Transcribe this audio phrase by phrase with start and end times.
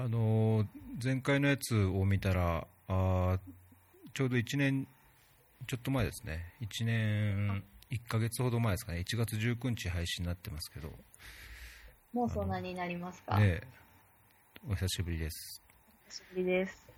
[0.00, 0.64] あの
[1.02, 3.38] 前回のやつを見たらあ
[4.14, 4.86] ちょうど1年
[5.66, 6.54] ちょっと前ですね。
[6.60, 9.00] 1年1ヶ月ほど前ですかね。
[9.00, 10.92] 1月19日配信になってますけど。
[12.12, 13.40] もうそんなになりますか？
[13.40, 13.60] ね
[14.70, 15.60] お久しぶりです。
[16.10, 16.88] 久しぶりです。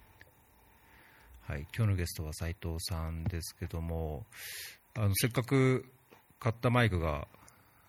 [1.45, 1.61] はい。
[1.75, 4.27] 今日のゲストは斉藤さんですけども
[4.95, 5.87] あのせっかく
[6.39, 7.27] 買ったマイクが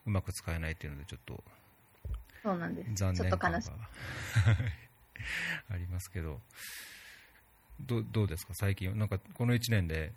[0.06, 1.44] うまく使えないっていうのでちょっと
[2.44, 2.92] そうなんです。
[2.96, 3.72] 残念ちょっと悲しい。
[5.72, 6.40] ありますけど。
[7.80, 8.54] どどうですか？
[8.54, 10.12] 最近なんかこの1年で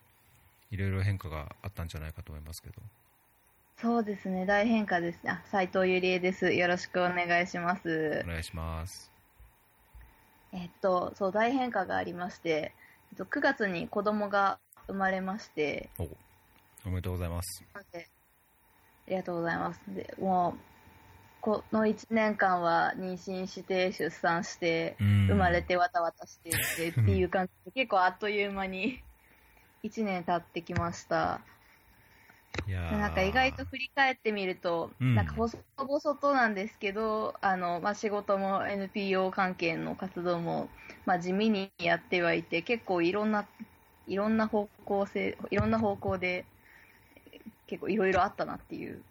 [0.71, 2.83] いろいろ変化があったんじゃないかと思いますけど。
[3.79, 5.19] そうですね、大変化です。
[5.29, 6.53] あ、斉藤ゆりえです。
[6.53, 8.23] よろしくお願いします。
[8.25, 8.29] お。
[8.29, 9.11] 願いします。
[10.53, 12.73] えっと、そう、大変化がありまして、
[13.11, 16.05] えっと9月に子供が生まれまして、お
[16.85, 17.65] おめでとうございます。
[17.93, 18.09] で
[19.07, 19.81] ありがとうございます。
[19.89, 20.74] でもう、
[21.45, 25.27] この1年間は妊娠して、出産して、うん。
[25.27, 29.03] 生まれてわたわたしてってっていう感じで、結構あっという間に
[29.85, 31.43] 1年経ってきました。
[32.67, 32.99] いやー。
[32.99, 35.15] なんか意外と振り返ってみると、うん。
[35.15, 40.71] なんか細々となんですけど、あのまあ、仕事も NPO 関係の活動も、
[41.05, 43.45] まあ、地味にやってはいて、結構いろんな
[44.07, 46.47] いろんな方向性、いろんな方向で
[47.67, 49.03] 結構いろいろあったなっていう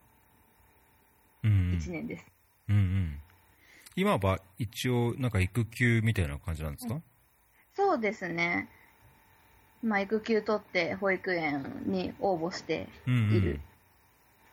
[1.48, 2.26] 1年です。
[2.70, 3.20] うんうん。
[3.96, 7.00] 今は一応なんか育休みたいな感じなんですか、
[7.76, 8.70] そうですね。
[9.84, 13.60] まあ、育休取って保育園に応募してうんいる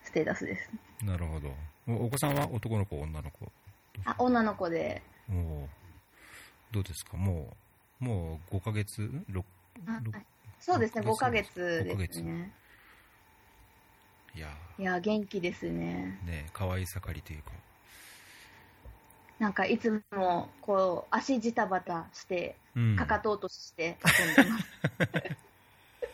[0.02, 0.70] ステータスです。
[1.02, 1.54] うん、なるほど。
[1.86, 3.50] おお子さんは男の子女の子
[4.04, 5.68] あ、女の子で、おお
[6.72, 7.16] どうですか？
[7.16, 7.56] も
[8.00, 9.44] うもう5ヶ月？6
[9.86, 10.26] あろはい。
[10.58, 12.52] そうですね、5ヶ六ヶ月月五ヶ月ですね。
[14.34, 16.18] いやいや、元気ですね。
[16.24, 17.50] ーね可愛い盛りというか
[19.38, 23.96] なんかいつもこう足ジタバタしてうんかかと落としして
[24.36, 24.66] 遊んでます。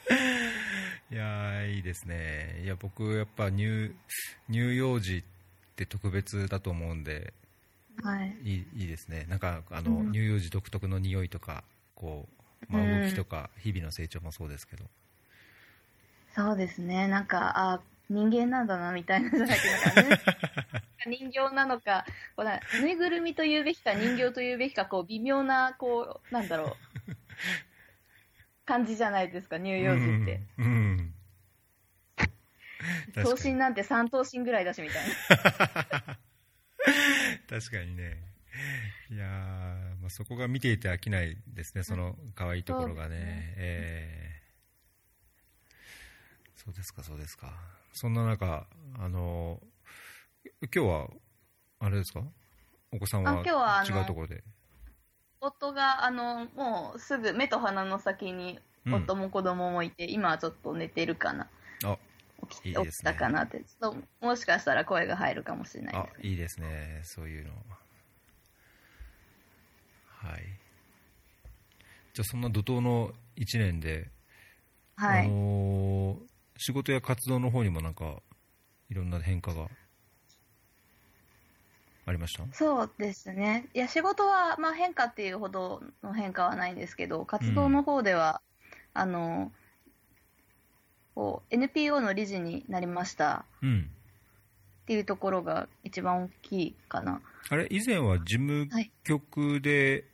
[1.13, 3.95] いやーいいですねいや僕やっぱ乳
[4.49, 5.23] 乳幼児っ
[5.77, 7.33] て特別だと思うんで
[8.03, 8.37] はい。
[8.43, 12.29] いいいいですねなんかあの、うん乳幼児独特の匂いとかこ
[12.71, 14.85] う、まあ、うん動きとか、日々の成長もそうですけど
[16.35, 17.09] そうですね。
[17.09, 20.21] なんか、あ人間なんだなみたいなじゃなね。
[21.07, 26.77] 人形なのか、こうなぬいぐるみと言うべきか人形と言うべきか、こう微妙な、こう、なんだろ
[27.09, 27.17] う、
[28.65, 30.41] 感じじゃないですか、乳幼児って。
[30.59, 31.15] うん、うん。
[32.17, 33.25] 確かに。
[33.25, 36.19] 頭身なんて3頭身ぐらいだしみたいな。
[37.49, 38.27] 確かにね。
[39.11, 39.29] いやー、
[40.01, 44.43] まあ、そこが見ていて飽きないですねその可愛いところがね。
[46.57, 47.53] そうですかそうですか
[47.97, 48.67] そんな中
[48.99, 49.59] あの
[50.61, 51.09] 今日は
[51.81, 52.23] あれですか？
[52.93, 53.43] お子さんは
[53.89, 54.45] 違うところで。
[55.41, 58.95] 夫が、あの、もうすぐ目と鼻の先にうん。
[58.95, 61.49] 夫も子供もいて、今はちょっと寝てるかな。
[61.85, 61.99] あ
[62.49, 63.13] 起き起きいいですね。
[63.13, 66.29] たかなって、ちょっともしかしたら声が入るかもしれないあですね。
[66.29, 67.01] いいですね。
[67.05, 67.51] そういうの。
[70.07, 70.43] はい。
[72.15, 74.11] じゃあそんな怒涛の1年で
[74.97, 75.29] あはい。
[75.29, 78.23] のー仕事や活動の方にもなんか
[78.91, 79.69] いろんな変化が
[82.07, 82.45] ありました？
[82.53, 83.67] そうですね。
[83.75, 88.41] いや、仕事は、まあ、変化っていうほどの変化はないんですけど、活動の方では、
[88.95, 89.51] あの、
[91.17, 93.45] こう、NPO の理事になりました。
[93.61, 93.91] うん。
[94.83, 97.21] っていうところが一番大きいかな。
[97.49, 98.93] あれ以前は事務はい。
[99.03, 100.05] 局で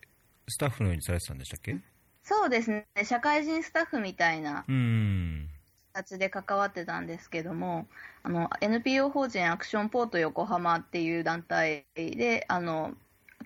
[0.48, 1.76] スタッフのようにされてたんでしたっけ？
[2.24, 2.86] そうですね。
[3.04, 5.50] 社会人スタッフみたいなうん
[5.92, 7.86] 形で関わってたんですけども、
[8.22, 12.94] あの、NPO 法人アクションポート横浜っていう団体で、あの、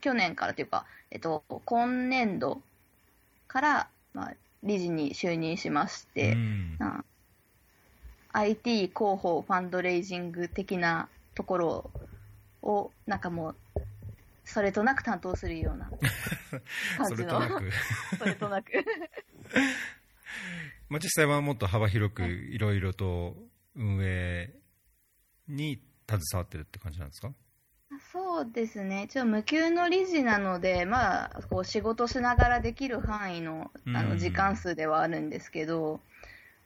[0.00, 2.62] 去年からというか、えっと、今年度
[3.48, 6.76] から、まあ、理事に就任しまして、うん。
[6.78, 7.04] な
[8.32, 11.90] IT 広報ファンドレイジング的なところ
[12.62, 13.56] を、なんかもう、
[14.44, 15.90] それとなく担当するような
[16.98, 17.70] 感そじの、れとなく。
[18.18, 18.72] それとなく。
[20.88, 22.58] まあ実際はもっと幅広くい。
[22.58, 23.34] ろいろと
[23.74, 24.54] 運営
[25.48, 27.32] に携わってるって感じなんですか？
[28.12, 34.08] そうですね、一応無給の理事なので、まあ、こう仕事しながらできる範囲のあうん。
[34.10, 36.00] の時間数ではあるんですけど、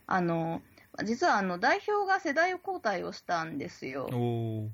[0.06, 0.62] あの
[1.04, 4.08] 実はあの代表が世代交代をしたんですよ。
[4.10, 4.70] も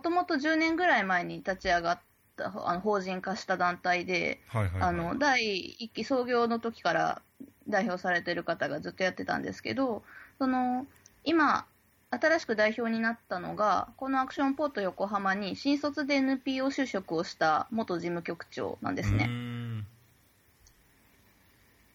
[0.00, 2.00] ともと10年ぐらい前に立ち上がっ
[2.36, 7.22] たあの法人化した団体で、はいはい、はい、あの第1期創業の時から
[7.68, 10.02] 代表されてる方がずっとやってたんですけど、
[10.38, 10.86] その
[11.24, 11.66] 今、
[12.10, 19.24] 新しく代表になったのが、このアクションポート横浜に新卒で NPO 就職をした元事務局長なんですね。
[19.24, 19.86] ん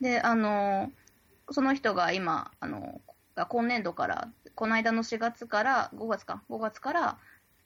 [0.02, 0.92] で、あの、
[1.50, 3.00] その人が今、あの、
[3.36, 7.18] が今年度から、この間の4月から、5月か、5月から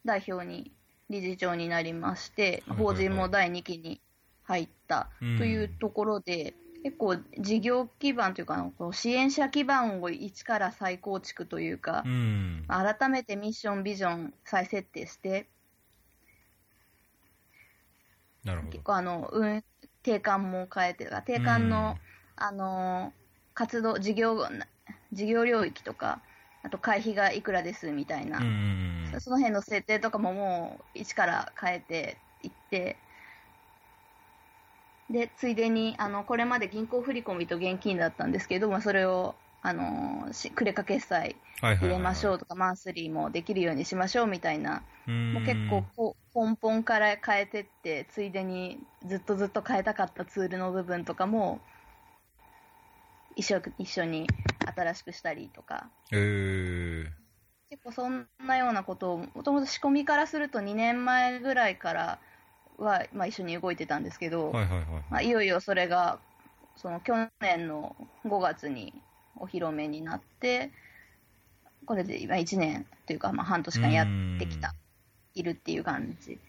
[0.06, 0.72] 代表に、
[1.10, 4.02] 理事長になりまして、法人も第2期に
[4.44, 12.64] 入ったというところで、結構事業基盤というか、こう支援者基盤を一から再構築というかう、ん。
[12.68, 15.48] 改めてミッション、ビジョン再設定して、
[18.44, 18.72] なるほど。
[18.74, 19.64] 結構あの、運、
[20.04, 21.98] 定款も変えて、定款の、
[22.36, 23.14] あの
[23.56, 24.38] 活動、事業、
[25.12, 26.22] 事業領域とか、
[26.62, 29.22] あと会費がいくらですみたいな、うんうんうん。
[29.22, 33.05] その辺の設定とかももう一から変えていって、
[35.10, 51.60] で、ついでに、あの、これまで銀行振込と現金だったんですけども、それを、あの、しクレカ決済入れましょううとか、マンスリーもできるようにしましょうみたいな、ももう結構こう根本から変えてって、ついでにずっとずっと変えたかったツールの部分とかも、
[53.36, 54.28] 一緒一緒に
[54.76, 57.08] 新しくしたりとか、えー、
[57.70, 62.20] 結構そんなようなことを、もともと仕込みからすると2年前ぐらいから
[62.78, 66.20] は、まあ、一緒に動いてたんですけど、はいはいはいまあ、いよいよそれが、
[66.76, 67.96] その去年の
[68.26, 68.94] 5月に
[69.38, 70.72] お披露目になって、
[71.86, 74.08] これで今1年というか、まあ、半年間やっ
[74.40, 74.74] てきた、
[75.36, 76.40] いるっていう感じ。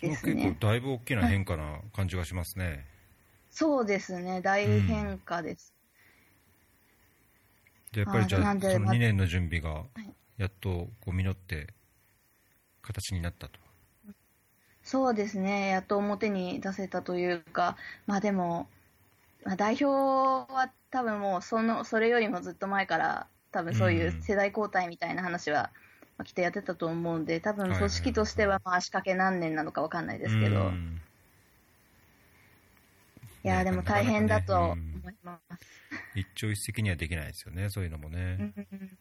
[0.00, 2.86] ですね結構だいぶ大きな変化な感じがしますね。
[3.50, 5.74] そうですね、大変化です。
[7.92, 10.08] でやっぱりじゃああなんでそのま2年の準備がい
[10.38, 11.66] やっとこう実って
[12.80, 13.61] 形になったと。
[14.84, 17.76] そうですね、やっと表に出せたというか、
[18.06, 18.68] まあでも、
[19.44, 19.86] まあ、代表
[20.52, 25.70] は多分もうその、それよりもずっと前から、多分そういう世代交代みたいな話は、
[26.18, 31.00] まあ、きっとやってたと思うんで、多分組織としてはまあ足掛け何年なのかわかんないですけど、いうん。
[33.42, 35.66] やーでも大変だと思ねいます。
[36.14, 38.36] 一朝一夕にはできないですよね、そういうのもね。
[38.56, 38.98] うんうん。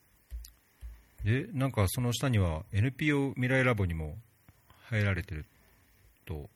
[1.24, 4.18] で、なんかその下には NPO 未来ラボにも
[4.89, 5.45] 入られてる
[6.25, 6.50] と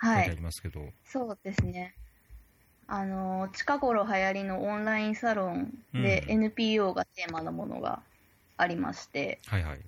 [0.00, 1.94] 書いてありはい、ますけど、そうですね。
[2.88, 6.44] あの、近頃流行りのオンラインサロンでうん。
[6.44, 8.00] NPO がテーマのものが
[8.56, 9.80] ありまして、はいはい。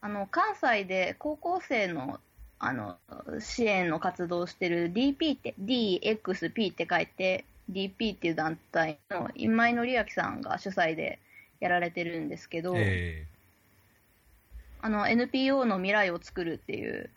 [0.00, 2.20] あの関西で高校生の
[2.58, 2.96] あの
[3.40, 11.18] 支援の活動をしてる DP って DXP って書いて DP っていう団体の今井紀明さんが主催で
[11.60, 13.26] やられてるんですけど、え
[14.84, 17.08] あの NPO の未来を作るっていう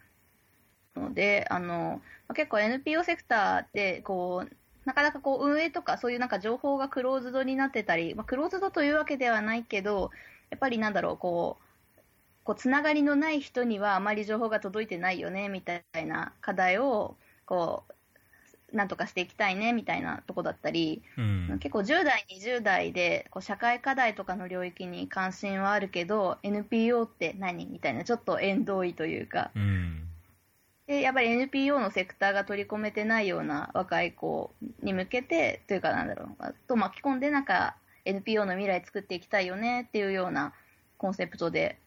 [0.96, 2.02] のであの
[2.34, 4.56] 結構 NPO セクターってこう
[4.86, 10.12] なかなかこう運営とかそういうなんか情報がクローズドになってたり、まあ、クローズドというわけではないけど
[10.50, 12.02] やっぱりなんだろうこう
[12.46, 17.94] こうつながりのない人にはあまり情報が届いてないよねみたいな課題をこう
[18.74, 29.52] なんとかしていきたいねみたいなとこだったり、ーうん、結構10代、20代でこう社会課題とかの領域に関心はあるけど NPO って何みたいなちょっと縁遠いというか。
[29.56, 30.04] うん、
[30.86, 34.52] でやっぱり NPO のセクターが取り込めてないような若い子
[34.84, 40.54] に向けてというかなんだろうと巻き込んでなんか NPO の未来作っていきたいよねっていうような
[40.98, 41.78] コンセプトで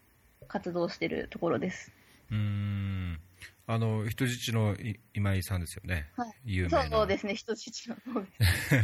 [0.48, 1.92] 活動してるところです。
[2.30, 3.20] うーん
[3.66, 6.32] あの人質のい今井さんですよね、はい。
[6.44, 6.88] 有名な。
[6.88, 8.76] そうですね、人質の方です。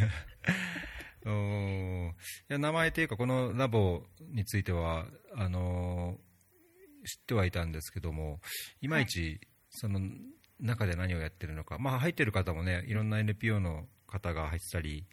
[1.26, 2.10] おー。
[2.10, 2.14] い
[2.48, 6.26] や名前というか、このラボについてはあのー
[7.06, 8.40] 知ってはいたんですけども、
[8.80, 10.00] いまいちその
[10.58, 15.06] 中で何をやってるのか、まあ、入ってる方もね、いろんな NPO の方が入ってたり、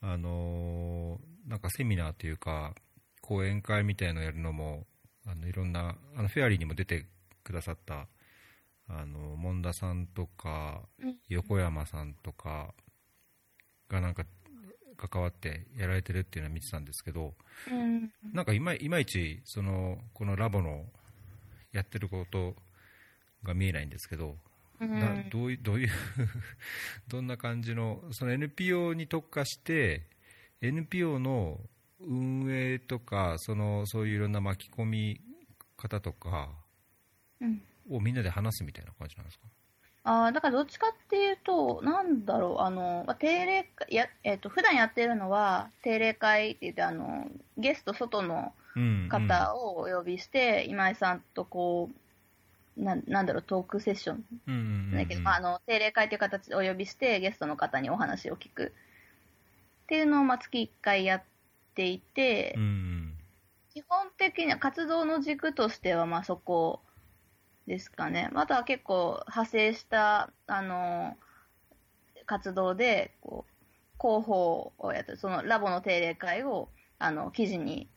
[0.00, 2.74] あのーなんかセミナーというか、
[3.20, 4.86] 講演会みたいのをやるのも、
[5.26, 7.06] あのいろんなあのフェアリーにも出て
[7.42, 8.08] くださった、
[8.88, 11.16] あの門田さんとかうん。
[11.28, 12.74] 横山さんとか
[13.88, 14.24] がなんか
[14.96, 17.34] 関わってやられてるっていうのは見てたんですけど、
[17.70, 18.12] うん。
[18.32, 20.84] なんかいまいいまいちそのこのラボの
[21.72, 22.54] やってること
[23.42, 24.36] が見えないんですけど、
[24.80, 25.88] うなんどういうどういう
[27.08, 30.08] どんな感じのその NPO に特化して
[30.60, 31.60] NPO の
[32.00, 35.20] 運営とかそのそういういろんな巻き込み
[35.76, 36.50] 方とか
[37.40, 39.44] うんをみんなで話すみたいな感じなんですか？
[40.06, 47.26] ああ、だからどっちかっていうと、なんだろう、あの、まあ定例会、や、えっ、と、普段やってるのは、定例会って言って、あの、
[47.56, 51.88] ゲスト外のうん方をお呼びして、今井さんとこ
[52.76, 54.24] う、なんなんだろう、トークセッション。
[54.46, 54.96] うんうんうんうん。
[54.96, 58.72] だけど、まあ、あの、定例会という形でお呼びして、ゲストの方にお話を聞く
[59.84, 61.22] っていうのを、まあ、月1回やっ
[61.74, 63.14] ていて、うん。
[63.72, 66.80] 基本的には活動の軸としては、まあそこ
[67.66, 68.30] ですかね。
[68.34, 71.16] あとは結構派生した、あの、
[72.26, 73.52] 活動で、こう、
[74.00, 76.68] 広報をやってる、そのラボの定例会を、
[76.98, 77.88] あの、記事に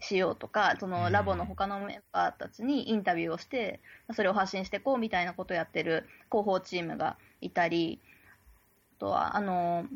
[0.00, 3.80] しようとか、そのラボの他のメンバーたちにインタビューをして、
[4.14, 8.00] それを発信していこうみたいなことをやってる広報チームがいたり、
[8.96, 9.86] あとは、あの、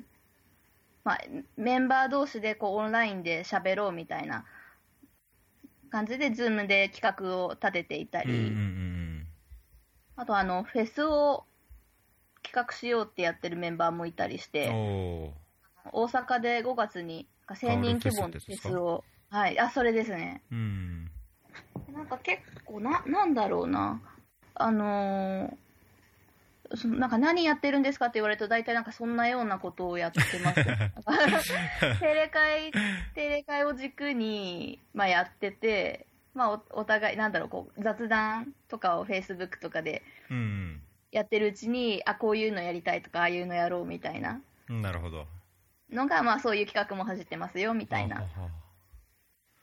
[1.03, 1.21] まあ、
[1.57, 4.45] メンバー同士でこうオンラインで喋ろうみたいな
[5.91, 9.04] 感じで、ズームで企画を立てていたり、うんうんうん
[10.17, 11.45] あとあの、フェスを
[12.43, 14.51] 企画しようってやってるメンバーもいたりしうん。
[14.53, 15.33] て、
[15.93, 20.43] 大阪で5月に1000人規模のフェスを、はい、あ、それですね。
[20.51, 21.11] うん。
[21.93, 24.01] なんか結構な、なんだろうな、
[24.55, 25.57] あのー
[26.77, 30.65] そのなんか何やってるんですかって言われると、大体なんかそんなようなことをやってます。
[32.01, 32.73] 定例会、
[33.15, 44.83] 定例会を軸に、まあ、やってて、まあお、お互い、なんだろう、こう、雑談とかを Facebook とかでうんやってるうちに、あ、こういうのやりたいとか、ああいうのやろうみたいなうん。
[44.83, 45.27] なるほど。
[45.91, 48.25] のが、まあ、そういう企画も走ってますよ、みたいな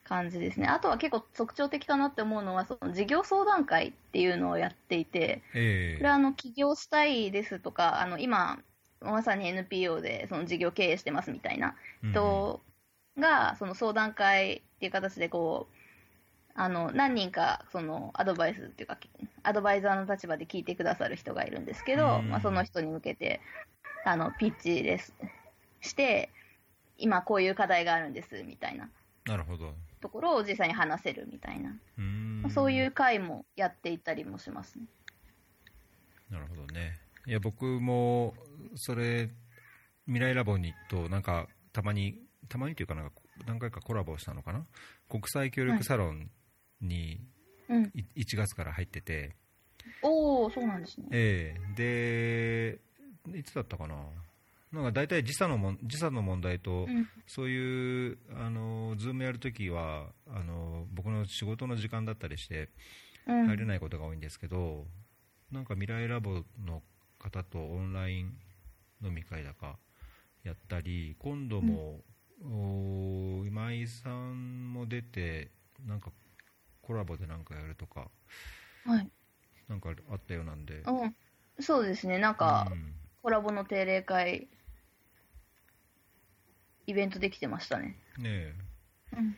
[0.03, 0.67] 感じですね。
[0.67, 8.59] あとは結構特徴的かなって思うのは、その事業相談会っていうのをやっていて、えこれはあの起業したいですとか、あの今、
[9.01, 12.61] まさに NPO でその事業経営してますみたいなえ人
[13.17, 15.80] が、その相談会っていう形でこう、
[16.55, 18.97] あの何人かそのアドバイスっていうか、
[19.43, 23.41] アドバイザーの立場で聞いてくださる人がいるんですけど、うんまあ、その人に向けて
[24.05, 25.13] あのピッチです
[25.81, 26.29] して、
[26.97, 28.89] 今こういう課題があるんですみたいな
[29.25, 29.73] なるほど。
[30.01, 34.85] ところを実際に話せるみたいな、うーんまあそういう会もやっていったりもしますね。
[36.29, 36.97] なるほどね。
[37.27, 38.33] いや、僕も、
[38.75, 39.29] それ、
[40.05, 42.17] 未来ラボにと、なんか、たまに、
[42.49, 43.11] たまにというかなんか、
[43.45, 44.65] 何回かコラボしたのかな？
[45.09, 46.31] 国際協力サロン
[46.81, 47.21] に
[47.69, 49.35] うん、い1月から入ってて、
[50.01, 51.07] おお、そうなんですね。
[51.11, 52.79] ええ。
[53.31, 53.95] で、いつだったかな。
[54.71, 57.07] なんか大体時差のもん時差の問題と、うん。
[57.27, 62.69] そういう、あの、ズームやるときは、あの、僕の仕事の時間だったりして、
[63.27, 63.47] うん。
[63.47, 64.85] 入れないことが多いんですけど、
[65.51, 66.81] なんか未来ラボの
[67.19, 68.33] 方とオンライン
[69.03, 69.77] 飲み会だか
[70.43, 72.01] やったり、今度も、
[72.43, 75.51] お今井さんも出て、
[75.85, 76.11] なんか
[76.91, 78.09] コラボでなんかやるとか、
[78.85, 79.09] はい。
[79.69, 81.15] なんかあったようなんで、うん。
[81.61, 82.17] そうですね。
[82.19, 82.91] なんか、うん
[83.23, 84.47] コラボの定例会、
[86.87, 87.95] イベントできてましたね。
[88.17, 88.53] ねえ
[89.15, 89.35] うん。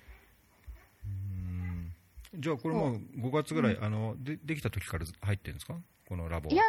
[1.06, 1.94] うん
[2.40, 5.76] じゃあこれもう5月ぐらい、あのでできた時から入ってるんですか？
[6.08, 6.64] このラボいや、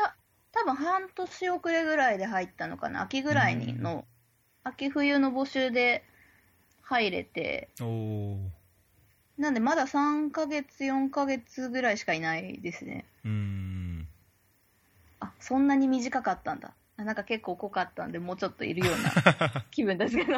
[0.52, 3.02] 多分半年遅れぐらいで入ったのかな。
[3.02, 4.04] 秋ぐらいにの、
[4.64, 6.04] 秋冬の募集で
[6.82, 8.50] 入れて、おお
[9.38, 13.04] なんでまだ3ヶ月、4ヶ月ぐらいしかいないですね。
[13.24, 14.08] うーん
[15.20, 16.72] あ、そんなに短かったんだ。
[16.96, 19.10] あなんか結構濃かったんで、もうちょっといるような
[19.72, 20.32] 気分ですけど。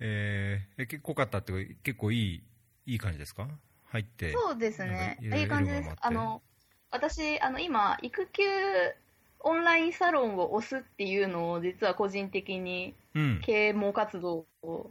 [0.00, 2.42] えーえ結構濃かったって結構いい
[2.86, 3.48] いい感じですか？
[3.86, 5.18] 入ってそうですね。
[5.20, 5.90] いい感じです。
[6.00, 6.42] あの、
[6.90, 8.42] 私、あの、今、育休
[9.40, 14.90] オンラインサロンを推すっていうのを、実は個人的にうん啓蒙活動を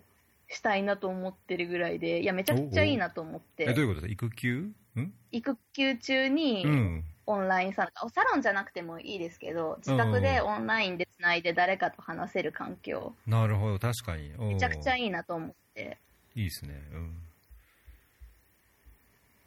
[0.51, 4.07] したいなと思ってるぐらいで、いや、めちゃくちゃいいなと思って、えどういうこと？
[4.07, 4.71] ですか育休？
[4.97, 5.13] ん？
[5.31, 7.03] 育休中にうん。
[7.27, 13.79] オンラインサロン、サロンじゃなくてもいいですけど、自宅でオンラインでつないで誰かと話せる環境、なるほど。
[13.79, 14.31] 確かに。
[14.37, 15.97] めちゃくちゃいいいなと思って、
[16.35, 16.81] いいですね。
[16.91, 17.17] うん。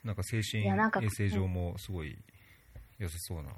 [0.05, 2.17] なんか精神衛生上もすごい
[2.99, 3.51] 良さそうな。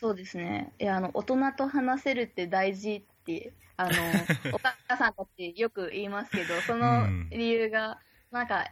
[0.00, 0.72] そうですね。
[0.80, 3.04] いや、あの、大人と話せるって大事
[3.34, 3.90] って、あの、
[4.54, 7.28] お母さんたちよく言いますけど、そのうん。
[7.30, 8.70] 理由が、なんか、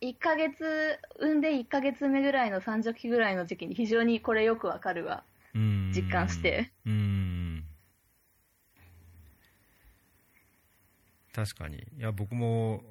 [0.00, 5.24] 1ヶ月、産んで1ヶ月目ぐらいの産女期ぐらいの時期に非常にこれよくわかるわ。
[5.54, 6.72] 実感して。
[6.86, 7.64] うーん。
[11.32, 11.86] 確かに。
[11.96, 12.82] いや僕も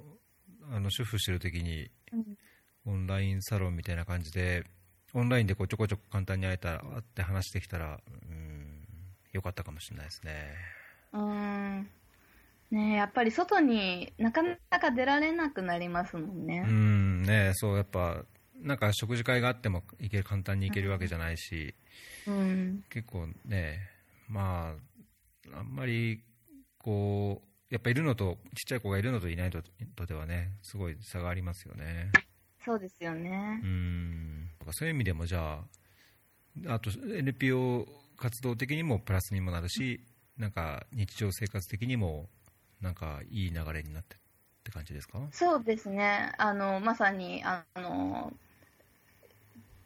[0.71, 2.37] あの主婦してる時にうん。
[2.85, 4.63] オンラインサロンみたいな感じで
[5.13, 8.87] オンラインでこうちょこちょこ簡単に会えたら会って話できたらうん
[9.33, 10.55] よかったかもしれないですね
[11.13, 11.21] うー
[11.79, 11.89] ん。
[12.71, 16.61] ねえやっぱり外になかなか出られなくなりますもんうね。
[16.63, 18.23] んねそうやっぱ
[18.61, 21.75] なんか食事会があっても行ける簡単に行けるわけじゃないし、
[22.27, 22.83] うん。
[22.89, 23.79] 結構ね
[24.29, 24.73] ま
[25.53, 26.21] ああんまり
[26.77, 29.61] こうやっぱいるのとちっちゃい子がいるのといないの
[29.95, 32.11] とではねすごい差がありますよね
[32.63, 33.65] そうですよねう。
[33.65, 35.59] んそういう意味でもじゃ
[36.67, 37.87] ああと NPO
[38.17, 39.99] 活動的にもプラスにもなるし
[40.37, 42.29] なんか日常生活的にも
[42.81, 44.17] なんかいい流れになって
[44.63, 45.19] て感じですか？
[45.31, 46.33] そうですね。
[46.37, 48.33] あの、まさに、あの、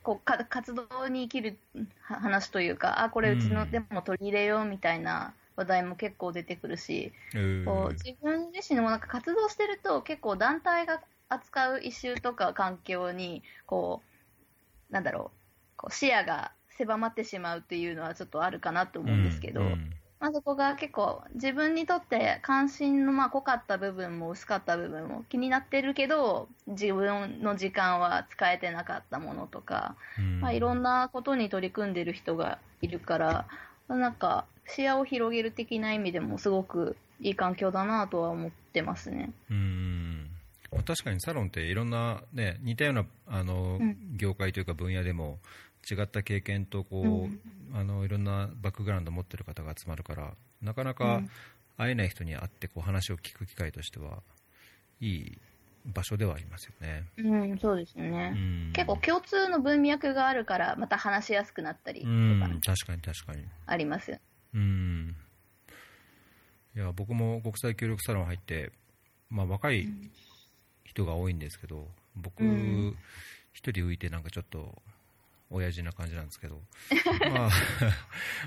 [0.03, 1.57] こうか活動に生きる
[2.01, 3.53] は話というか、あ、これうちうん。
[3.55, 14.01] のでも取り入れようみたいな話題も結構出てくるし、えーこう自分自身もなんか活動してると結構団体が扱うイシューとか環境にこ
[14.91, 15.39] うなんだろう
[15.77, 30.41] こう視野が狭まってしまうっていうのはちょっとあるかなと思うんですけど、うんうんまあ、そこが結構自分にとって関心のまあ濃かった部分も薄かった部分も気になってるけど自分の時間は使えてなかったものとか、うん。
[30.41, 33.45] まあ、いろんなことに取り組んでる人がいるから
[33.87, 39.31] なんか視野を広げる的な意味でもすごくいい環境だなとは思ってますね。
[39.49, 40.29] うん。
[40.71, 43.97] まあ確かにサロンっていろんな、ね、似たようなあの、うん。
[44.17, 45.39] 業界というか分野でも
[45.89, 47.39] 違った経験とこう、うん。
[47.73, 51.29] あのいろんなバックグラウンドを持ってる方が集まるからなかなうかん。
[51.77, 54.19] 会えない人に会ってこう話を聞く機会としては
[55.01, 55.37] いい
[55.85, 57.05] 場所ではありますよね。
[57.17, 58.29] うん、そうですうね。
[58.29, 58.71] ん。
[58.73, 63.45] 結構共通の文脈があるからまた話しやすくなったりとうかん確かに確かに。
[63.65, 64.11] あります。
[64.11, 64.19] よ。
[64.53, 65.15] うん。
[66.75, 68.71] いや僕も国際協力サロン入って、
[69.29, 69.87] まあ、若い
[70.83, 72.97] 人が多いんですけど僕うん。
[73.53, 74.81] 一人浮いてなんかちょっと
[75.49, 76.59] 親父な感じなんですけど
[77.31, 77.49] まあ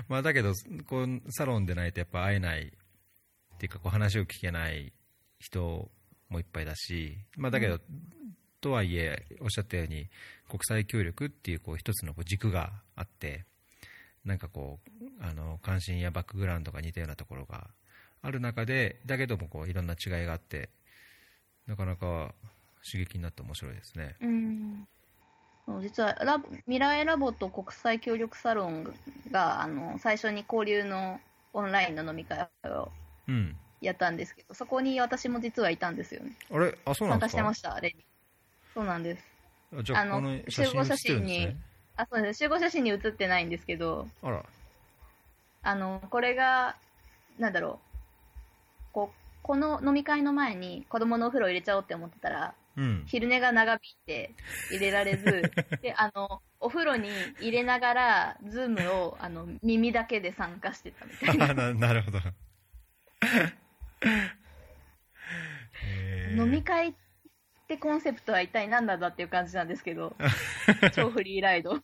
[0.07, 0.53] まあだけど
[0.87, 4.93] こうサロンでないとやっぱ会えないっていうかこう話を聞けない
[5.39, 5.89] 人
[6.29, 7.79] もいっぱいだし、まあ、だけど、
[8.61, 10.07] とはいえおっしゃったように
[10.49, 13.45] 国際協力っていうこう一つのこう軸があって
[14.25, 17.67] なんかこうあの関心やバックグラウンドが似たようなところが
[18.21, 20.69] ある中でだけどもこういろんな違いがあって
[21.67, 22.33] なかなか
[22.83, 24.15] 刺激になって面白いですね。
[24.21, 24.87] うん
[25.81, 28.93] 実はラボ未来ラボと国際協力サロン
[29.31, 31.19] があの最初に交流の
[31.53, 32.91] オンラインの飲み会を
[33.27, 36.31] うん、やったんですけど、そこに私も実はいたんですよね。
[36.51, 36.75] あれ？
[36.83, 37.29] あそうなん参加ですか？
[37.29, 38.03] してました、あれに。
[38.73, 39.23] そうなんです。
[39.77, 41.57] あじゃああのこの写真写ってるんですね。
[41.95, 42.39] あ、そうです。
[42.39, 44.43] 集合写真に写ってないんですけど、あら
[45.61, 46.75] あの、これが、
[47.37, 47.79] なんだろ
[48.81, 48.93] う。
[48.93, 54.33] こう、この飲み会の前に子供のお風呂入れちゃおうって思ってたら、うん、昼寝が長引いて
[54.71, 55.51] 入れられず、
[55.83, 57.09] で、あの、お風呂に
[57.41, 61.53] 入れながら、ズームを、あの、耳だけで参加してたみたいな。
[61.53, 62.19] ななるほど。
[66.37, 66.93] 飲み会っ
[67.67, 70.15] てコンセプトは一体何なんだっていう感じなんですけど、
[70.95, 71.83] 超フリーライド。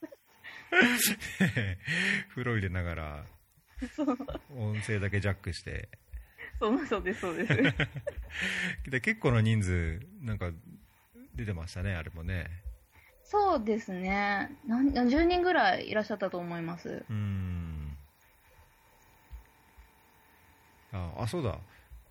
[2.30, 3.26] 風呂入れながら
[4.50, 5.88] 音声だけジャックして
[6.58, 8.90] そうそうです、そうです。
[8.90, 10.50] で結構な人数なんか
[11.36, 12.46] 出てましたねあれもね
[13.22, 14.56] そうですね。
[14.68, 17.04] 何何十人ぐらいいらっしゃったと思います。
[17.10, 17.96] うん
[20.92, 21.58] ああそうだ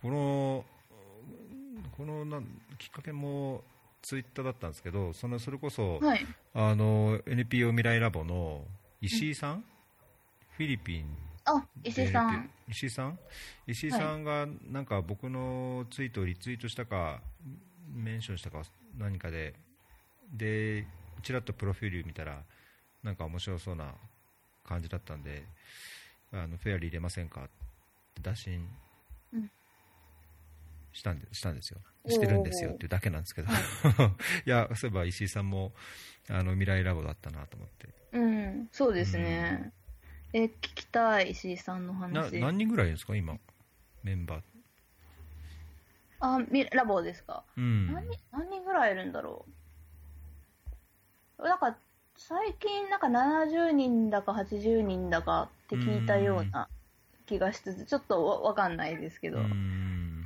[0.01, 0.65] この
[1.97, 2.43] このなん
[2.77, 3.63] きっかけも
[4.01, 6.25] ツイッターだったんですけどそのそれこそ、はい。
[6.53, 8.65] あの NPO 未来ラボの
[9.01, 9.63] 石井さん、
[10.57, 11.05] フィリピン
[11.45, 12.49] あ、石井さでん。
[12.69, 13.19] 石井さん？
[13.67, 17.21] 石井さんがなんか僕のツイートをリツイートしたか
[17.93, 18.61] メンションしたか
[18.97, 19.53] 何かで。
[20.33, 20.85] で
[21.21, 22.43] ちらっとプロフィール見たら
[23.03, 23.93] なんか面白そうな
[24.63, 25.43] 感じだったんで
[26.31, 27.41] あのフェアリー入れませんか？
[27.41, 27.47] っ
[28.15, 28.67] て打診
[29.33, 29.51] うん。
[30.93, 31.79] したんでしたんですよ。
[32.07, 33.47] してるんですよっていうだけなんですけど。
[33.51, 33.51] い。
[34.49, 35.73] やそういえば石井さんも
[36.29, 37.89] あの未来ラボだったなと思って。
[38.13, 39.71] うん、そうですね。
[40.33, 42.39] え、聞きたい、石井さんのな話。
[42.39, 43.15] 何人ぐらいですか？
[43.15, 43.37] 今
[44.03, 44.43] メンバー
[46.19, 47.43] あ、みラボですか。
[47.57, 47.87] うん。
[47.87, 49.45] 何人何人ぐらいいるんだろ
[51.37, 51.43] う。
[51.43, 51.77] なんか、
[52.17, 56.69] 最近、なんか70人だか80人だかって聞いたような
[57.25, 60.23] 気がしつつ、ちょっとわわかんないですけど、うん。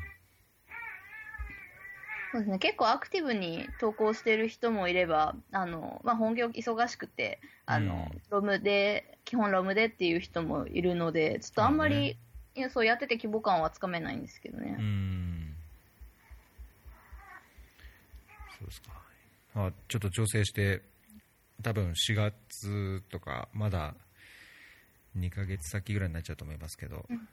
[2.32, 8.21] そうですね、結構アクティブに投稿してる人もいれば、あのまあ、本業忙しくてあの、うん。
[8.30, 12.17] ロムで、基本ロムでっていう人もいるので、ちょっとあんまり、
[12.56, 12.69] そうね。
[12.69, 14.75] そうやってて規模感はつかめないんですけどね。
[14.78, 15.49] うん
[18.60, 18.89] そうですか。
[19.56, 20.82] あちょっと調整して
[21.63, 23.95] 多分4月とかまだ
[25.17, 27.28] 2ヶ月先ぐらいになっちゃうと思いますけど、うん。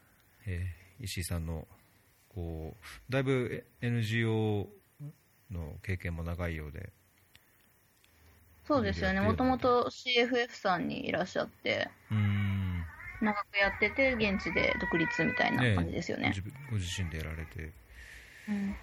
[0.47, 1.69] えー石井さんの
[2.35, 4.67] こうだいぶ NGO
[5.51, 6.91] の経験も長いようで。
[8.67, 12.83] そうですよね、もともと CFF さんにいらっしゃって、うん。
[13.21, 16.33] 長くやってて、現地で独立みたいな感じですよね。
[16.35, 17.73] ご自ご自身でやられて。
[18.49, 18.75] うん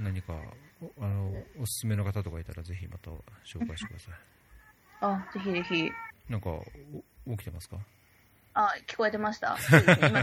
[0.00, 0.32] 何か
[0.98, 3.10] おあのおすすめの方とかいたらぜひまた
[3.44, 4.14] 紹介してください
[5.02, 5.90] あ、ぜひぜひ。
[6.28, 6.64] なんかお
[7.32, 7.78] 起きてますか？
[8.54, 9.56] あ、聞こえてました。
[9.58, 10.22] そうですね今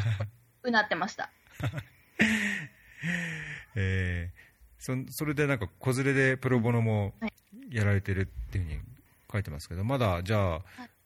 [0.63, 1.29] うなってました。
[3.75, 4.47] えー
[4.79, 7.33] そそれでなんか子連れでプロボノもはい
[7.71, 8.79] やられてるっていうふうに
[9.31, 10.61] 書いてますけど、まだじゃあ、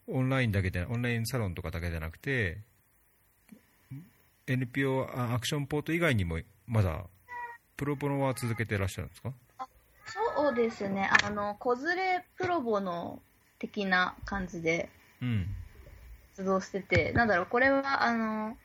[0.07, 2.59] オンラインだけで、オンラインサロンとかだけじゃなくて、
[4.45, 7.05] NPO あアクションポート以外にも、まだ
[7.81, 9.33] プロボノは続けてらっしゃるんですか？
[10.05, 13.19] そうですね、あの、子連れプロボの
[13.57, 14.87] 的な感じで
[15.19, 15.47] うん。
[16.35, 18.55] 活動してて、なんだろう、これは、あの、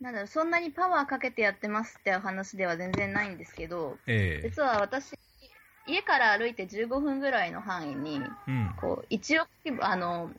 [0.00, 5.16] なんだろう、そんなにパワーかけてやってますっていう話では全然ないんですけど、ええ実は私、
[5.86, 8.16] 家から歩いて15分ぐらいの範囲に、
[8.48, 8.74] うん。
[8.80, 10.32] こう、1億規模、あの、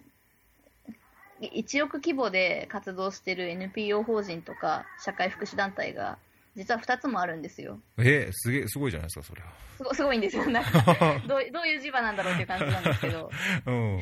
[1.39, 6.17] 1億規模で活動してる NPO 法人とか社会福祉団体が
[6.57, 7.79] 実は2つもあるんですよ。
[7.99, 9.47] えーすげえ、すごいじゃないですか、それは。
[9.77, 10.45] すごすごいんですよ。
[10.49, 10.81] なんか
[11.27, 13.29] どうどういう磁場なんだろうっていう感じなんですけど、
[13.67, 13.99] うん。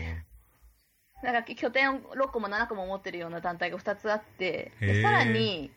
[1.22, 4.72] なんか拠点を6個も7個も持ってるような団体が2つあって、
[5.04, 5.70] さらに、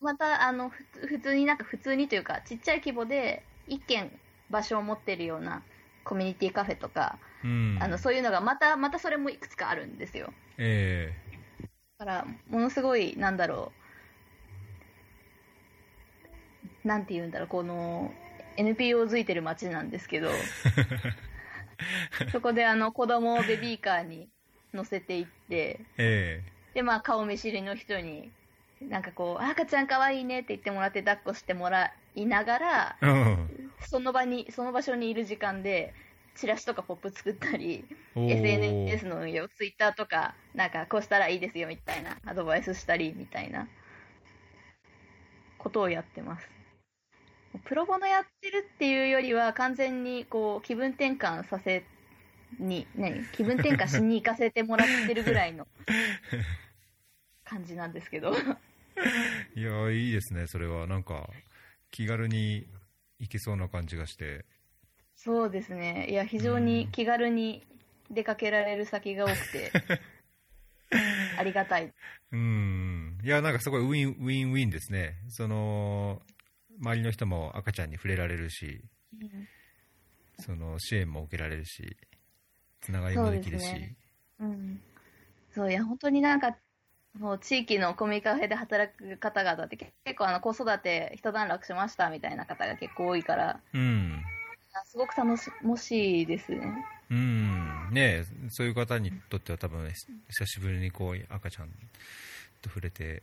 [0.00, 4.12] またあのふつ普通になんか普通にというか、ちっちゃい規模で1軒
[4.50, 5.62] 場所を持ってるような
[6.04, 7.78] コミュニティカフェとか、うん。
[7.80, 10.34] あのそういうのがまたまたそれもいくつかあるんですよ。
[10.58, 11.14] え
[11.98, 13.85] だから、ものすごい、なんだろう、
[16.86, 18.14] なんて言うんだろう、この
[18.56, 20.30] NPO づいてる街なんですけど、
[22.32, 24.28] そこであの子供をベビーカーに
[24.72, 28.30] 乗せていって、ええで、まあ、顔見知りの人に、
[28.82, 33.48] なんかこう、赤ちゃんかわいいねって言ってもらって抱っこしてもらいながら、えうん。
[33.80, 35.94] その場に、その場所にいる時間で、
[36.34, 43.66] チラシとかポップ作ったり、SNS の運用、ツイッターとか、なんかこうしたらいいですよみたいなアドバイスしたりみたいな
[45.56, 46.55] ことをやってます。
[47.64, 51.84] プロボノやってるっていうよりは完全にこう気分転換させ
[52.58, 55.66] に、何気分転換しに行かせてもらってるぐらいの
[57.44, 58.34] 感じなんですけど。
[59.54, 60.86] いや、いいですね、それは。
[60.86, 61.28] なんか、
[61.90, 62.66] 気軽に
[63.18, 64.44] 行けそうな感じがして。
[65.14, 66.06] そうですね。
[66.10, 67.66] いや、非常に気軽に
[68.10, 69.72] 出かけられる先が多くて、
[71.38, 71.92] ありがたい。
[72.32, 73.18] うん。
[73.22, 75.14] いや、なんかすごいウィン、ウィンウィンですね。
[75.28, 76.22] その、
[76.80, 78.82] 周りの人も赤ちゃんに触れられるし、
[80.38, 81.96] その支援も受けられるし、
[82.80, 83.64] つながりもできるし。
[83.64, 83.96] そうね
[84.40, 84.82] うん。
[85.54, 86.56] そういや、本当になんか、
[87.18, 94.22] もう地域のコミカフェで働く方々って結構あの子育て一段落しましたみたいな方が結構多いから、うん。
[94.84, 96.84] すごく楽しもしいですね。
[97.10, 97.88] うん。
[97.90, 101.70] ねえそういう方にとっては多分、久しぶりにこう、赤ちゃん
[102.60, 103.22] と触れて、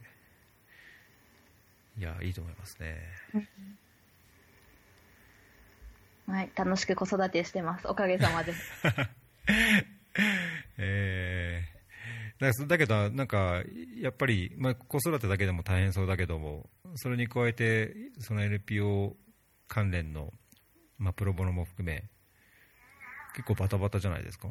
[1.97, 3.01] いや、いいと思いますね。
[6.27, 7.87] はい、楽しく子育てしてます。
[7.87, 8.53] おかげさまで。
[10.77, 11.73] えー
[12.67, 13.61] だけど、なんか、
[14.01, 19.15] やっぱり、まあ、子育てだけでも大変そうだけども、それに加えて、その NPO
[19.69, 20.33] 関連の、
[20.97, 22.03] まあ、プロボノも含め、
[23.33, 24.49] 結構バタバタじゃないですか？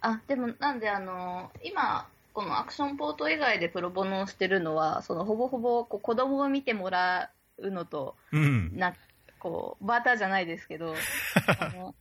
[0.00, 8.76] あ、でもなんであの、今、このアクションポート以外でプロボノをしてるのは、そのほぼほぼこう子供を見てもらうのと、うん。
[8.76, 8.92] な、
[9.38, 10.94] こう、バーターじゃないですけど、
[11.58, 11.94] あの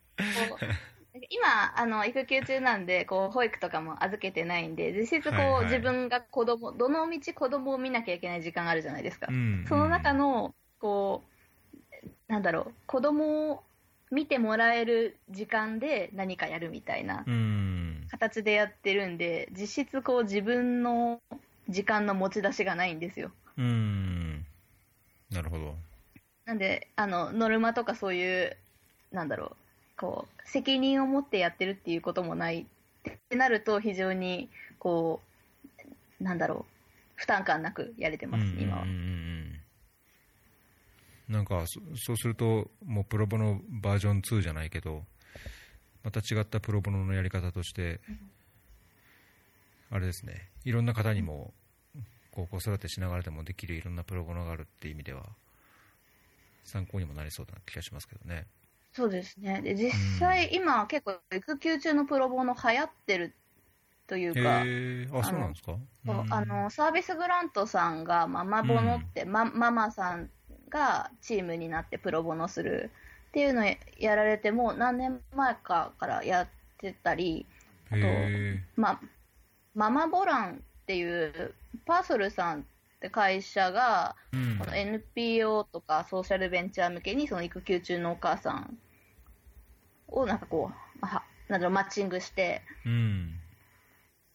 [0.50, 0.66] こう
[1.30, 9.28] 今、あの、育休中なんで、こう、保育とかも預けてないんで、実質こう、はいはい自分が子供、どの道子供を見なきゃいけない時間があるじゃないですか。
[9.30, 9.66] うん。
[9.70, 11.24] その中の、こ
[12.04, 13.64] う、なんだろう、子供を
[14.12, 17.85] 見てもらえる時間で何かやるみたいなうん。
[18.10, 21.22] 形でやってるんで、実質こう、自分の
[21.70, 23.32] 時間の持ち出しがないんですよ。
[23.58, 24.46] うん。
[25.32, 25.76] なるほど。
[26.46, 28.58] なんで、あの、ノルマとかそういう、
[29.12, 32.68] なんだろう、こう、責任を持ってやってるっていうこともない
[33.10, 35.22] ってなると、非常に、こ
[36.20, 36.72] う、なんだろう、
[37.16, 38.96] 負担感なくやれてます、今はうんうん。
[38.96, 39.26] うんうん
[41.28, 45.04] なんかそそうするともうプロボノバージョン2じゃないけど
[46.06, 48.00] また違ったプロボノのやり方として
[49.92, 50.50] あれですね。
[50.64, 51.54] いろんな方にも
[52.32, 55.24] こう子育てしながらでもできるいろんなプロボノがあるっていう意味では
[56.64, 58.46] 参考にもなりそうな気がしますけどね。
[58.94, 59.62] そうですね。
[59.62, 63.34] で、実際、今結構、育休中のプロボノ流行ってる
[64.08, 65.76] というか、へえあそうなんですか？
[66.06, 66.34] そううん。
[66.34, 70.30] あのサービスグラントさんがママボノって、まママさん
[70.70, 72.90] がチームになってプロボノする
[73.36, 73.66] っていうのを
[74.00, 77.46] やられてもう何年前かからやってたり、
[77.90, 79.02] あとへま、
[79.74, 81.54] ママボランっていう
[81.86, 82.64] パーソルさんっ
[83.02, 84.58] て会社がえうん。
[84.58, 88.78] この NPO とかソーシャルベンチャー向けにその育休中のお母さん
[90.08, 93.34] をなんかこう、まあなんだろうマッチングしてうん。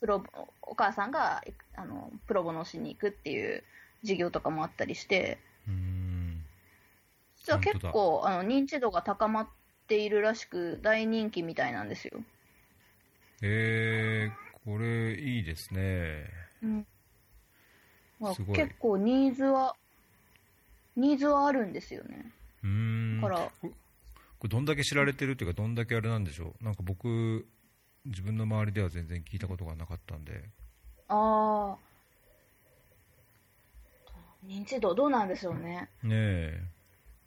[0.01, 0.23] プロ
[0.61, 1.43] お母さんが
[1.75, 3.65] あのプロボノしに行くっていう
[4.03, 6.00] 事業とかもあったりしてうん
[7.41, 9.49] 実は結構あの認知度が高まっ
[9.87, 12.21] ているらしく大人気みたいなんですよ。
[13.43, 16.27] えー、これいいですね。
[16.63, 16.87] うん
[18.21, 19.75] まあ、結構ニーズは、
[20.95, 22.31] ニーズはあるんですよね。
[22.63, 23.21] うーん。
[23.23, 23.73] だから、こ
[24.43, 26.65] れどんだけ知られてるっていうか、どんだけあれなんでしょう。
[26.65, 27.47] なんか僕、
[28.05, 30.45] 自分の周りでは全然聞いたことがなかったんで。
[31.09, 31.77] ああ、
[34.47, 35.89] 認知度どうなんでしょうね。
[36.03, 36.63] ねえ。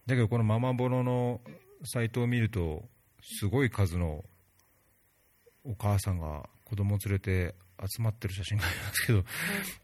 [0.06, 1.42] だけどこのママボロの
[1.86, 2.84] サイトを見ると、
[3.22, 4.24] すごい数の
[5.64, 9.24] お母さんが子供を連れて集まってる写真がありますけど、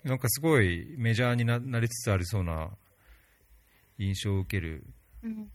[0.03, 2.69] なんかすごいメジャーにななりつつありそうな
[3.97, 4.83] 印象を受ける
[5.23, 5.49] うん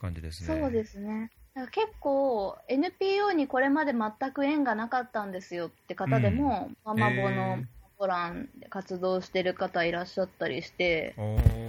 [0.00, 0.60] 感じですね。
[0.60, 1.30] そうですね。
[1.72, 11.22] 結構 NPO にこれまで全く縁がなかったんですよって方でも、ママボへのーボランで活動してる方いらっしゃったりして、あ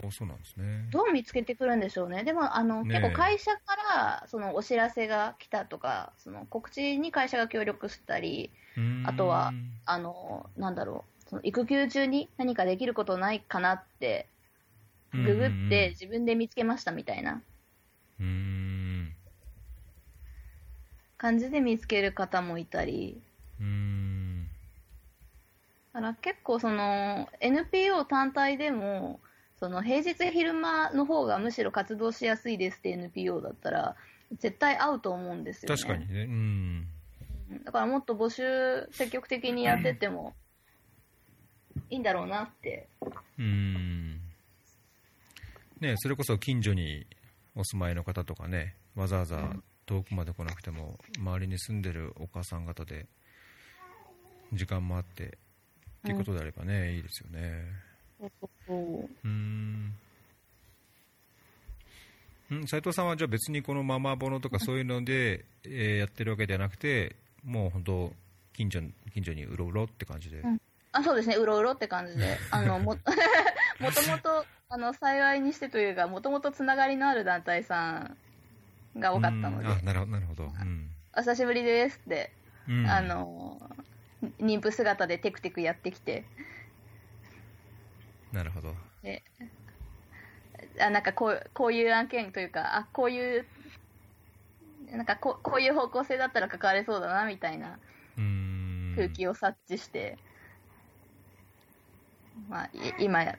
[0.08, 0.90] あ、そうなんですね。
[0.92, 2.24] どう見つけてくるんでしょうね。
[2.24, 3.60] でも、あの、ねえ結構会社か
[3.96, 8.52] ら、そのお知らせが来たとか、その告知に会社が協力したり、
[9.04, 9.54] あとは
[9.86, 14.28] あの、なんだろう、その育休中に何かできることないかなって、
[15.14, 17.42] ググって自分で見つけましたみたいな
[18.20, 19.16] うーん。
[21.18, 23.22] 感じで見つける方もいたり、
[23.60, 24.01] うーん。
[25.94, 29.20] だから結構その NPO 単体でも、
[29.60, 33.96] その平日昼間の方がむしろ活動しやすいですって NPO だったら、
[34.40, 35.82] 絶対合うと思うんですよね。
[35.82, 36.24] 確かにね。
[36.24, 36.88] うん。
[37.66, 40.34] だからもっと募集積極的にやってっても
[41.90, 42.88] いいんだろうなって。
[43.38, 44.22] うーん。
[45.82, 47.06] ねそれこそ近所に
[47.56, 53.08] お住まいの方とかね、わざわざ遠くまで来なくても、周りに住んでるお母さん方で、
[54.54, 55.38] 時間もあって、
[56.02, 57.64] っていうことであればね、いいですよね。
[58.20, 59.94] そうそうそううーん。
[62.54, 68.14] ん斉藤さんはじゃあ別にこのママボノとかそういうので、 えーやってるわけではなくて、もう本当
[68.54, 68.82] 近所
[69.14, 70.40] 近所にうろうろって感じで。
[70.40, 70.62] うん。
[70.92, 72.98] あそうですね、うろうろって感じで、 あのも
[73.80, 78.16] もともとあの幸いにしてというか、もともとつながりのある団体さ
[78.96, 79.72] んが多かったので、うん。
[79.72, 80.92] あなるほどなるほど、うん。
[81.14, 82.32] お久しぶりですって、
[82.68, 82.88] うん。
[82.90, 83.70] あの
[84.40, 86.26] 妊婦姿でテクテクやってきて、
[88.32, 88.76] なるほど。
[89.04, 89.24] で
[90.80, 93.46] あなんかこうこういう案件というか、あこういう、
[94.92, 97.80] なんかこうこういう方向性だったら関われそうだなみたいな
[98.96, 100.18] 空気を察知して、
[102.50, 103.38] まあ、い今や、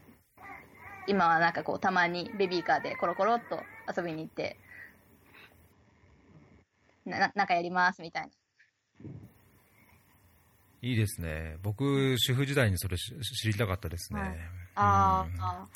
[1.07, 3.62] 今はなんかこう、たまにベビーカーでコロコロっと
[3.95, 4.57] 遊びに行って、
[7.05, 8.31] なななんかやりますみたいな。
[10.83, 11.57] いいですね。
[11.62, 14.31] 僕主婦時代にそれし知りたかったですね、はい。
[14.75, 15.40] あうん。
[15.40, 15.68] ーあ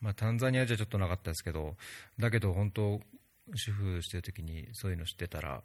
[0.00, 1.76] まあ、タンザニアじゃちょっとなかったですけど
[2.18, 3.00] だけど本当
[3.54, 5.62] 主婦してる時にそういうの知ってたら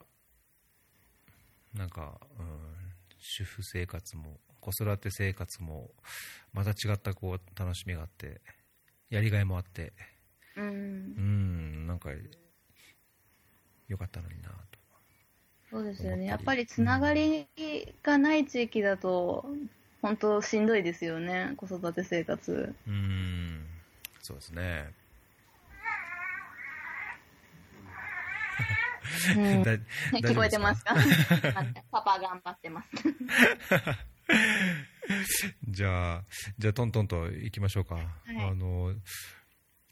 [1.74, 2.46] なんか、うん、
[3.18, 5.90] 主婦生活も子育て生活も
[6.52, 8.40] また違ったこう楽しみがあって
[9.10, 11.14] やりがいもあってーうん。
[11.16, 12.10] う、んなんか
[13.88, 14.77] よかったのになと
[15.70, 16.26] そうですよね。
[16.26, 17.46] やっぱりつながり
[18.02, 19.44] がない地域だと、
[20.00, 22.74] 本当しんどいですよね、子育て生活。
[22.86, 23.66] うん
[24.22, 24.92] そうですね
[29.36, 29.72] うんだ
[30.12, 30.94] 聞こえてますか？
[30.94, 30.96] あ
[31.90, 32.88] パパ頑張ってます。
[35.68, 36.24] じゃあ、
[36.58, 37.98] じゃあ、トントンと行きましょうか。
[37.98, 38.02] い
[38.38, 38.94] あの、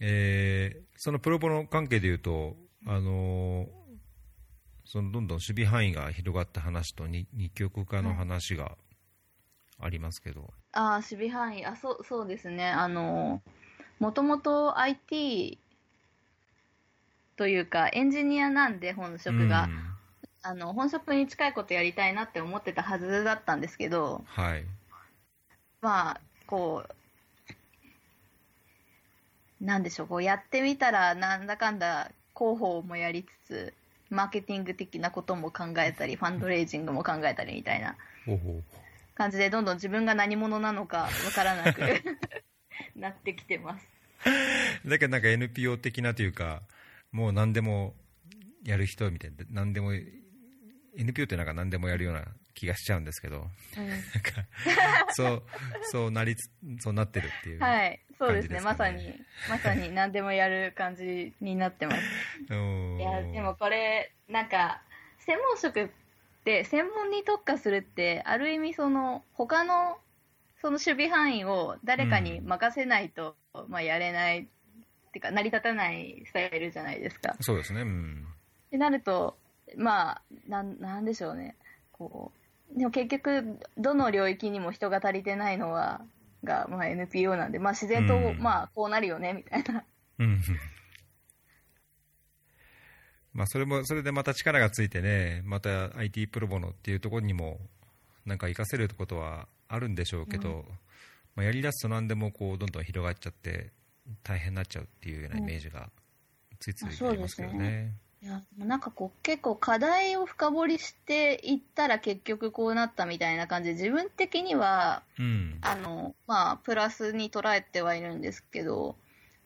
[0.01, 3.67] えーそのプロボの関係でいうと、あの、
[4.87, 8.79] そのどんどん守備範囲が広がった話と二二極化の話が
[9.81, 12.70] ありますけど、ああ、守備範囲、あ、そう、そうですね。
[12.70, 13.42] あの、
[13.99, 15.59] もともと IT
[17.37, 19.64] というか、エンジニアなんで、本職が。
[19.64, 19.96] うん
[20.49, 24.64] あの、本職に近いことやりたいなって思ってたはずだったんですけど、はい。
[25.81, 26.85] まあ、こ
[29.61, 33.75] う、なんでしょう、こうやってみたら、なんだかんだ広報もやりつつ、
[34.11, 37.97] マーケティング的なことも考えたり、ファンドレイジングも考えたりみたいな。
[38.25, 38.62] ほうほ
[39.14, 41.81] 感じで、どんどん自分が何者なのかわからなく
[42.95, 43.87] なってきてます。
[44.85, 46.62] うだけどなんか NPO 的なというか、
[47.12, 47.95] もう何でも
[48.62, 49.92] やる人みたいな、何でも、
[50.97, 53.47] NPO ってなんか何でもやるような気がしちゃうんですけど、
[53.79, 53.88] うん。
[53.88, 54.03] なんか、
[55.14, 55.42] そう、
[55.90, 57.61] そうなりつ、そうなってるっていう。
[57.61, 59.14] はい、そうですねまさに、
[59.48, 62.02] まさに何でもやる感じになってます。
[62.98, 64.83] いや、でもこれ、なんか、
[65.18, 65.88] 専門職っ
[66.44, 69.98] て、専門に特化するって、ある意味その、他の、
[70.61, 73.37] その守備範囲を誰かに任せないと、
[73.68, 74.46] まあやれないっ
[75.12, 77.37] てか成り立たないスタイルじゃないですか。
[77.40, 77.83] そうですね。
[77.83, 78.26] うん。
[78.68, 79.37] ってなると、
[79.76, 81.57] まあ、なん、なんでしょうね。
[81.92, 82.33] こ
[82.74, 86.02] う、でも結局、どの領域にも人が足りてないのは、
[86.44, 89.85] が、まあ NPO なんで、まあ自然と、うんまあこうなるよね、みたいな。
[90.18, 90.42] うん。
[93.37, 97.61] まあ、それも、それでまた力がついてね、また IT プロボノっていうところにも、
[98.25, 100.64] なんか活かせることはあるんでしょうけど、
[101.35, 103.72] まあ、やりだすと何でもこう、どんどん広がっちゃって、
[104.22, 105.90] 大変になっちゃうっていうようなイメージが、
[106.59, 107.92] ついついありますけどね。
[108.27, 115.59] いや、もうなんかこう、結構課題を深掘りしていったら結局こうなったみたいな感じで、自分的には、うん。
[115.61, 118.97] あの、まあ、プラスに捉えてはいるんですけど、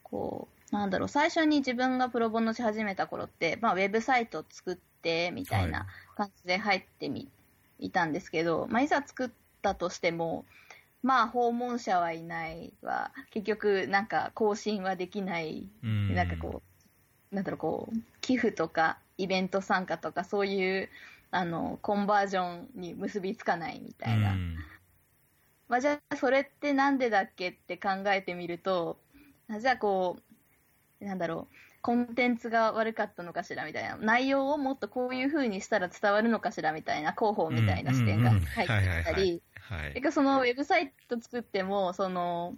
[0.03, 7.29] こう、なんだろう、最初に自分がプロボノし始めた頃って、まあ、ウェブサイト作って、みたいはな感じで入ってみ、
[7.79, 10.47] いたんですけど、まあ、いざ作ったとしても、
[11.03, 16.15] まあ、訪問者はいないわ、結局、なんか、更新はできない、うん。
[16.15, 16.70] なんかこう、
[17.33, 20.89] なんだろう、こう、寄付とか、イベント参加とか、そういう、
[21.31, 24.33] あの、コンバージョンに結びつかないみたいな。
[24.33, 24.57] うん。
[25.69, 28.99] まあ、じゃあ、それってなんでだっけって考えてみると、
[29.49, 30.19] あじゃあこ
[31.01, 39.43] う、なんだろう、コンテンツが悪かったのかしらみたいな、内容をもっとこういう風にしたら伝わるのかしらみたいな、広報みたいな視点が入ってきたり、
[40.13, 42.57] そのウェブサイト作っても、その、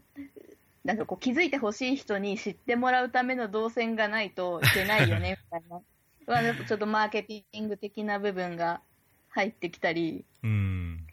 [0.84, 5.80] なんかこう気づいてほしい人に知ってもらうための動線がないといけないよね、 みたいな。
[6.26, 8.80] まあやっぱちょっとマーケティング的な部分が
[9.28, 11.06] 入ってきたり、うん。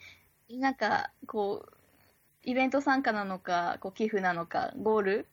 [0.50, 1.74] なんか、こう、
[2.44, 5.28] イベント参加なのか、こう寄付なのか、ゴール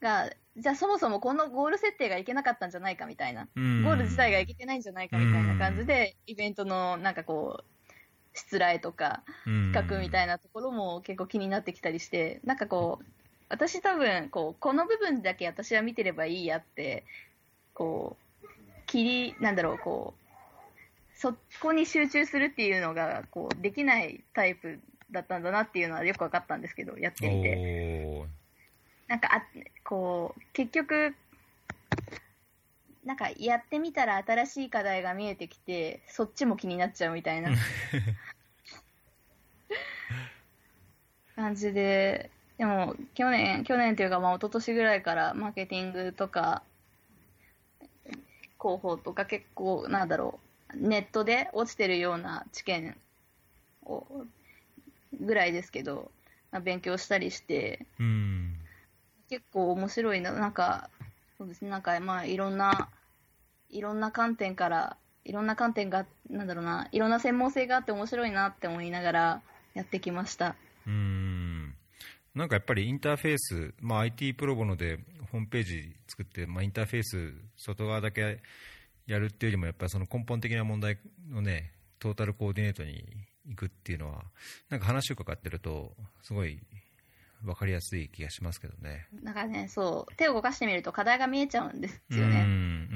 [0.00, 13.21] が、じゃあそもそもこのゴール設定がいけなかったんじゃないかみたいな、うんゴール自体がいけてないんじゃないかみたいな感じで、イベントのなんかこう、しつらえとか、企企画みたいなところも結構気になってきたりして、なんかこう、
[13.52, 17.04] 私多分、こう、この部分だけ私は見てればいいやって、
[17.74, 18.46] こう、
[18.86, 28.26] 切り、なんだろう、こう、そこに集中するっていうのが、こう、できないタイプだったんだなっていうのはよく分かったんですけど、やってみて。
[29.06, 29.42] なんか、あ、
[29.84, 31.14] こう、結局、
[33.04, 37.50] なんかやってみたら新しい課題が見えてきて、そっちも気になっちゃうみたいな
[41.36, 46.62] 感じで、でも去年、去年というかまあ一昨年ぐらいからマーケティングとか、
[48.60, 50.38] 広報とか結構、なんだろ
[50.72, 52.96] う、ネットで落ちてるような知見
[53.84, 54.06] を、
[55.20, 56.12] ぐらいですけど、
[56.52, 58.56] まあ、勉強したりして、うん。
[59.28, 60.88] 結構面白いな、なんか、
[61.38, 62.88] そうですね、なんかまあいろんな、
[63.70, 69.42] いろんな観点から、いろんな観点が、なんだろうな、いろんな専門性があって面白いなって思いながら
[69.74, 70.54] やってきました。
[70.86, 71.31] うん
[72.34, 74.98] なんかやっぱりインターフェース、まあ、IT プロボノで
[75.30, 78.40] ホームページ作って、まあ、インターフェース、外側だけ
[79.06, 83.04] やるっていうよりも、やっぱりその根本的な問題のね、トータルコーディネートに
[83.48, 84.24] 行くっていうのは、
[84.70, 86.58] なんか話を伺ってると、すごい
[87.42, 89.06] 分かりやすい気がしますけどね。
[89.22, 92.42] なんかね、そう、手を動かしてみると課題が見えちゃうんですようん、うね。
[92.44, 92.92] ん。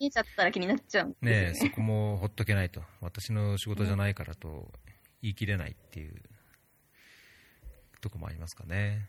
[0.00, 1.54] 見えちゃったら気になっちゃうんですよねね。
[1.54, 2.82] そこもほっとけないと。
[3.00, 4.72] 私の仕事じゃないからと
[5.20, 6.22] 言い切れないっていう
[8.02, 9.08] とこもありますかね。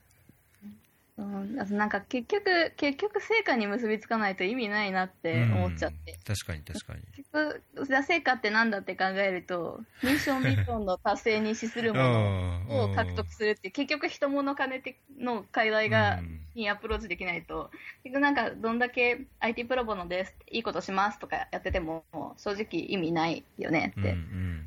[1.15, 6.13] うん、なんか結局、結局成果に結びつかないと意味ないなって思っちゃって。
[6.13, 7.01] うん確かに確かに。
[7.15, 7.29] 結
[7.75, 17.71] 局、成果ってなんだって考えると、 ミッションビジョンの達成に資するものを獲得するって結局人物金ての課題が、うんにアプローチできないと、
[18.03, 22.05] 結局なんかどんだけ IT プロボノです、いいことしますとかやってても、
[22.37, 24.65] 正直意味ないよねうんうってん、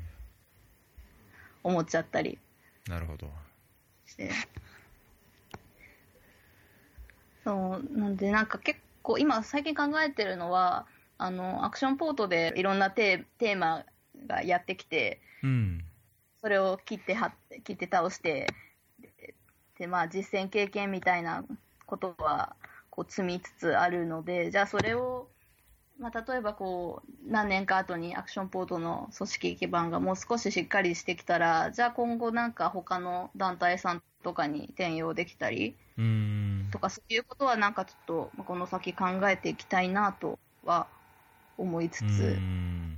[1.63, 2.37] 思っちゃったり
[2.89, 3.29] なるほど。
[4.07, 4.31] して。
[7.43, 10.85] そう、なんでなんか結構今最近考えてるのは、
[11.17, 13.85] あの、アクションポートでいろんなテーテーマ
[14.27, 15.83] がやってきて、うん。
[16.41, 18.47] それを切っては切って倒して、
[18.99, 19.33] で、
[19.79, 21.43] でまあ実践経験みたいな
[21.85, 22.55] ことは、
[22.89, 25.27] こう積みつつあるので、じゃあそれを、
[25.99, 36.69] まあ例えばこう、何年か後にアクションポートの組織基盤がもう少ししっかりしてきたら、じゃあ今後なんか他の団体さんとかに転用できたりうん。
[36.71, 40.87] とか、そういうことはなんかちょっと、まあこの先考えていきたいなとは
[41.57, 42.05] 思いつつ、う
[42.39, 42.97] ん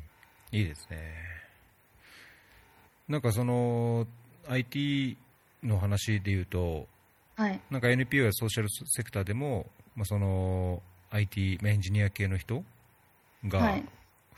[0.51, 1.13] いいですね。
[3.07, 4.07] なんかその
[4.47, 5.17] IT
[5.63, 6.87] の話で言うと、
[7.35, 7.61] はい。
[7.69, 10.81] なんか NPO やソーシャルセクターでも、まあ、その
[11.11, 12.61] IT、まあエンジニア系の人は
[13.45, 13.89] がい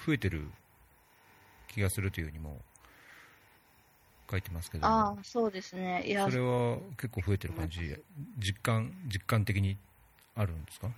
[0.06, 0.52] 増えてる
[1.68, 2.60] 気がするというふうにも
[4.30, 6.04] 書いてますけど、ああ、そうですね。
[6.06, 7.98] いやそ、れは結構増えてる感じ、
[8.38, 9.78] 実感、実感的に
[10.36, 10.92] あるんですか？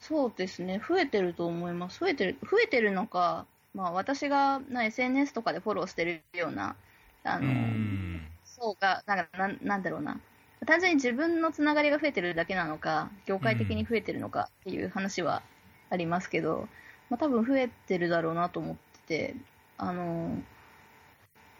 [0.00, 1.98] そうですね、増えてると思います。
[2.00, 6.76] 増えてる、増えてるのか、まあ私がな SNS とかでフォローしてるような、
[7.24, 10.20] あうの、んそうが、なんかなんなんだろうな。
[10.66, 15.42] 単純に自分のつながりが増えてるだけなのか、業界的に増えてるのかっていう話は
[15.90, 16.68] ありますけど、
[17.10, 19.36] まあ多分増えてるだろうなと思ってて、
[19.76, 20.36] あの、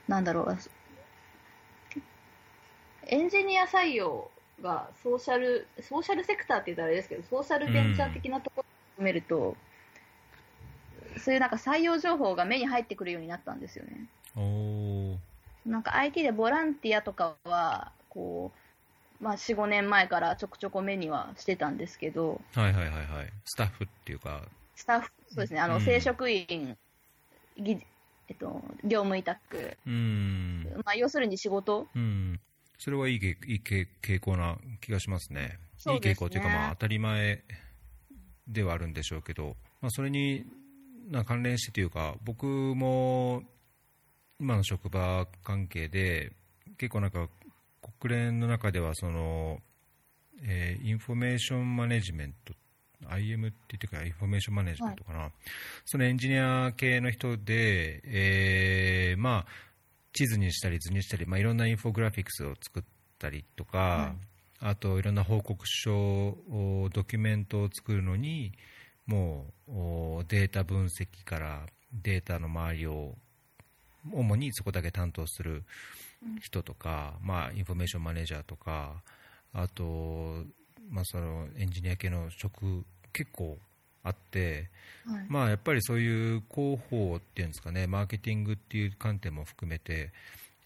[0.06, 0.58] なんだろう、
[3.06, 4.30] エンジニア採用
[4.62, 9.56] がソーシャル、ソーシャルセクターって言ったらあれですけど、ソーシャルベンチャー的なところを含めると、
[11.18, 14.06] そういうなんか採用情報が目に入ってくるようになったんですよね。
[15.64, 18.52] なんか IT でボランティアとかは、こ
[19.20, 24.42] う、まあ4、5年前からちょくちょく目にはしてたんですけど、はいはいはいはいスタッフっていうか
[24.78, 25.80] スタッフ、そうですね、あの、うん。
[25.80, 26.78] 正職員、
[27.56, 27.78] ぎ
[28.28, 30.62] えっと、業務委託、うん。
[30.84, 32.40] まあ要するに仕事、うん。
[32.78, 35.58] それはいいけいいけ傾向な気がしますね。
[35.78, 35.94] すね。
[35.94, 37.42] いい傾向というかまあ当たり前
[38.46, 40.44] ではあるんでしょうけど、まあ、それに
[41.10, 43.42] な関連してというか僕も
[44.38, 46.30] 今の職場関係で
[46.78, 47.28] 結構なんか
[48.00, 49.58] 国連の中ではその、
[50.44, 52.54] えーインフォメーションマネジメント
[53.06, 55.30] IM って言ってかインフォメーションマネジメントかな、
[55.84, 59.46] そのエンジニア系の人で、えーまあ、
[60.12, 62.82] 地図にしたり図にしたり、まあ、いろんなインフォグラフィックスを作っ
[63.18, 64.14] たりとか、
[64.60, 68.52] あといろんな報告書をドキュメントを作るのに
[69.06, 69.72] もう
[70.18, 73.14] おデータ分析からデータの周りを
[74.12, 75.64] 主にそこだけ担当する
[76.40, 79.02] 人とか、まあ、インフォメーションマネージャーとか
[79.52, 80.44] あと、
[80.90, 83.58] まあ、そのエンジニア系の職結構
[84.02, 84.68] あって、
[85.06, 85.26] はい。
[85.28, 90.12] まあ、やっぱりそういう広報っていうんですかねマーケティングっていう観点も含めて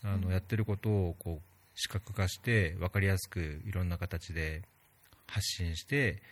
[0.05, 4.63] あの、やってることをこう視覚化して分かりやすくいろんな形で
[5.27, 6.23] 発信して、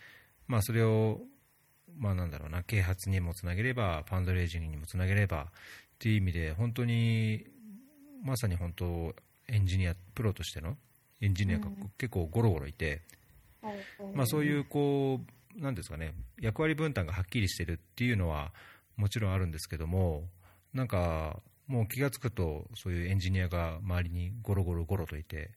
[0.47, 1.19] まあ、それを、
[1.97, 5.47] まあ、なんだろうな啓発にもつなげればファンドレイジングにもつなげればっ
[5.99, 7.45] ていう意味で本当に
[8.23, 9.15] まさに本当
[9.47, 10.77] エンジニアプロとしての
[11.21, 11.91] エンジニアがうん。
[11.97, 13.01] 結構ゴロゴロいて、
[14.15, 15.19] まあ、そういうこ
[15.57, 18.51] うなんですかね役割分担がはっきりしてるっていうのは
[18.97, 20.23] もちろんあるんですけども
[20.73, 25.51] なんかもう気がつくとそういうエンジニアが周りにゴロゴロゴロといて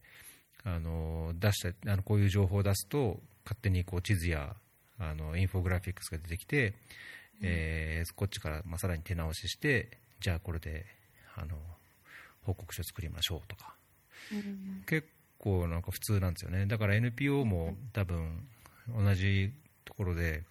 [0.65, 4.55] あの出したあのこういう情報を出すと勝手にこう地図や
[4.99, 6.75] あのインフォグラフィックスが出てきて、
[7.43, 10.87] えーこっちからまあさらに手直ししてじゃあこれで
[11.37, 11.57] あの
[12.43, 13.75] 報告書作りましょうとか。
[14.33, 14.85] うん。
[14.87, 16.66] 結構なんか普通なんですよね。
[16.66, 18.47] だから NPO も多分
[18.89, 19.53] 同じ
[19.85, 20.45] ところで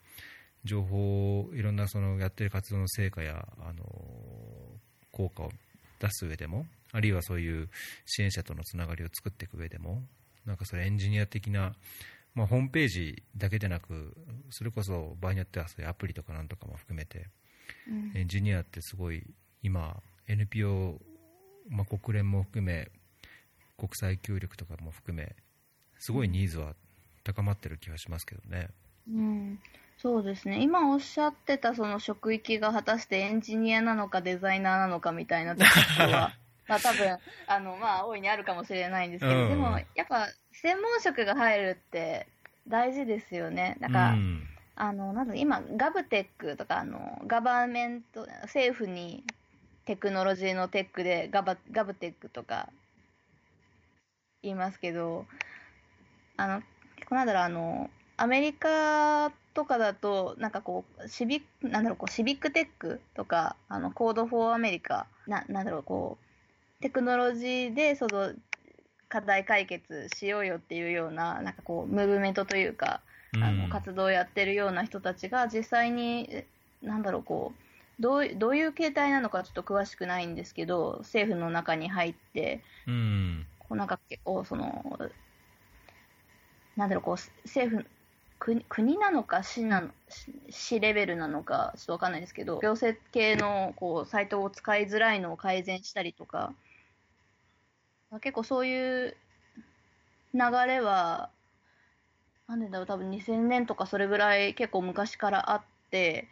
[0.63, 3.83] 情報をいろんなそのやってる活動の成果やあの
[5.11, 5.51] 効果を
[5.99, 7.69] 出す上でもあるいはそういう
[8.05, 10.03] 支援者とのつながりを作っていく上でも
[10.45, 11.73] なんかそれエンジニア的な、
[12.35, 14.15] まあ、ホームページだけでなく
[14.49, 17.27] それこそ場合によってはそういうアプリとかなんとかも含めて
[17.87, 18.11] うん。
[18.15, 19.23] エンジニアってすごい
[19.61, 20.99] 今 NPO、
[21.69, 22.89] まあ、国連も含め
[23.77, 25.35] 国際協力とかも含め
[25.99, 26.73] すごいニーズは
[27.23, 28.67] 高まってる気がしますけどね。
[29.09, 29.59] うん、
[29.97, 30.61] そうですね。
[30.61, 35.69] 今おっしゃってたその職域が果たしてエンジニアなのかデザイナーなのかみたいなとこ
[35.99, 36.33] ろは、
[36.67, 37.17] まあ多分、
[37.47, 42.27] あの、まあ大いにあるかもしれないんですけど、うんでもやっぱ専門職が入るって
[42.67, 43.77] 大事ですよね。
[43.79, 49.23] だから、うんあの、なん今、ガブテックとか、あの、ガバメント、政府に
[49.85, 52.69] テクノロジーのテックでガバ、ガブテックとか
[54.43, 55.25] 言いますけど、
[56.37, 56.61] あの、
[56.95, 66.17] 結構なんだろう、あの、アメリカとかだと、なんかこう、シビック、なんだろう、こう、シビックテックとか、あの、コードフォーアメリカ、な、なんだろう、こ
[66.79, 68.33] う、テクノロジーで、その、
[69.09, 73.01] 課題解決しようよっていうような、なんかこう、ムーブメントというか、
[73.39, 73.57] あうん。
[73.59, 76.47] の活動をやってるような人たちが実際に、え
[76.81, 84.99] なんだろう、こう、どういどういう形態なのかちょっと詳しくないんですけど、政府の中に入って、うんこうなんか結構、その、
[86.75, 87.85] なんだろう、こう、政府、
[88.43, 89.89] 国国なのか市なの
[90.49, 96.51] 市レベルなのかちょっとわかんないですけど行政系のこうサイトを使いづらいのを改善したりとか
[98.19, 99.15] 結構そういう
[100.33, 101.29] 流れは
[102.49, 106.27] なんでだろう多分2000年とかそれぐらい結構昔からあって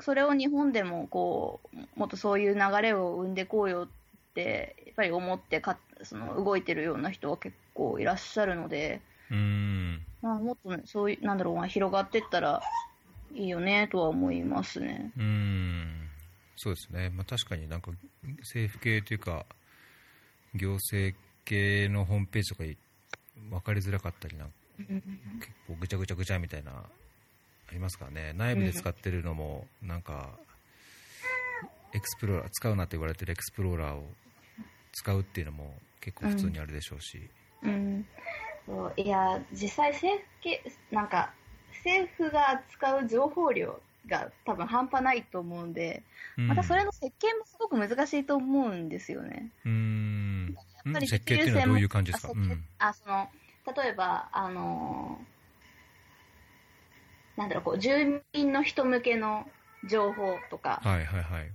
[0.00, 3.86] それを日本でもこうもっとそういう流れを生んでいこうよ
[4.34, 10.02] ってやっぱり思ってかその動いてるような人は結構いらっしゃるので、うん。
[10.22, 12.62] まあ、もっとね、そういう、なんだろう、まあ、広がってったら
[13.34, 15.12] いいよねとは思いますね。
[15.16, 16.08] うん。
[16.56, 17.90] そうですね、まあ、確かになんか
[18.40, 19.44] 政府系というか
[20.54, 22.64] 行政系のホームページとか
[23.50, 26.72] 分かりづらかったりなんか結構ぐちゃぐちゃぐちゃみたいな
[27.74, 28.32] りますからね。
[28.34, 30.30] 内部で使ってるのもなんか、
[31.92, 34.04] エクスプローラー使うなって言われてるエクスプローラーを
[34.94, 37.28] 使うっていうのも結構普通にあるでしょうし、
[37.62, 38.06] うん、
[38.66, 41.32] そういや実際政府系なんか
[41.76, 46.02] 政府が使う情報量が多分半端ないと思うんで、
[46.38, 46.48] うん。
[46.48, 49.50] またそれの設計もすごく難しいと思うんですよね。
[49.64, 50.54] うーん。
[50.84, 52.32] やっぱりん設計っていうのはどういう感じですか？
[52.32, 53.28] あ設計あその
[53.82, 59.48] 例えば、あのーなんだろうこう住民の人向けの
[59.90, 61.50] 情報とか、うん、はいはいはい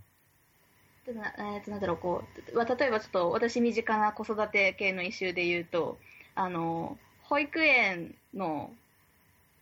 [1.13, 5.97] なえーとなんだろうこうわ例えばちょっと私身近な子育て系のイシューで言うと
[6.35, 8.71] あの保育園の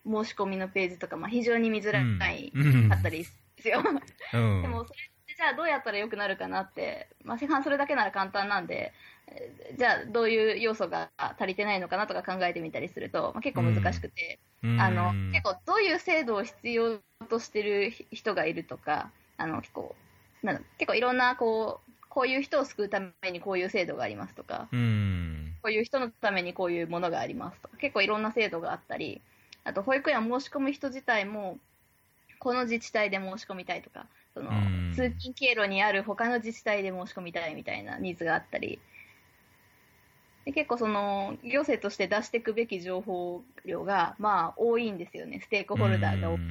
[0.05, 2.89] 申し込みのページとか、まあ、非常に見づらいうん。
[2.89, 3.25] かったり
[3.57, 3.91] ですよ、う。
[3.91, 4.61] ん。
[4.63, 8.93] でもそれってじゃあどうやったら良くなるかなって、まあ、市販それだけなら簡単なんで
[9.27, 14.79] えーじゃあどういう要素が足りてないのかなとか考えてみたりすると、まあ、結構難しくて、うん。
[14.79, 19.95] あの結構どういう制度を必要としてる人がいるとかあの結構
[20.43, 25.53] なんだ結構いろんなこうこういう人を救うためにこういう制度がありますとかうん。
[25.61, 29.21] こういう人のためにこういうものがありますとか結構いろんな制度があったり
[29.63, 31.57] あと保育園を申し込む人自体も
[32.39, 34.93] この自治体で申し込みたいとかそのうん。
[34.95, 38.79] 通勤経路にある他の自治体で申し込みたいみたいなニーズがあったり
[40.45, 45.41] で結構その行政として出していくべき情報量がまあ多いんですよね。
[45.41, 46.49] ステークホルダーが多くうん。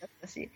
[0.00, 0.50] だったし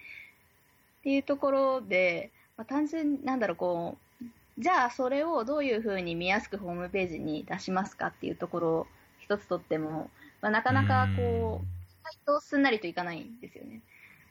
[1.08, 4.24] っていうところで、まあ、単純になんだろうこう
[4.58, 8.86] じゃあそれをどういうふうに見やすくホームページに出しますかっていうところを
[9.20, 10.10] 一つとっても、
[10.42, 13.80] まあ、なかなかこう意外とすんなりといかないんですよね。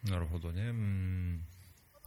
[0.05, 0.61] うんなるほどね。
[0.61, 1.34] うん。
[1.34, 1.39] な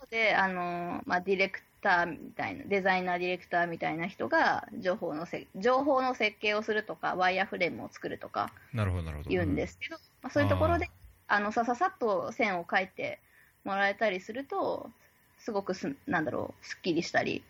[0.00, 9.30] のであの、まあ、ディレクターみたいなデザイナーディレクターみたいな人が情報のせ情報の設計をするとかワイヤーフレームを作るとかなるほどなるほど。
[9.30, 10.88] 言うんですけど、まあ、そういうところで
[11.26, 13.18] あのさささっと線を描いて
[13.64, 14.90] もらえたりすると
[15.38, 17.42] すごくすなんだろうすっきりしたり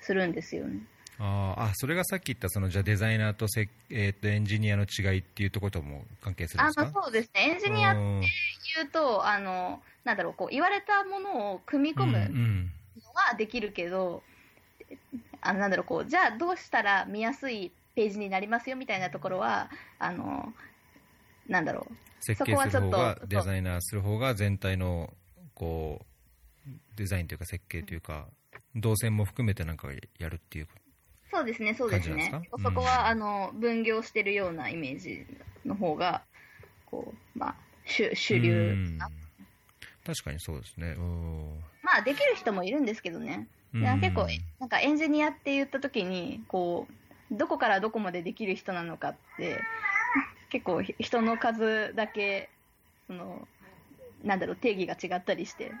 [0.00, 0.80] するんですよね。
[1.18, 6.82] あーあそれがさっき言ったそのじゃあデザイナーとせ、えー、とエンジニアの違いっていうところとも関係するんあですか？
[6.82, 7.50] まあそうですね。
[7.50, 8.22] エンジニアってうん。
[8.22, 8.26] い
[8.86, 12.72] うとあのなんだろうこう言われたものを組み込むうんうん。
[12.96, 14.22] のはできるけど、
[15.40, 20.52] あなんだろうこうじゃあどうしたら見やすいページになりますよみたいなところはあの
[21.48, 21.94] なんだろう。
[22.20, 25.12] 設計する方がデザイナーする方が全体の
[25.54, 26.04] こ
[26.66, 28.26] うデザインというか設計というか
[28.74, 29.88] 動線も含めてなんか
[30.18, 30.68] やるっていう
[31.30, 32.32] そうですね、そうですね。
[32.62, 35.26] そこは、うんあの分業してるようなイメージ
[35.66, 36.22] の方が、
[36.86, 38.98] こう、まあ、主主流うん。
[38.98, 39.08] な。
[40.06, 40.94] 確かにそうですね。
[40.96, 43.48] うんまあ、できる人もいるんですけどね。
[43.72, 44.26] 結構、
[44.60, 46.86] なんかエンジニアって言った時に、こ
[47.30, 49.60] う、どこからどこまでできる人なのかって、
[50.50, 52.50] 結構人の数だけ、
[53.06, 53.46] その、
[54.24, 55.72] なんだろう、定義が違ったりして。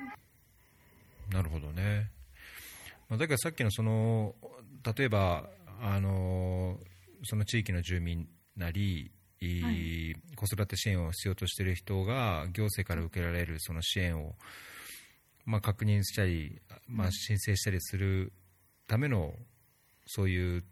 [1.30, 2.10] なるほどね。
[3.08, 4.34] まあだけどさっきのその
[4.96, 5.48] 例えば
[5.80, 6.78] あの
[7.24, 9.10] その地域の住民なり、
[9.40, 14.34] い子育て支援を必要としている人が行政から受けられるその支援を、
[15.44, 18.32] まあ、確認したり、まあ、申請したりする
[18.88, 19.34] ための
[20.06, 20.64] そういう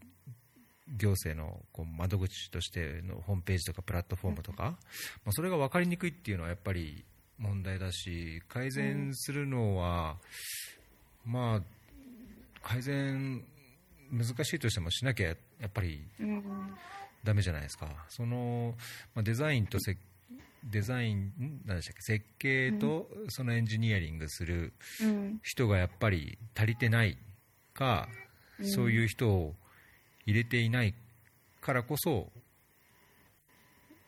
[0.88, 4.62] 行政のこう窓口としてのホームページとかプラットフォームとか、
[5.24, 7.04] まあ、それが分かりにくいっていうのはやっぱり
[7.38, 10.16] 問題だし改善するのは、
[11.24, 11.62] まあ
[12.62, 13.44] 改善
[14.10, 15.34] 難しいとしてもしなきゃや
[15.66, 16.42] っぱりうん。
[17.24, 18.74] ダメじゃないですかその、
[19.14, 19.96] まあ、デザインとせ
[20.62, 25.40] デザインん何でしたっけ設計とそのエンジニアリングするうん。
[25.42, 27.16] 人がやっぱり足りてない
[27.72, 28.24] か、うん
[28.62, 29.52] そういう人を
[30.26, 30.94] 入れていない
[31.60, 32.30] からこそ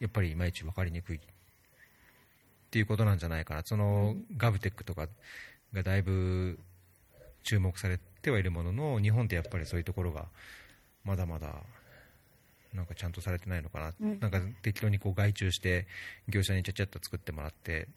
[0.00, 1.20] やっぱりいまいち分かりにくいっ
[2.70, 3.62] ていうことなんじゃないかな。
[3.64, 5.08] その、ガブテックとか
[5.72, 6.58] がだいぶ
[7.42, 10.26] 注目されてはいるものの日本ってやっぱりそういうところが
[11.04, 11.54] まだまだ
[12.74, 14.20] なんかちゃんとされてないのかな、うん。
[14.20, 15.86] なんか適当にこう外注して
[16.28, 17.88] 業者にちゃちゃっと作ってもらって、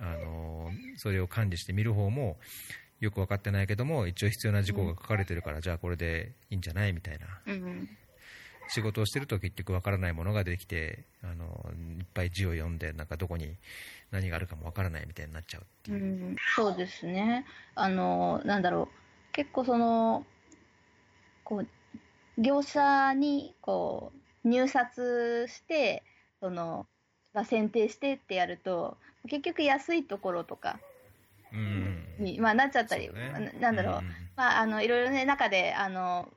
[0.00, 2.38] あのーそれを管理して見る方も
[3.00, 6.92] よく分かってないけども一応必要な事項が書かれてるから、じゃあこれでいいんじゃない？
[6.92, 7.88] みたいなうん。
[8.68, 13.54] 仕事をしてると結局分からないものができて、あのーいっぱい字を読んでなんかどこに
[14.10, 16.02] 何があるかも分からないみたいになっちゃうっていう。
[16.02, 17.46] うん、そうですね。
[17.74, 18.88] あの、なんだろ
[19.30, 19.32] う。
[19.32, 20.26] 結構その、
[21.44, 21.66] こう、
[22.40, 24.12] 業者に、こ
[24.44, 26.02] う、入札して、
[26.40, 26.86] その、
[27.34, 28.96] まあ、選定してってやると、
[29.28, 30.95] 結局安いところとかうん
[32.18, 33.52] に、まあ、なっちゃったり、ね。
[33.60, 34.02] ななんだろう。
[34.02, 34.04] ん
[34.36, 36.28] まあ、あの、いろいろね、中で、あの、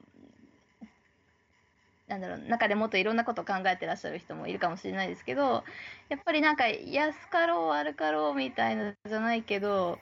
[2.09, 5.63] なんだろう中でもっといろんなことを考えてらっしゃる人もいるかもしれないですけど
[6.09, 9.99] やっぱりなんか安かろう悪かろうみたいなじゃないけど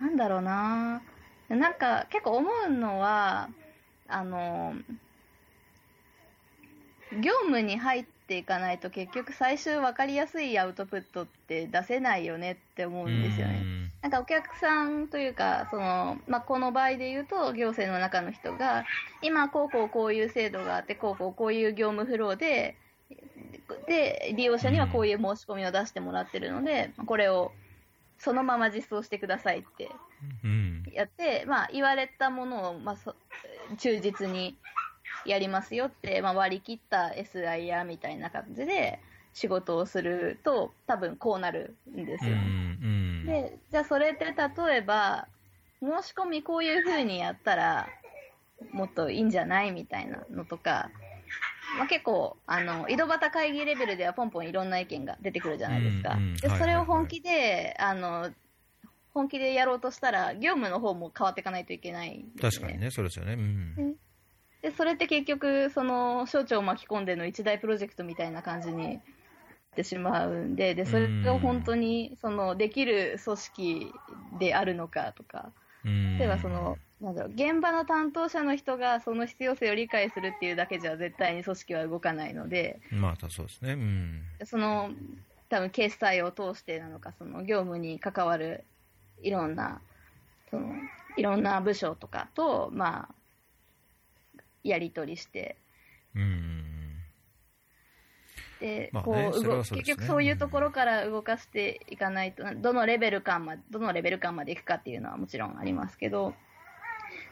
[0.00, 1.02] なんだろうな。
[1.48, 3.48] なんか結構思うのは
[4.08, 4.74] あの
[7.12, 13.62] 業務に入っていかないと結局最終分かりやすいアウトプットって出せないよねって思うんですよね。
[14.02, 18.84] なんかお客さんというか、その、まあ、この場合で言うと、行政の中の人が、
[19.22, 22.76] 今、こうこうこういう制度があって、こうこうこういう業務フローで、
[23.86, 27.52] で、利用者にはこういう申し込みを出してもらってるので、これを
[28.18, 29.90] そのまま実装してくださいって
[30.92, 33.14] やって、まあ、言われたものを、まあ、
[33.78, 34.56] 忠実に
[35.26, 39.00] やりますよって、まあ、割り切った SIR みたいな感じで
[39.32, 42.42] 仕事をすると、多分こうなるんですよね。
[42.82, 45.28] うんうんで、じゃあそれって例えば、
[45.80, 47.88] 申し込みこういう風にやったら、
[48.72, 50.90] もっといいんじゃないみたいなのとか、
[51.78, 56.14] まあ、結構、あの、井戸端会議レベルではポンポンいろんな意見が出てくるじゃないですか。
[56.14, 58.30] うんうん、で、それを本気で、あの、
[59.12, 63.34] 本気でやろうとしたら、業務の方も変わっていかないといけない、ね、確かにね、そうですよね。
[63.34, 63.96] うん、
[64.64, 69.00] で、それって結局、その、省庁を巻き込んでの一大プロジェクトみたいな感じにっ
[69.76, 73.92] てしまうんで、で、それが本当に、その、できる組織
[74.38, 75.52] であるのかとか、
[76.18, 83.72] 例えばその、なんだろう、現場の担当者の人がその必要性を理解するっていうだけじゃ絶対に組織は動かないので、まあ、そうですね。
[83.74, 84.22] うん。
[84.46, 84.92] その、
[85.50, 88.64] 多分決済を通してなのか、その業務に関わる
[89.20, 89.82] いろんな、
[90.50, 90.72] その、
[91.18, 93.14] いろんな部署とかと、まあ、
[94.64, 95.56] やり取りして、
[96.14, 96.64] うん。
[98.60, 106.34] で、こう、ね、結局そういうところから動かしていかないと、どのレベル感まで、どのレベル感までいくかっていうのはもちろんありますけど、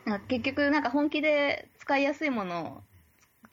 [0.04, 2.82] なんか結局なんか本気で使いやすいものを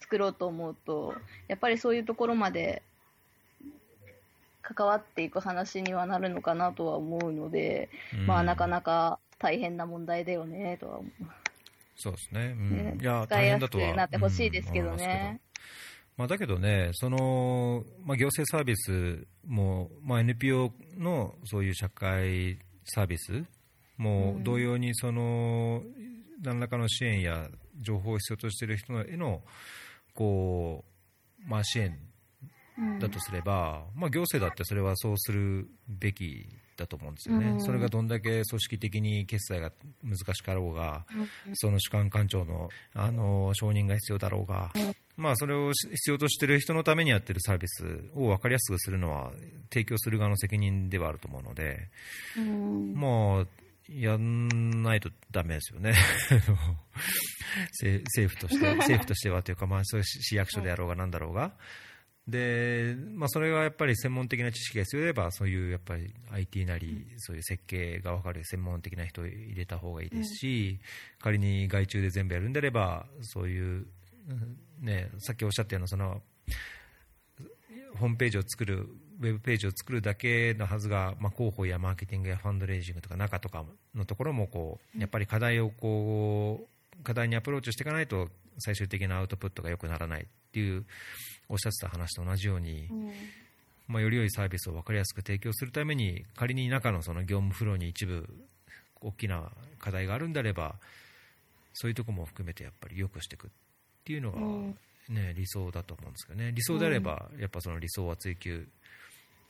[0.02, 1.14] 作ろうと思うと、
[1.48, 2.82] やっぱりそういうところまで
[4.62, 11.12] 関わっていく話にはなるのかなとは思うので、うん、まあなかなか大変な問題だよねとは思う。
[12.02, 12.56] そうですね。
[12.58, 15.42] うん、ねいや使いやすくなってほしいですけどね。
[16.16, 23.46] まあ、だけどね、そのまあ、行政サービスも、まあ、NPO のそういう社会サービス
[23.98, 25.82] も同様にその、
[26.42, 27.50] 何らかの支援や
[27.82, 29.42] 情報を必要としている人への
[30.14, 30.84] こ
[31.46, 31.98] う、まあ、支援
[33.00, 36.48] だとすれば、まあ、行政だってそれはそうするべき
[36.80, 39.72] だと思うんですよね、うん、それがどんだけ組織的に決済が
[40.04, 41.06] 難しかろうが、
[41.48, 47.84] うん、その主管官庁のあの承認が必要だろうが、うん、まあ、それを必要としている人のためにやってるサービス
[48.16, 49.32] を分かりやすくするのは
[49.72, 51.90] 提供する側の責任ではあると思うので、
[52.96, 53.46] まあ、
[53.90, 55.94] やんないとだめですよね。
[57.82, 61.54] 政府として 政府としてはというか、まあ、そういう市役所であろうがなんだろうが。
[62.30, 70.80] で、まあ、それがやっぱり専門的な知識が必要であれば、そういうやっぱり IT なり、そういう設計が分かる専門的な人を入れた方がいいですし、
[71.20, 73.88] 仮に外注で全部やるんであれば、そういう、
[74.82, 76.22] ね、さっきおっしゃったような、その、
[77.96, 78.88] ホームページを作る、
[79.20, 86.68] ウェブページを作るだけのはずが、まあ、広報やマーケティングやファンドレイジングとか中とかのところもこう、やっぱり課題をこ
[87.00, 90.86] う、課題にアプローチしていかないと最終的なアウトプットが良くならないっていう
[91.48, 93.12] おっしゃってた話と同じように、うん、
[93.88, 98.28] まあ、より良いサービスを分かりやすく提供するために仮に中のその業務フローに一部
[99.02, 100.76] 大きな課題があるんであれば
[101.74, 103.50] そういうところも含めてやっぱり良くしていくっ
[104.04, 104.40] ていうのが、
[105.14, 106.52] ね、理想だと思うんですけどね。
[106.52, 108.68] 理想であればやっぱその理想は追求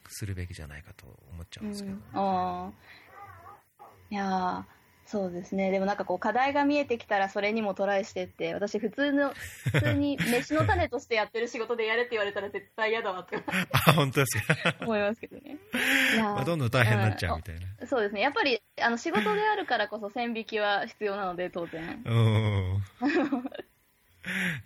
[0.10, 4.66] するべきじゃないかと思っちゃうんですけど、ね、うん、いや
[5.12, 5.72] そうですね。
[5.72, 9.34] でもなんかこう課題が見えてきたらそれにもトライしてって、私普通の、
[9.74, 13.38] 普通に飯の種としてやってる仕事でやれって言われたら絶対嫌だなって
[13.88, 14.76] あ、本当ですか？
[14.82, 15.57] 思いますけどね。
[16.14, 17.88] いやまあ、どんどん大変になっちゃうみたいな。
[17.88, 18.22] そうですね。
[18.22, 22.03] やっぱりあの仕事であるからこそ線引きは必要なので当然。
[22.05, 22.84] うん。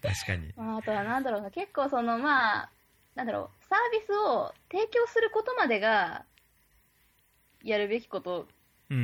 [0.02, 0.52] 確かに。
[0.58, 2.70] まあ、あとはなんだろうな、結構そのまあ、
[3.16, 6.26] なんだろう、サービスを提供することまでが
[7.64, 8.48] やるべきこと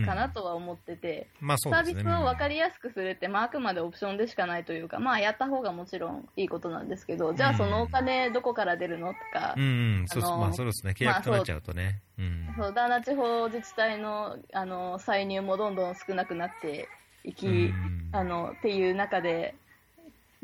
[0.05, 12.01] かなとは思ってて、うんまあね、サービスを分かりやすくするって、まあ、あくまでオプションでしかないというか、まあ、やった方がもちろんいいことなんですけど、じゃあそのお金どこから出るのとか、うん、そうまあ、そうですね、契約取れちゃうとね。
[12.17, 16.87] まあ、そう、そう、ダーナ地方自治体のあの歳入もどんどん少なくなって
[17.23, 19.55] いき、うん、あのっていう中で、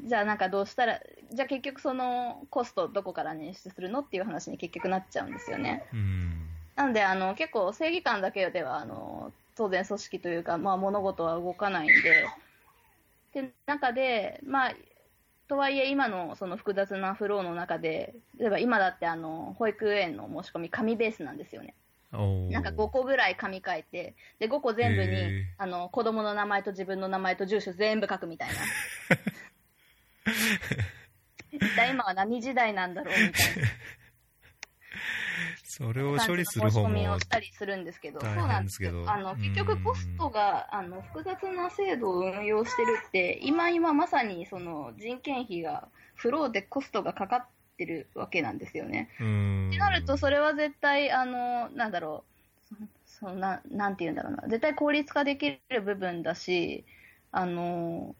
[0.04, 1.00] じゃあなんかどうしたら、
[1.32, 5.86] じゃあ結局そのコストどこから捻出するのっていう話に結局なっちゃうんですよね。
[5.94, 12.28] うんなんで、あの、結構正義感だけでは、あの、当然組織というか、まあ物事は動かないんで、
[13.34, 14.74] で、中で、まあ、
[15.48, 21.76] とはいえ今のその複雑なフローの中で、例えば今だってあの保育園の申し込み紙ベースなんですよね。
[22.50, 28.56] なんか5個ぐらい紙書いて、で、5個全部にあの、子供の名前と自分の名前と住所全部書くみたいな。
[31.52, 33.68] 一体今は何時代なんだろうみたいな。
[35.64, 39.12] それを処理する方申し込みもをしたりするんですけど、そうなんですけどよ。
[39.12, 49.10] あの、うん結局コストが、あの、複雑な制度を運用してるって、今今まさにその人件費が、フローでコストがかかってるわけなんですよね。
[49.20, 52.24] うんってなると、それは絶対、あの、なんだろ
[52.72, 52.76] う、
[53.06, 56.86] そそのななんて言うんだろうな、絶対効率化できる部分だし、
[57.32, 58.16] あの、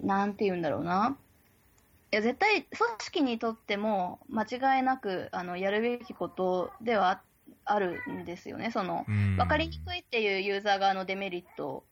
[0.00, 1.16] なんて言うんだろうな。
[2.14, 7.22] いや、絶対、組織にとっても、間違いなく、あの、やるべきことではあ
[7.64, 8.70] あるんですよね。
[8.70, 11.82] その、うん分かりにくいっていうユーザー側のデメリット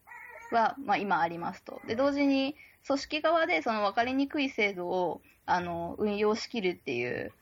[0.53, 1.83] は、まあ、今ありますと。
[1.89, 2.55] で、同時に、
[2.87, 7.33] 組織側でその分かりにくい制度を、あの、運用しきるっていう、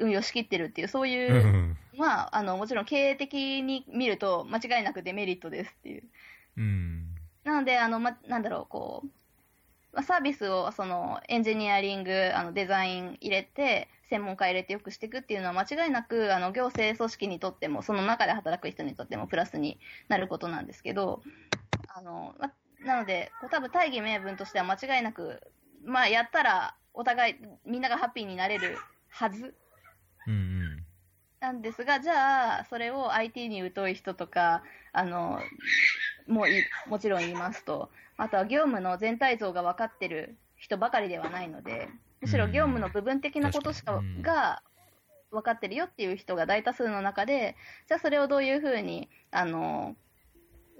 [0.00, 6.02] 運用しきってるっていう、そういうう、んまあ、あの、もちろん経営的に見ると、間違いなくデメリットですっていう。
[6.56, 7.14] うん
[7.44, 9.17] なので、あの、ま、なんだろう、こう、まあ、
[10.02, 21.22] サービスを、その、エンジニアリング、あの、デザイン入れて、専門家入れてよくしていくっていうのは間違いなく、あの、行政組織にとっても、その中で働く人にとってもプラスになることなんですけど、
[21.94, 22.52] あの、ま、
[22.84, 25.40] なので、こう多分大義名分としては間違いなく、
[25.84, 27.34] まあ、やったら、お互い、
[27.64, 28.76] みんながハッピーになれる
[29.08, 29.54] はず。
[30.26, 30.84] うんうん。
[31.40, 34.62] なんですが、じゃあ、それを IT に疎い人とか、
[34.92, 35.38] あの、
[36.28, 41.88] もういもちろん言いますと、あとは業務の全体像が分かってる人ばかりではないので、
[42.20, 44.62] むしろ業務の部分的なことしか、が
[45.30, 47.56] 分かってるよっていう人が大多数の中で、
[47.88, 49.96] じゃあそれをどういうふうに、あの、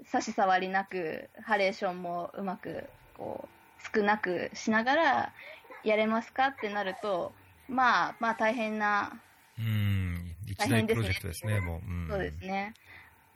[0.05, 2.83] 差し障りなく、ハレーションもうまく、
[3.17, 5.33] こう、少なくしながら
[5.83, 7.33] やれますかってなると、
[7.67, 9.19] まあ、まあ大変な
[9.57, 10.35] うん。
[10.47, 11.91] 一大プロジェクトですね、もう。
[11.91, 12.07] ん。
[12.09, 12.73] そうですね。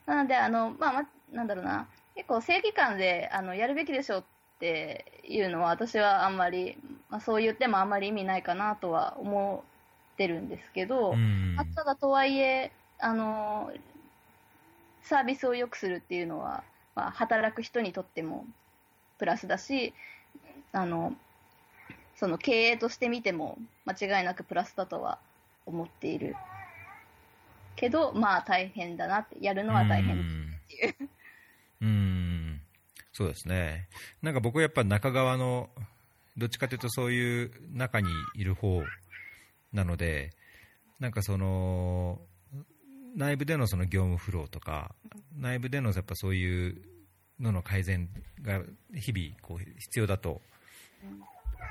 [0.05, 4.23] なので、あの、まあ、ま、なんだろうな、結構正義感で、あの、やるべきでしょうっ
[4.59, 6.77] ていうのは、私はあんまり、
[7.09, 9.63] まあ、そう言ってもあんまり意味ないかなとは思
[10.13, 13.71] ってるんですけど、うんまあただとはいえ、あの、
[15.01, 16.63] サービスを良くするっていうのは、
[16.95, 18.45] まあ、働く人にとっても
[19.17, 19.93] プラスだし、
[20.71, 21.13] あの、
[22.15, 25.17] その経営として見ても間違いなくプラスだとは
[25.65, 26.35] 思っている。
[27.75, 30.19] けど、まあ大変だなって、やるのは大変っ
[30.69, 31.09] ていう。
[31.83, 32.61] うん
[33.11, 33.89] そうですね。
[34.21, 35.69] なんか僕はやっぱ中側の、
[36.35, 38.81] どっちかというとそういう中にいる方
[39.71, 40.31] なので、
[40.99, 42.19] なんかその、
[43.15, 44.95] 内部でのその業務フローとか、
[45.37, 46.81] 内部でのやっぱそういう
[47.39, 48.09] のの改善
[48.41, 48.61] が
[48.95, 50.41] 日々こう必要だと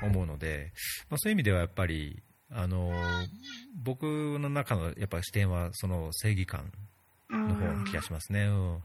[0.01, 0.71] 思うので、
[1.09, 2.21] まあ、そういう意味ではやっぱり、
[2.55, 2.93] あの
[3.83, 4.03] 僕
[4.39, 6.71] の中のやっぱ視点はその正義感
[7.33, 8.43] の方の気がしますね。
[8.43, 8.77] うん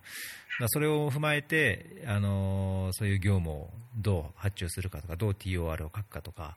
[0.67, 6.57] それを踏まえて、あのーそういう業務をどう発注するかとか、どう TOR を書くかとか、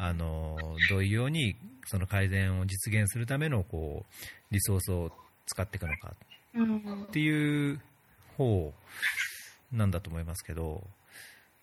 [0.00, 5.12] あのーどういうようにその改善を実現するためのこうリソースを
[5.46, 6.14] 使っていくのか
[6.54, 7.80] うんっていう
[8.36, 8.72] 方
[9.72, 10.82] なんだと思いますけど、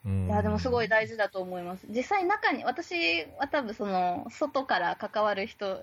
[0.05, 1.85] うんいや、でもすごい大事だと思います。
[1.89, 5.79] 実際中に、私は多分その、外から関わる人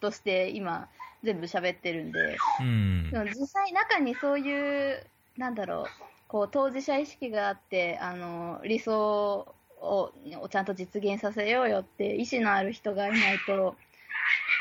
[0.00, 0.88] として今、
[1.26, 5.04] 全部喋ってるんで、うんでも実際中にそういう、
[5.36, 5.86] なんだろう、
[6.28, 13.76] こう当事者意識があって、あの、理想ををちゃんと実現させようよって意思のある人がいないと、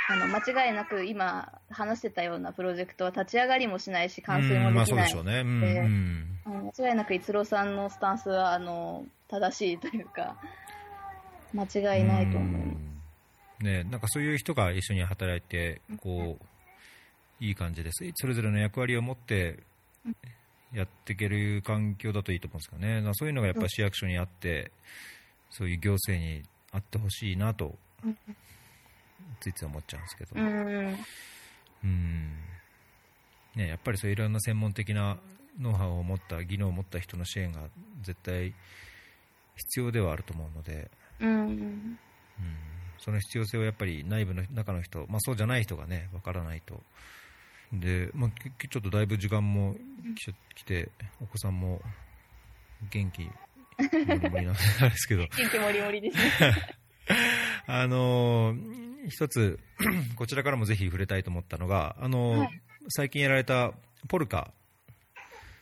[0.09, 5.09] あの、間違いなく今話してたようなプロジェクトは立ち上がりもしないし、完成もできない。
[5.09, 5.41] そうでうね。
[5.41, 10.37] うんでうんあの間違いなく逸郎さんのスタンスは、あの、正しいというか、
[11.53, 12.77] 間違いないと思います。
[12.79, 12.95] うん
[13.61, 16.45] ね、なんかそういう人が一緒に働いて、こう、
[17.39, 18.03] いい感じです。
[18.15, 19.59] それぞれの役割を持って
[20.73, 22.95] やっていける環境だといいと思うんですけどね。
[22.97, 24.71] だからそういうのがやっぱ市役所にあって、
[25.49, 27.75] そういう行政にあってほしいなと、
[29.39, 30.31] ついつい思っちゃうんですけど。
[30.35, 30.97] うん。
[31.83, 32.31] うん
[33.55, 35.17] ね、やっぱりそういういろんな専門的な
[35.59, 37.61] ノウハウを持った技能を持った人の支援が
[38.01, 38.53] 絶対
[39.55, 41.29] 必要ではあると思うので、うん。
[41.29, 41.99] うん
[42.97, 46.81] その必要性をやっぱり内部の中の人、まあ、そうじゃない人がね分からないと
[47.73, 49.75] で、まあ、きちょっとだいぶ時間も
[50.15, 50.89] 来ちゃ来て
[51.21, 51.81] お子さんも
[52.91, 53.29] 元気も
[54.05, 54.55] りもりなん
[54.89, 55.23] ですけど。
[55.23, 56.17] 元気もりもりです。
[56.17, 56.31] ね。
[57.67, 59.59] あのー一つ、
[60.15, 62.61] こちらからもぜひ触れたいと思ったのが、あのーはい。
[62.89, 63.73] 最近やられた
[64.07, 64.51] ポルカ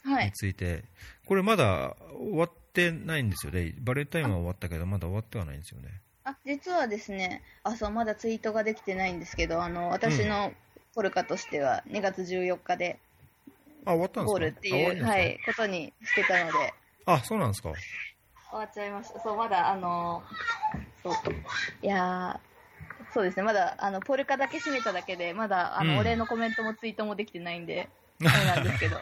[0.04, 0.26] はい。
[0.26, 0.84] について、
[1.26, 5.90] これまだ終わってないんですよね、バレンタインは終わったけど、まだ終わってはないんですよね。
[6.26, 10.54] あ実はですねあそうまだツイートができてないんですけどあの私の
[10.94, 13.00] ポルカとしては2月14日で
[13.86, 14.34] あ、終わったんですか？
[14.34, 16.52] ゴールっていう、はい、ことにしてたので。
[16.52, 17.72] かあ、そうなんですか？
[18.50, 20.24] 終わっちゃいましたそうまだあの
[21.02, 21.14] そう。
[21.82, 23.44] いやーそうですね。
[23.44, 26.00] まだあのポルカだけ閉めただけでまだあの、うん。
[26.00, 27.90] お礼のコメントもツイートもできてないんで
[28.26, 28.98] あれなんですけど。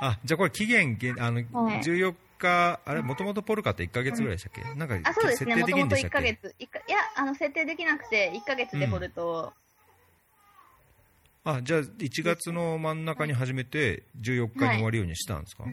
[0.00, 1.80] あ、じゃあこれ期限げ、あの、はい。
[1.80, 5.54] 14日、あれ、もともとポルカって1ヶ月ぐらいでしたっけ、なんか、あそうですね。
[5.54, 6.10] 設定できるもともと1んでしたっけ？
[6.10, 9.52] ヶ月一かいやあの設定できなくて1ヶ月で掘ると、
[11.46, 15.64] あ、じゃあ1月の真ん中に始めて、14日に終わるようにしたんですか、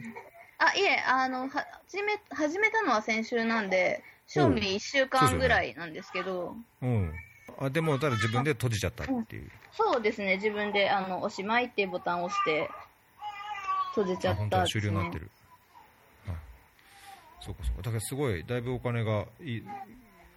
[0.58, 7.12] あいえあのは始め始めたのは先週なんで賞味1週間ぐらいなんですけどうん。
[7.58, 9.50] あ、でも、ただ自分で閉じちゃったっていう。
[9.72, 12.70] そうですね自分であのおしまいっていうボタンを押して
[13.96, 15.30] 閉じちゃあ、った本当だ、終了になってる。
[16.28, 16.36] はい。
[17.40, 17.82] そうかそうか。
[17.82, 19.60] だからすごい、だいぶお金がい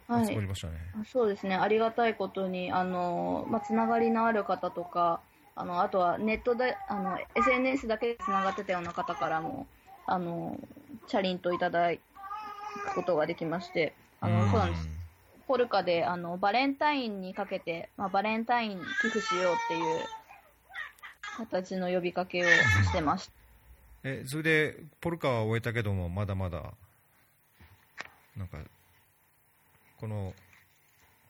[0.08, 0.74] はい集まりましたね。
[1.00, 5.20] あそうですね、ありがたいことに、あのまあ、つながりのある方とか、
[5.58, 9.66] あのあとはネットであの SNS だけでつながってたような方からも、
[10.06, 10.56] あの
[11.08, 12.00] チャリンといただく
[12.94, 14.88] ことができまして、あのそうなんです
[15.48, 20.00] ポルカであのバレンタインにかけて、まあ、バレンタイン寄付しようっていう
[21.38, 23.32] 形の呼びかけをしてました。
[24.04, 26.72] え、それで、ポルカは終えたけども、まだまだ、
[28.36, 28.58] なんか、
[29.98, 30.34] この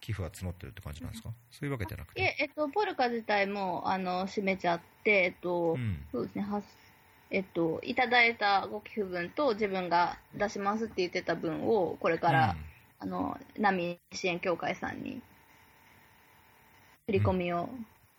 [0.08, 1.28] 寄付は募ってるって感じなんですか？
[1.50, 2.20] そういうわけじゃなくて。
[2.20, 6.02] いえ、えっと、ポルカ自体もあの閉めちゃって、えっと、うん。
[6.10, 6.62] そうですね、は
[7.30, 12.56] えっと、いただいたご寄付分と自分が出しますって言ってた分を、これから、
[13.00, 15.20] あの、難支援協会さんに
[17.04, 17.68] 振り込みを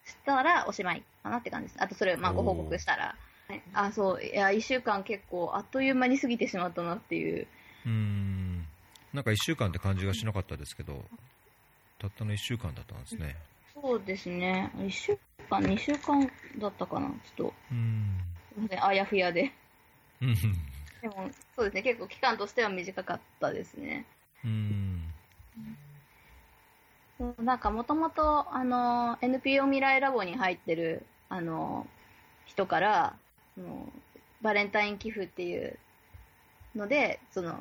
[0.06, 1.84] したらおしまいかなって感じです。
[1.84, 3.16] あと、それ、まあ、ご報告したら。
[3.48, 7.48] はいあ、そう、いや、一週間結構、あっという間に過ぎてしまったなっていう。
[7.88, 7.92] うん。
[7.92, 8.68] うん。
[9.12, 11.04] なんか1週間って感じがしなかったですけど、
[12.00, 13.36] たったの1週間だったんですね。
[13.74, 15.18] そうですね、一週
[15.50, 18.20] 間、二週間だったかな、ちょっと、うん。
[18.54, 19.52] すいません、あやふやで。
[20.22, 20.36] うん。
[21.02, 24.06] でも、そうですね、結構期間としては短かったですね。
[24.44, 25.04] うん。
[27.38, 31.86] なんかもともと、あの、NPO 未来ラボに入ってる、あの、
[32.46, 33.16] 人から、
[33.56, 33.92] その
[34.42, 35.78] バレンタイン寄付っていう
[36.76, 37.60] ので、その、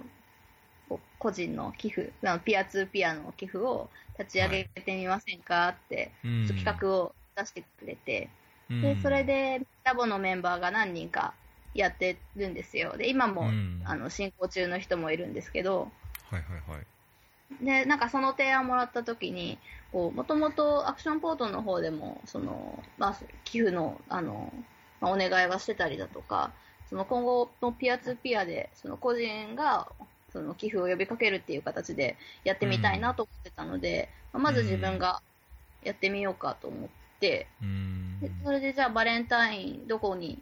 [1.19, 2.13] 個人の寄付、
[2.45, 5.69] ピアツーピアの寄付を立ち上げてみませんか？
[5.69, 8.29] って、うんちょっと企画を出してくれて、
[8.71, 8.83] うん。
[8.83, 11.35] で、それ、でラボのメンバーが何人か
[11.75, 12.97] やってるんですよ。
[12.97, 13.83] で、今も、うん。
[13.85, 15.91] あの、進行中の人もいるんですけど、
[16.31, 17.65] はいはいはい。
[17.65, 19.59] で、なんかその提案もらったときに、
[19.93, 24.53] こう、もともとアクションポートの方でも、その、まあ、寄付の、あの、
[25.01, 26.53] まあ、お願いはしてたりだとか、
[26.91, 29.89] その今後のピアツーピアで、その個人が、
[30.33, 35.23] その寄付を呼びかけるっていう形でやってみたいなと思ってたので、まあまず自分が
[35.83, 36.89] やってみようかと思っ
[37.21, 38.21] て、うん。
[38.21, 40.39] でそれでじゃあバレンタインどこに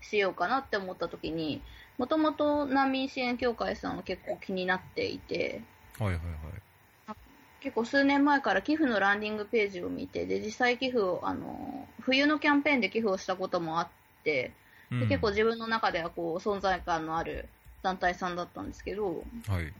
[0.00, 1.62] しようかなって思った時に、
[1.98, 5.62] もともと難民支援協会さんは結構気になっていて、
[5.98, 7.16] はいはいはい。
[7.60, 13.88] 結構数年前から寄付のランディングページを見て、で、実際寄付を、あの、冬のキャンペーンで寄付をしたこともあっ
[14.22, 14.52] て、
[14.90, 17.48] うんで結構自分の中ではこう、存在感のある
[17.86, 19.72] 団体さんだったんですけど、はい。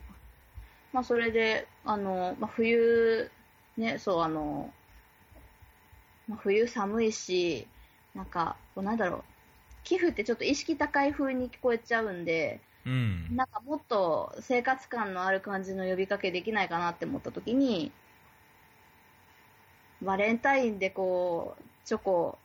[0.93, 3.29] まあそれで、あの、まあ冬、
[3.77, 4.73] ね、そう、あの、
[6.29, 7.67] まあ、冬寒いし、
[8.15, 9.25] なんか、こうなんだろう、
[9.83, 13.35] 寄付ってちょっと意識高い風に聞こえちゃうんで、うん。
[13.35, 17.91] なんかもっと生活感のある感じの呼びかけできないかなって思った時に、
[20.01, 22.39] バレンタインでこう、チョコ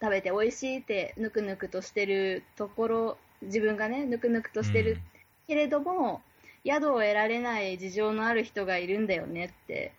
[0.00, 4.98] 食べて美味しいってぬくぬくとしてるところ、自分がね、ぬくぬくとしてる。
[5.46, 6.20] けれども、
[6.66, 9.92] 宿を得られない事情のある人がいるんだよねって、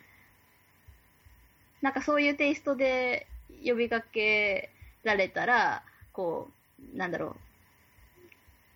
[1.81, 3.27] なんかそういうテイストで
[3.65, 4.69] 呼びかけ
[5.03, 6.49] られたら、こ
[6.93, 7.37] う、なんだろ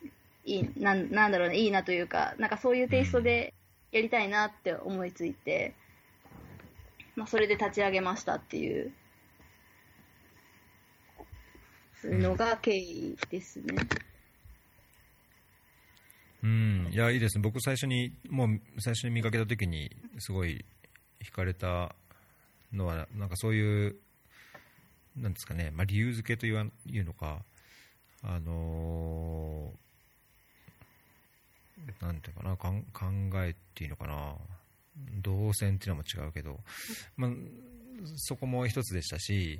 [0.03, 0.07] う、
[0.45, 3.53] いい、なんなんだろうね、いいなというか、なんかそういうテイストで
[3.91, 5.73] やりたいなって思いついて、
[7.15, 8.91] まあそれで立ち上げましたっていう。
[12.05, 13.77] のが経緯ですね。
[16.43, 20.65] うん、いや、いいですね、僕、最初に、もう最初に見かけたときに、すごい
[21.23, 21.95] 惹かれた
[22.73, 23.95] のは、なんかそういう、
[25.15, 27.43] なんですかね、まあ、理由付けと言わ言うのか、
[28.21, 29.83] あのー
[32.01, 33.05] なんていうかな、かん考
[33.43, 34.35] えっていうのかな、
[35.21, 36.59] 動線っていうのも違うけど、
[37.17, 37.31] まあ、
[38.15, 39.59] そこも一つでしたし、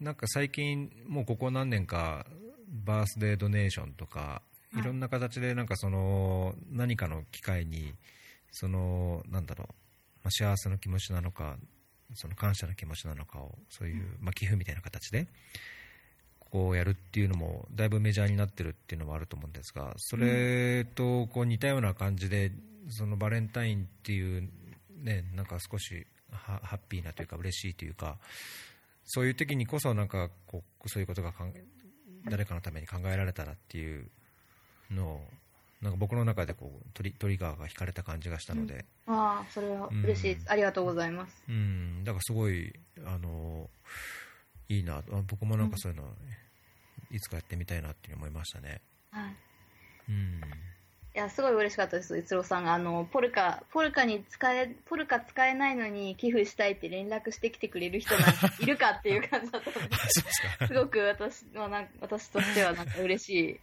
[0.00, 2.26] なんか最近、もうここ何年か、
[2.68, 4.42] バースデードネーションとか、
[4.76, 7.94] いいろんな形でなんかその何かの機会に
[8.50, 9.68] そのなんだろう、
[10.24, 11.56] まあ、幸せの気持ちなのか
[12.14, 15.26] その感謝の気持ちなのかをそういう、まあ、寄付みたいな形で
[16.38, 22.52] こうやるっていうのもだいぶメジャーになってるっていうのもあると思うんですがそれとこう似たような感じで
[22.90, 24.48] そのバレンタインっていう
[25.02, 28.18] ねなんか少しハハッピーなというか嬉しいというか
[29.04, 31.32] そういう時にこそなんかこうそういうことが
[32.30, 34.08] 誰かのために考えられたらっていう
[34.94, 35.20] のを
[35.82, 40.46] なんか僕の中でこうトリトリガーが引かれた感じがしたので、ああ、それは嬉しいです。
[40.48, 41.42] ありがとうございます。
[41.48, 42.72] うん、だからすごい
[43.04, 43.68] あの
[44.68, 46.08] いいなあ僕もなんかそういうの、
[47.10, 48.80] いつかやってみたいなって思いましたね。
[49.10, 49.34] はい。
[50.08, 50.40] うん、
[51.14, 52.74] いや、すごい嬉しかったです、逸郎さんが。
[52.74, 59.96] あの、ポルカ、ポルカに使え、ポルカ使えないのに寄付したいって連絡してきてくれる人なんているかっていう感じだったので、
[60.66, 63.60] すごく私はなん私としてはなんか嬉しい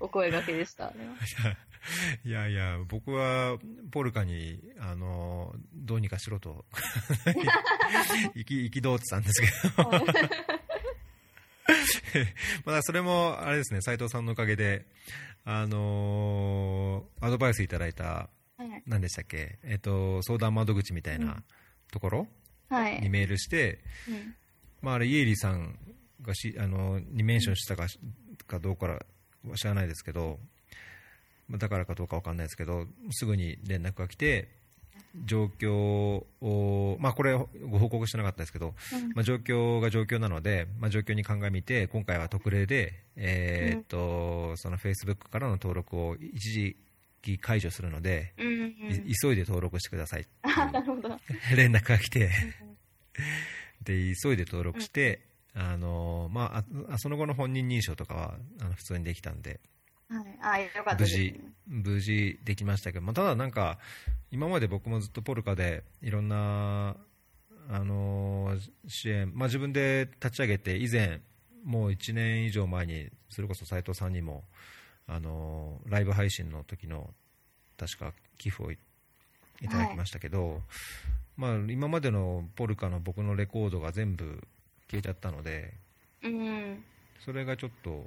[0.00, 0.92] お声掛けでした。
[2.24, 3.58] いやいや、僕は
[3.90, 6.64] ポルカにあのどうにかしろと
[8.34, 9.48] 憤ってたんですけ
[9.82, 9.90] ど、
[12.64, 14.86] まだそれもあれですね、斉藤さんのおかげで、
[15.44, 18.82] あのアドバイスいただいた、はい。
[18.86, 21.42] 何でしたっけ、えっと、相談窓口みたいな
[21.92, 22.28] ところ
[22.68, 23.00] はい。
[23.00, 24.34] にメールして、うん
[24.82, 25.78] まあ、あれ、イエリーさん
[26.22, 27.86] がしあのにメンションしたか
[28.46, 29.06] かどうかは
[29.54, 30.38] 知らないですけど、
[31.48, 34.48] まあだからかどうかわかんないですけど、すぐに連絡が来て、
[35.24, 39.08] 状況を、まあ、これ、ご報告してなかったですけど、うん。
[39.14, 46.76] まあ、状況が状況なので、まあ、状況に鑑みて、今回は特例で、えーっとそのフェイスブックからの登録を一時
[47.22, 48.34] 期解除するので、
[49.22, 50.26] 急いで登録してください。
[51.56, 52.30] 連絡が来て、
[53.82, 55.20] で急いで登録して、
[55.58, 59.58] あのまあ、あその後の本人認証とかはあの普通にできたんで、
[60.08, 60.38] はい。
[60.42, 63.78] あ、よかった無事、無事できましたけど、まあ、ただなんか、
[64.30, 66.96] 今まで僕もずっとポルカでいろんな、
[67.68, 71.20] あの支援、まあ、自分で立ち上げて、以前、
[71.64, 74.44] もう1年以上前に、それこそ斉藤さんにも、
[75.08, 77.14] あのライブ配信の時の
[77.78, 78.78] 確か寄付をい
[79.62, 80.60] いただきましたけど、
[81.36, 84.46] まあ、今までのポルカの僕のレコードが全部
[84.90, 85.74] 消えちゃったので、
[86.22, 86.84] うん。
[87.24, 88.06] それがちょっと、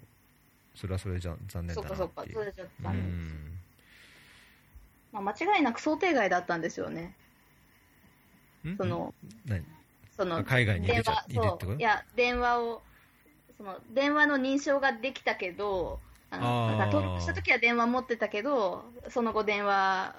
[0.76, 2.36] それはそれじゃ残念そっかそっかだなってい。
[2.36, 2.40] う。
[2.40, 3.34] それじゃう残念です。
[3.34, 3.60] ん
[5.12, 7.16] まあ、間違いなく想定外だったんですよね。
[8.66, 8.78] ん？
[8.78, 9.14] その、
[9.46, 9.64] 何？
[10.16, 12.82] その、海外に電話、そう、いや、電話を、
[13.58, 16.00] その、電話の認証ができたけど、
[16.30, 20.16] あの、あーなんか登録した時は電話持ってたけど、その後電話、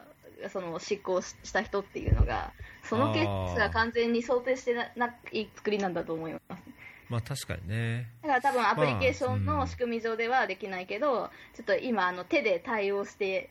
[0.48, 2.52] その、執行しした人っていうのが、
[2.84, 6.62] そのケースが完全に想定してなない作りなんだと思います。
[7.08, 8.08] まあ確かにね。
[8.22, 13.50] だから多分アプリケーションまあうんの仕組み上ではできないけど、ちょっと今あの手で対応して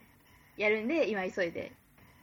[0.58, 1.74] やるんで、今急いで、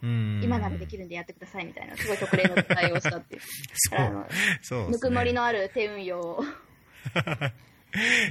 [0.02, 0.40] うん。
[0.42, 3.40] 今ならできるんでやってくださいみたいな、すごい特例の対応したっていう。
[3.76, 4.26] そう。
[4.62, 6.44] そうねぬくもりのある手運用を。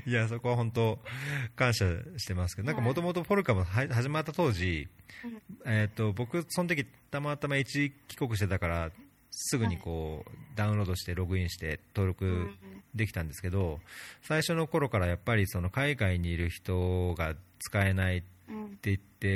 [0.06, 1.00] いや、そこは本当、
[1.56, 1.86] 感謝
[2.18, 4.88] してますけど、なんかもともとポルカもは始まった当時、
[5.66, 8.92] えっと、僕、その時たまたま一時帰国してたから、
[9.32, 12.50] すぐにこう、ダウンロードしてログインして登録
[12.94, 13.80] できたんですけど、
[14.22, 19.28] 最初の頃からやっぱりその海外にいる人が使えないってうん言って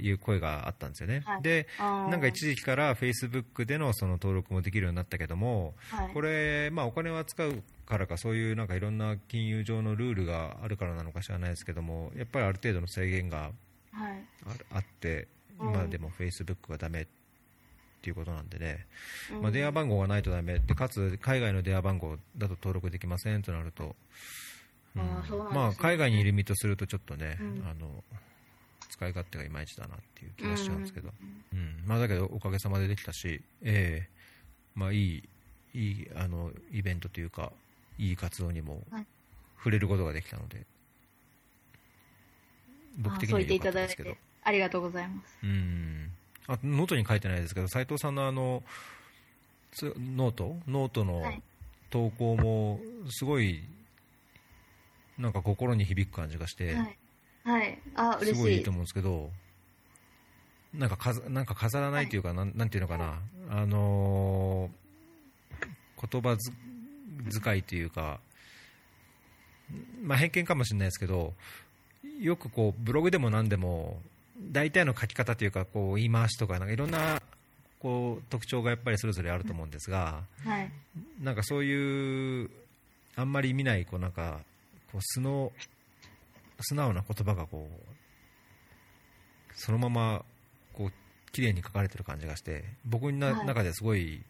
[0.00, 1.22] いう声があったんですよね。
[1.24, 1.42] はい。
[1.42, 6.10] で、なんか一時期から Facebook でのその登録もできるようになったけども、はい。
[6.14, 13.50] これ、まあ、お金は使うからか、そういうなんかいろんな金融上のルールがあるからなのか知らないですけども、やっぱりある程度の制限が
[13.92, 14.24] はい。
[14.72, 15.28] あって、
[15.58, 17.06] うん今でも Facebook がダメっ
[18.02, 18.86] ていうことなんでね、
[19.32, 19.42] うん。
[19.42, 23.94] まあ、電話番号がないとダメで、かつ海外の電話番号だと登録できませんとなると、
[24.96, 25.54] うん。
[25.54, 27.64] まあ、海外にいる身とすると、ちょっとね、うん。
[27.68, 28.04] あの
[28.94, 31.10] 使い勝手がいまいちだなっていう気がしちゃうんですけど、
[31.52, 31.82] うん。
[31.84, 34.08] まあ、だけどおかげさまでできたし、ええ。
[34.76, 35.28] まあ、いい
[35.74, 37.52] いいあのイベントというか、
[37.98, 39.06] いい活動にもはい。
[39.58, 40.64] 触れることができたので、
[42.98, 44.10] 僕的にはただいかったですけど。
[44.12, 44.18] て。
[44.44, 45.38] ありがとうございます。
[45.42, 46.10] うん。
[46.46, 48.62] あノートに書いてないですけど斉藤さんのあの
[49.72, 50.56] つノート？
[50.68, 51.42] ノートのはい。
[51.90, 53.62] 投稿もすごい
[55.16, 56.98] なんか心に響く感じがして、はい。
[57.44, 57.78] はい。
[57.94, 59.30] あ、す嬉しいごいいいと思うんですけど
[60.72, 63.20] なんかかざなんか飾らないというか、なんなんていうのかな、
[63.50, 64.84] あのー
[66.10, 66.52] 言葉ず
[67.40, 68.20] 遣いというか、
[70.02, 71.32] まあ、偏見かもしれないですけど
[72.20, 74.00] よくこうブログでも何でも
[74.52, 77.22] 大体の書き方というかこう言い回しとかなんかいろんな
[77.80, 80.70] こう特徴がやっぱりそれぞれあると思うんですが、はい。
[81.22, 82.50] なんかそういう
[83.16, 84.40] あんまり見ないこうなんか
[84.92, 85.52] こう素の
[86.60, 87.94] 素直な言葉がこう
[89.54, 90.24] そのまま
[90.72, 90.92] こう
[91.32, 93.46] 綺麗に書かれてる感じがして僕のはい。
[93.46, 94.22] 中ですごい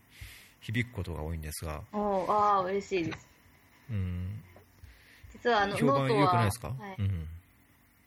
[0.60, 3.28] 響くことが多いんですが、おーああ、嬉しいです。
[3.90, 4.42] うん、
[5.34, 6.96] 実はあの、評判ノートは、良くないですか、はい。
[6.98, 7.28] うん。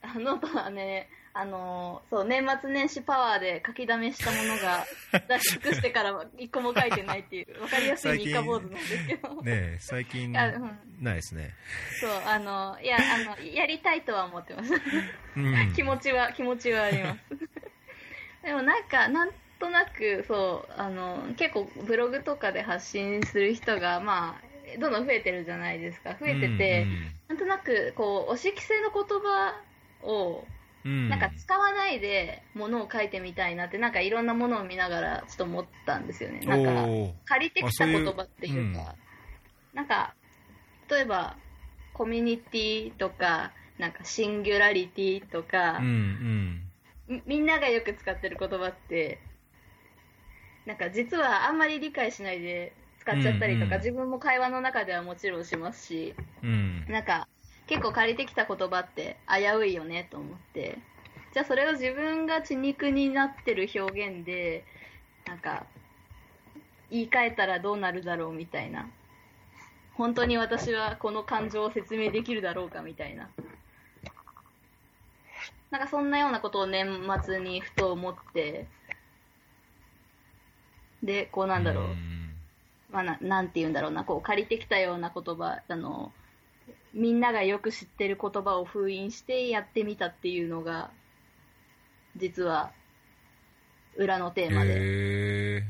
[0.02, 1.08] あノートはね、
[1.40, 4.86] あのーそう、年末年始パワーで書きだめしたものが、
[5.28, 9.42] 出し尽くしてから一個も書いてないっていう、わかりやすい三日坊主なんですけど。
[9.44, 11.54] ねえ最近ないですね、
[12.02, 14.74] そう、あの、いや、あの、やりたいとは思ってます。
[15.36, 17.20] うん、気持ちは、気持ちはあります。
[18.44, 24.40] でもなんか、なんとなく、そう、あの、結構ブログとかで発信する人が、ま
[24.76, 26.18] あ、どんどん増えてるじゃないですか。
[26.20, 26.88] 増えてて、
[27.28, 29.54] なんとなく、こう、お色性の言葉
[30.02, 30.48] を、
[30.88, 36.40] なんか使わないでものを書いてみたいなって、なんかいろんなものを見ながらちょっと思ったんですよね。
[36.46, 36.88] なんか、
[37.26, 38.96] 借りてきた言葉っていうか、
[39.74, 39.78] うん。
[39.78, 40.16] なんか、
[40.90, 41.36] 例えば、
[41.94, 46.64] コミュニティとか、なんかシンギュラリティとかうん、うん。
[47.08, 49.20] みみんながよく使ってる言葉って、
[50.66, 53.80] なんか実はあんまり理解しないで使っちゃったりとか、うんうん。
[53.80, 56.86] 自分も会話の中ではもちろんしますし、うん。
[56.88, 57.28] なんか
[57.68, 60.78] 結構借りてきた言葉って危ういよねと思って、
[61.34, 64.64] じゃあそれを自分が血肉になってる表現で、
[65.28, 65.66] なんか
[66.90, 68.90] 言い換えたらどうなるだろうみたいな。
[69.94, 73.30] 本当に私はこの感情を説明できるだろうかみたいな。
[75.70, 76.88] なんかそんなようなことを年
[77.24, 78.68] 末にふと思って、
[81.04, 81.84] で、こうなんだろう。
[81.86, 82.18] ん
[82.90, 86.14] まあ、ななんて言うんだろうな、こう借りてきたような言葉、あの、
[86.94, 90.92] みんながよく知ってる言葉を封印してやってみたっていうのが、
[92.16, 92.72] 実は、
[93.96, 94.72] 裏のテーマで。
[94.72, 95.64] へえ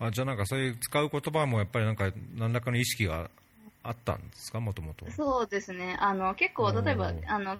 [0.00, 3.30] あじゃあなんかそういう使う言葉もやっぱりなんか何らかの意識が
[3.82, 4.58] あったんですか？
[4.58, 5.10] もともと。
[5.10, 5.96] そうですね。
[6.00, 7.58] あの、結構、例えばあの、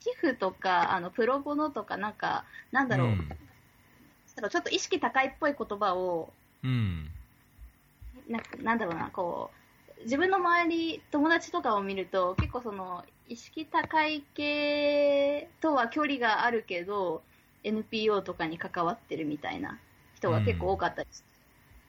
[0.00, 3.18] 寄付とか、あの、プロボノとか、なんか、なんだろう、ん。
[4.36, 6.32] なんちょっと意識高いっぽい言葉を、
[6.62, 7.10] うん。
[8.28, 9.63] ななんだろうな、こう、
[10.04, 17.22] 自分の周り、友達とかを見ると、結構その、意識高い系とは距離があるけど、
[17.64, 19.80] NPO とかに関わってるみたいな
[20.14, 21.26] 人が結構多かったりして、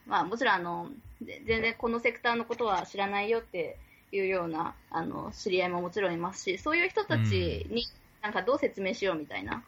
[0.05, 0.89] まあもちろんあの、
[1.21, 3.77] ぜ全然このセクターのことは知らないよって
[4.11, 7.85] いうような、あの、知り合いももちろんいますし、そういう人たちに
[8.21, 9.67] なんかどう説明しようみたいな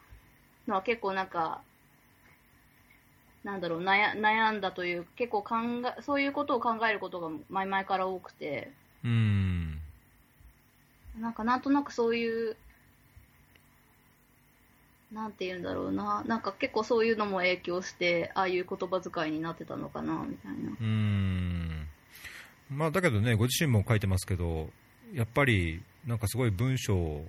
[0.67, 1.66] のは結構なんか、
[3.47, 5.55] なんだろう悩悩んだという結構考
[5.97, 8.73] えそういうことを考えることが前々から多くて。
[9.05, 9.79] うん。
[11.17, 12.57] なんかなんとなくそういう
[15.13, 16.25] なんて言うんだろうな。
[16.27, 20.75] なんか結構そういうのも影響してああいう言葉遣いになってたのかなみたいな。
[20.81, 21.87] うん。
[22.69, 24.69] まあだけどねご自身も書いてますけど
[25.13, 27.21] やっぱりなんかすごい文章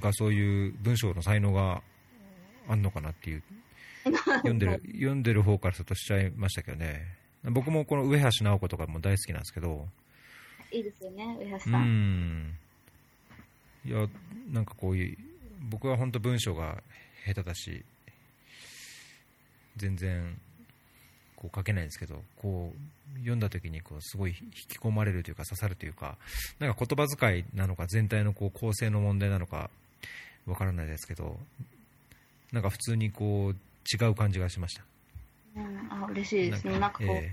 [0.00, 1.82] がそういう文章の才能が
[2.68, 3.44] あんのかなっていう
[4.04, 7.06] 読んでる読んでる方からするとしちゃいましたけどね。
[7.44, 9.88] 僕もこの上橋直子とかも大好きなんですけど。
[10.70, 12.58] いいですよね上橋うさん、ん。
[13.84, 14.08] いや
[14.50, 15.18] なんかこういう
[15.70, 16.82] 僕は本当文章が
[17.26, 17.84] 下手だし
[19.76, 20.38] 全然
[21.36, 22.72] こう書けないんですけどこ
[23.14, 26.16] う読んだ時にこうすごい引き込まれるというか刺さるというか
[26.58, 29.70] なんか言葉遣いなのか全体のこう構成の問題なのか
[30.46, 31.38] わからないですけど
[32.52, 33.56] なんか普通にこう
[33.90, 34.84] 違う感じがしました。
[35.56, 36.78] うん、あ嬉しいですね。
[36.78, 37.32] なんかこう、え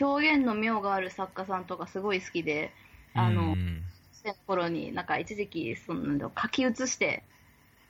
[0.00, 2.72] 表現の妙がある作家さんとかすごい好きで
[3.14, 3.82] えあのうん。
[4.12, 7.24] 生の頃になんか一時期その書き写して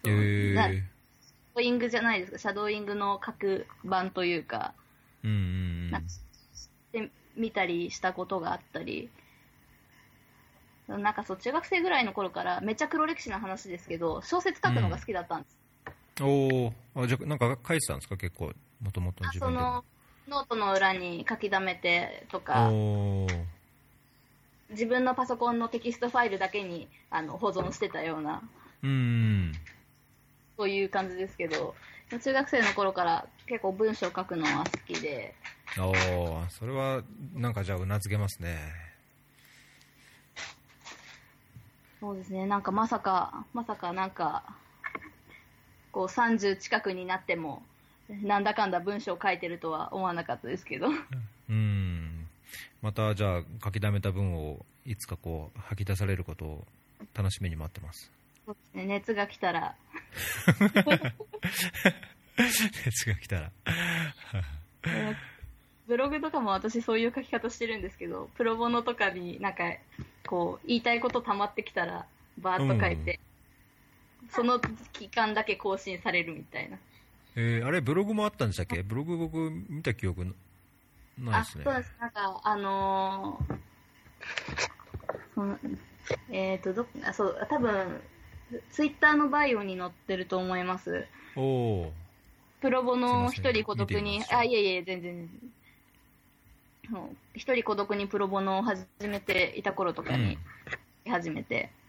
[0.04, 0.54] え。
[0.54, 0.82] なシャえ
[1.54, 4.74] ドーイングじゃないですか、シャドーイングの各版というか、
[5.22, 6.18] うんうんなんかし
[6.92, 9.10] てみたりしたことがあったり、
[10.88, 15.58] なんかそう、中学生ぐらいの頃から、めっちゃ黒歴史の話ですけど、小説書くのが好きだったんです。
[16.22, 18.16] おおあじゃあなんか書いてたんですか？
[18.16, 22.70] 結構もともとあ自分でノートの裏に書き溜めてとか、
[24.70, 28.42] 自分のパソコンのテキストファイルだけにあの保存してたような、
[28.82, 29.52] うん
[30.56, 31.74] そういう感じですけど、
[32.10, 35.34] 中学生の頃から結構文章書くのは好きで、
[35.78, 37.02] おおそれは
[37.34, 38.58] なんかじゃあうなずけますね。
[42.00, 44.42] そうですね、なんかまさか、まさかなんか、
[45.92, 47.62] こう30近くになっても、
[48.08, 50.88] なんだかんだ文章を書いてるとは思わなかったですけど、
[51.48, 52.26] うん。
[52.82, 56.64] またじゃあ書き溜めた文をいつかこう吐き出されることを
[57.14, 58.10] 楽しみに待ってます。
[58.44, 58.86] そうですね。
[58.86, 59.76] 熱が来たら、
[62.84, 63.50] 熱が来たら。
[64.84, 65.32] え ー
[65.86, 69.64] ブログとかも私そういう書き方してるんですけど、プロボノとかになんか、
[70.26, 72.06] こう、言いたいこと溜まってきたら、
[72.38, 73.20] バーッと書いて、
[74.30, 74.60] その
[74.92, 76.78] 期間だけ更新されるみたいな。
[77.34, 78.82] えーあれ、ブログもあったんでしたっけ？
[78.82, 80.32] ブログ僕見た記憶な
[81.18, 81.64] ないあ、ですね。
[81.64, 81.94] そうです。
[82.00, 83.58] なんか、あのー
[85.34, 85.58] その
[86.30, 88.00] えっ、と、どっあ、そう、多分、
[88.70, 91.06] ツイッターのバイオに載ってると思います。
[91.36, 91.92] おお
[92.60, 95.28] プロボの一人孤独にあ、いえいえ、全然。
[97.34, 100.36] 一人孤独にプロボノを始めていた頃とかに
[101.08, 101.81] 始めて、うん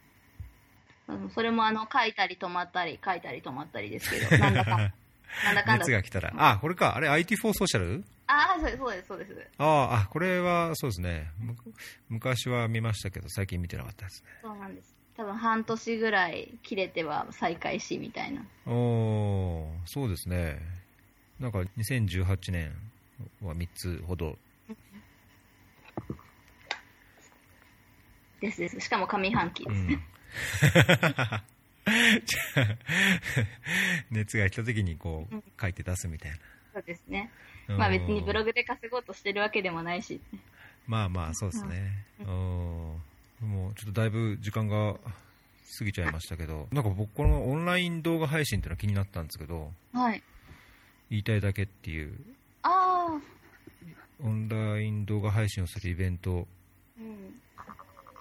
[1.34, 4.70] それもあの書いたり止まったり、書いたり止まったりですけど、なんだか、
[5.44, 5.90] なんだかんだ熱。
[5.90, 6.32] が来たら。
[6.36, 6.96] あ、これか。
[6.96, 8.04] あれ、IT4 ソーシャル？
[8.26, 9.50] ああ、そうです、そうです。
[9.58, 11.30] ああ、あ、これはそうですね。
[11.38, 11.54] む
[12.08, 14.30] 昔は見ましたけど、最近見てなかったですね。
[14.42, 14.94] そうなんです。
[15.16, 18.42] 多分半年ぐらい切れては再開しみたいな。
[18.66, 20.58] おおそうですね。
[21.38, 22.72] なんか2018年
[23.42, 24.38] は3つほど。
[28.40, 28.80] ですです。
[28.80, 29.94] しかも上半期ですね。
[29.94, 30.02] うん。
[34.10, 36.32] 熱が来た時にこう書いて出すみたい
[36.72, 37.30] そうですね。
[37.68, 37.76] な。
[37.76, 40.20] まあ別にうんブログで稼ごうとしてるわけでもないし。
[40.86, 42.04] まあまあ、そうですね。
[42.20, 43.00] うんも
[43.70, 44.94] うちょっとだいぶ時間が
[45.78, 50.22] 過ぎちゃいましたけど、なんか僕、このオンライン動画配信っていうのは気になったんですけど、はい。
[51.10, 52.18] 言いたいだけっていう、
[52.62, 53.20] ああ、
[54.20, 56.46] オンライン動画配信をするイベント、
[56.98, 57.40] うん。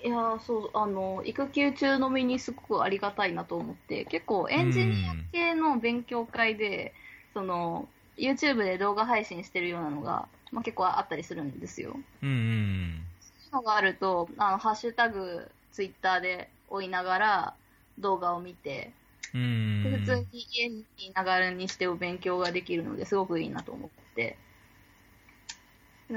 [0.03, 6.93] いやーそう、あの、育休中の身にすごくありがたいなと思って、結構エンジニア系の勉強会で、
[7.33, 11.97] その、YouTube で動画配信してるようなのが、まあ、結構あったりするんですよ。
[12.21, 17.53] うんうんそういうのがあると、あの、ハッシュタグ、ツイッターで追いながら
[17.97, 18.91] 動画を見て、
[19.33, 24.37] うん、普通に家にいながらにしてお勉強ができるのですごくいいなと思って。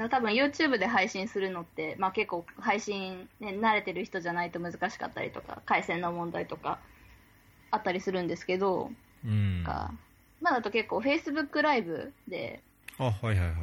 [0.09, 6.79] 多分 YouTube で配信するのって、まあ、結構配信、ね、慣れてる人じゃないと難しかったりとか回線の問題とか
[7.71, 8.91] あったりするんですけど、
[9.25, 9.91] うん、か
[10.41, 12.61] 今だと結構 Facebook ライブで
[12.97, 13.53] あ、はいはいはいはい。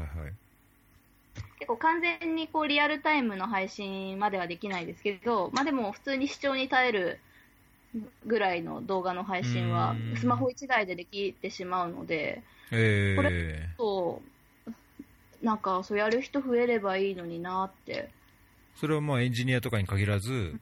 [1.58, 7.20] 結構完全にこうリアルタイムの配信まではできないですけど、まあ、でも普通に視聴に耐える
[8.26, 10.16] ぐらいの動画の配信はうん。
[10.16, 14.33] スマホ1台でできてしまうので、えこー、そう
[15.44, 18.10] なんかそうやる人増えればいいのになって。
[18.76, 20.58] それはまあエンジニアとかに限らず、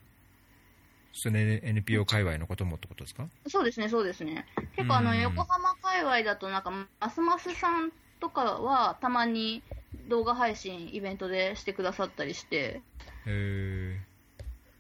[1.15, 3.29] その NPO 界隈のこともってことですか？
[3.47, 4.45] そうですねそうですね。
[4.77, 5.21] 結構あのうん。
[5.21, 9.63] 横浜界隈だとなんかますますさんとかはたまに
[10.09, 12.83] 動画配信イベントでしてくださったりして。
[13.27, 14.01] え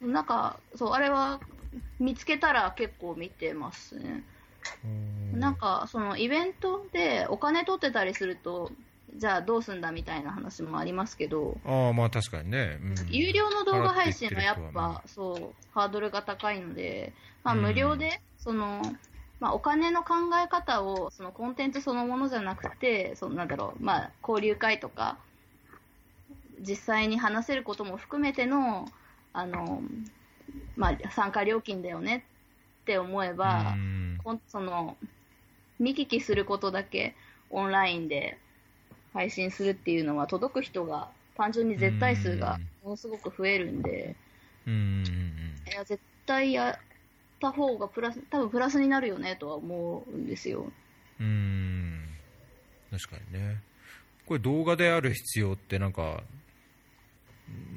[0.00, 1.38] なんかそうあれは
[2.00, 4.24] 見つけたら結構見てますね。
[4.84, 8.72] ー、なんかそのイベントでお金取ってたりすると
[9.14, 12.78] じゃあどうすんだみたいな話もありますけどああ、まあ確かにね。
[12.80, 12.94] うん。
[13.10, 17.12] 有料の動画配信はやっぱそうハードルが高いので、
[17.44, 17.62] まあ、うん。
[17.62, 18.82] 無料でその、
[19.38, 25.18] まあ、お金の考え方をそのコンテンツそのものじゃなくてそのなんだろう、まあ、交流会とか
[26.60, 28.88] 実際に話せることも含めての
[29.32, 29.82] あの、
[30.76, 32.24] まあ、参加料金だよね
[32.82, 34.02] って思えば、うん
[34.46, 34.96] その
[35.80, 37.16] 見聞きすることだけ
[37.50, 38.38] オンラインで
[39.12, 44.14] 配信するっていうのは届く人が単純に絶対数がものすごく増えるんで、
[44.66, 46.78] うんうんうんいや絶対やっ
[47.40, 50.70] た方がプラス多分プラスになるよねとは思うんですよ。
[51.20, 51.26] うん。
[51.26, 52.08] うん
[52.90, 53.60] 確かにね。
[54.26, 56.22] これ動画である必要ってなんか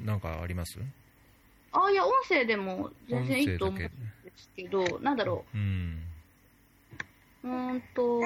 [0.04, 0.78] なんかあります？
[1.72, 3.88] ああいや音声でも全然いいと思うんで
[4.36, 5.56] すけど、なんだろう。
[5.58, 6.02] ん。
[7.44, 8.20] う、うーんと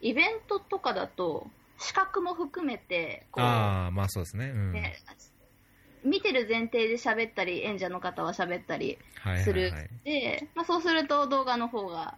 [0.00, 1.46] イベントとかだと
[1.80, 4.50] 視覚も含めてこうああまあそうですね。
[4.50, 4.72] うん。
[4.72, 4.96] ね
[6.04, 12.16] 見てる前提で喋ったり演者の方は喋ったりはいはいするはいで、まあ、そうすると動画の方が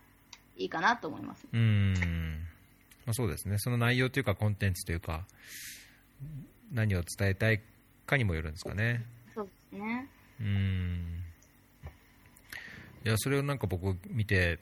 [0.56, 1.46] いいかなと思います。
[1.52, 1.94] うん。
[3.06, 3.58] まあそうですね。
[3.58, 5.24] その内容というかコンテンツというか
[6.72, 7.60] 何を伝えたい
[8.06, 9.04] かにもよるんですかね。
[9.34, 10.08] そうですね。
[10.40, 11.22] うん。
[13.04, 14.60] いやそれをなんか僕見て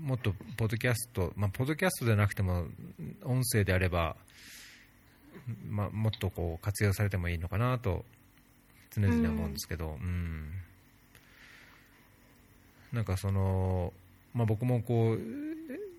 [0.00, 2.66] もっとポッドキャスト、まあ、ポッドキャストでなくても
[3.24, 4.16] 音声であれば、
[5.68, 8.04] まあ、もっとこう活用されてもいいのかなと
[8.90, 10.50] 常々思うんですけど、うん。
[12.92, 13.92] なんかその、
[14.34, 15.18] まあ、僕もこう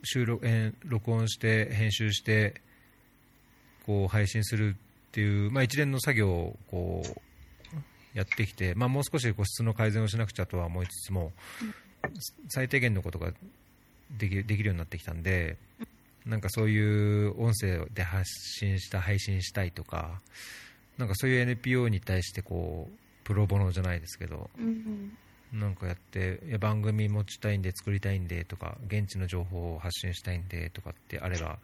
[0.03, 2.61] 収録えー録音して編集して
[3.85, 11.33] こう配信するっていう、まあ、一連の作業をこうやってきて、まあ、もう少しこう質の改善をしなくちゃとは思いつつも、
[12.49, 13.33] 最低限のことが
[14.11, 15.57] できできるようになってきたんで、
[16.25, 18.25] なんかそういう音声で発
[18.59, 20.21] 信した、配信したいとか、
[20.97, 25.17] なんかそういう NPO に対してこうプロボノじゃないですけど、うん
[25.53, 31.59] なんかやっていや番組持ちたいんで作りたいんでとか現地の情報を発信したいんでとかってあれば、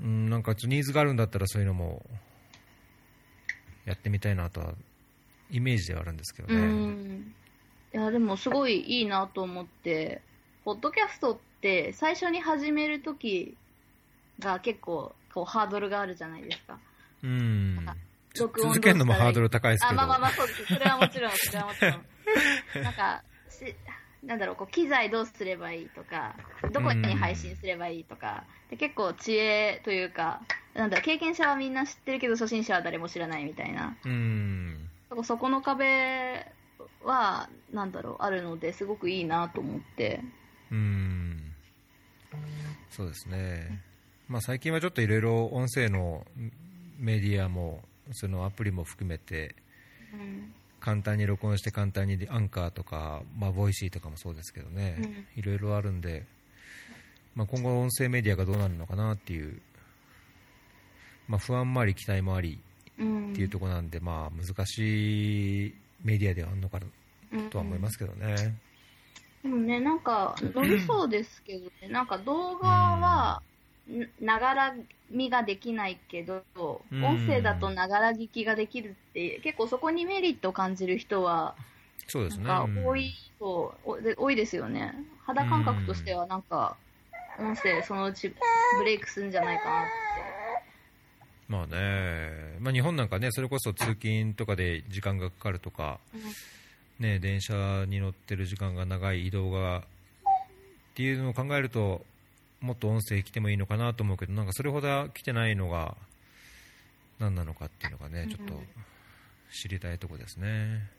[0.00, 2.04] うん、なんかちょっとニーズがあるんだったらそういうのも
[3.84, 4.74] やってみたいなとは
[5.50, 6.66] イメージではあるんですけどうね。
[6.66, 7.34] ん。
[7.94, 10.20] いや、でもすごいいいなと思って、
[10.66, 13.56] ポッドキャストって最初に始めるとき
[14.40, 16.80] が結構こうハードルがあるじゃないですか。
[17.22, 17.96] うんなんか
[18.36, 20.64] 録音続けるのもハードル高いですけあ、ど、まあまあまあ、そうです。
[20.66, 22.04] それはもちろん、それはもちろん。
[22.82, 23.74] なんか、し
[24.24, 26.34] なんだろう、こう、機材どうすればいいとか、
[26.72, 30.42] どこに配信すればいいとか、で結構知恵というか、
[30.74, 33.96] なんだろう、経験者はみんな知ってるけど、初心者は誰も知らないみたいな。
[34.04, 36.44] うんそこそこの壁
[37.04, 40.20] は、なんだろう、あるので、すごくいいなと思って。
[40.70, 41.54] うん
[42.90, 43.82] そうですね、
[44.28, 46.26] まあ、最近はちょっといろいろ音声の
[46.98, 47.82] メディアも
[48.12, 49.54] そのアプリも含めて
[50.12, 50.52] うん。
[50.80, 56.24] 簡単に録音して簡単にアンカーとか、まあ、ボイシーとかもそうですけどね、いろいろあるんで、
[57.34, 59.60] まあ、今後音声メディアがどうなるのかなっていう、
[61.26, 62.60] まあ、不安もあり期待もあり
[62.98, 63.32] うん。
[63.32, 65.74] っていうところなんで、まあ、難しい
[66.04, 68.56] メディアではあるのかなとは思いますけどね。
[69.46, 73.42] でもね、なんか、伸びそうですけどね、なんか動画は、
[74.20, 74.74] ながら
[75.08, 76.42] 見ができないけど、
[76.90, 81.54] うん音声だとながら聞きができるって、結構そこにメリットを感じる人は、
[82.08, 82.50] そうですね。
[82.84, 84.94] 多い多いですよね。
[85.24, 86.76] 肌感覚としては、なんか、
[87.38, 88.34] 音声そのうち
[88.78, 89.90] ブレイクするんじゃないかなって。
[91.48, 96.00] まあね、まあ、日本なんかね、それこそ通勤とかで時間がかかるとか、
[96.98, 99.82] ね、電車に乗ってる時間が長い移動がっ
[100.94, 102.04] ていうのを考えると、
[102.60, 105.94] もっと音声来てもいいのかなと思うけど、なんかそれほど来てないのが
[107.18, 108.54] 何なのかっていうのがね、ちょっと
[109.52, 110.90] 知りたいとこですね。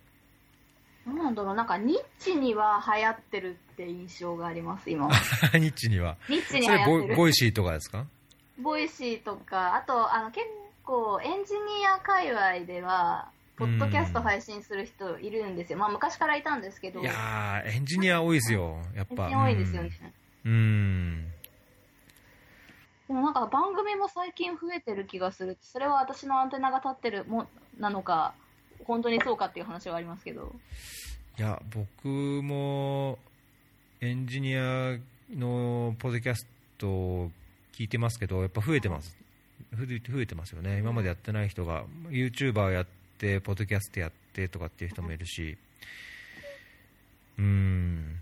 [1.05, 5.13] どうなんだろう、なんかニッチには流行ってるって印象があります、今は。
[5.57, 6.17] ニッチには。
[6.29, 8.05] ニッチにそれボボイシーとかですか？
[8.59, 10.45] Voicyとか、あと、あの、結
[10.83, 15.79] 構、エンジニア界隈では、ポッドキャスト配信する人いるんですよ。
[15.79, 19.23] まあ、昔からいたんですけど、いやー、エンジニア多いですよ、やっぱ。
[19.23, 20.13] エンジニア多いですよね。
[20.45, 20.51] うん。
[20.51, 21.33] うん。
[23.07, 25.57] でもなんか番組も最近増えてる気がする。
[25.61, 27.47] それは私のアンテナが立ってるも
[27.79, 28.35] なのか、
[28.85, 30.53] 本当にそうかっていう話はありますけど。
[31.39, 32.07] いや、僕
[32.43, 33.17] も
[34.01, 34.97] エンジニア
[35.35, 36.45] のポッドキャス
[36.77, 37.31] トを
[37.73, 39.17] 聞いてますけど、やっぱ増えてます。
[39.73, 40.77] 増え増えてますよね。
[40.77, 42.96] 今までやってない人が、YouTuber やって、
[43.41, 45.57] ポッドキャストやってとかっていう人もいるし、
[47.37, 48.19] うーん。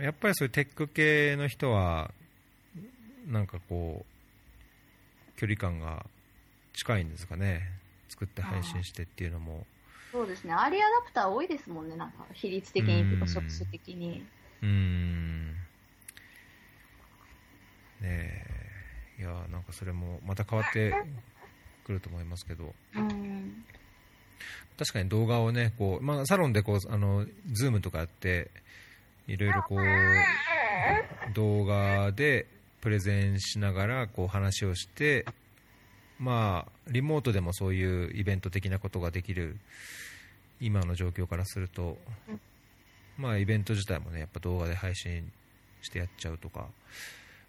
[0.00, 2.10] やっぱりそういうテック系の人は、
[3.26, 6.04] なんかこう、距離感が
[6.74, 7.70] 近いんですかね。
[8.08, 9.66] 作って配信してっていうのも。
[10.10, 10.52] そうですね。
[10.52, 11.96] アーリーアダプター多いですもんね。
[11.96, 14.26] なんか比率的にとかうん職種的に。
[14.62, 15.52] うーん
[18.02, 18.44] ね
[19.18, 20.92] えいやなんかそれもまた変わって
[21.84, 23.64] くると思いますけどうん。
[24.78, 28.50] 確かに動画をねこう、まあ、サロンでこうあのズームとかやって
[29.28, 32.46] いろいろこう動画で
[32.80, 35.24] プレゼンしながらこう話をして
[36.18, 39.56] まあリモートでもそういうイベント的なことができる
[40.60, 41.98] 今の状況からすると
[42.28, 42.40] うん
[43.18, 45.30] まあイベント自体もねやっぱ動画で配信
[45.82, 46.66] してやっちゃうとか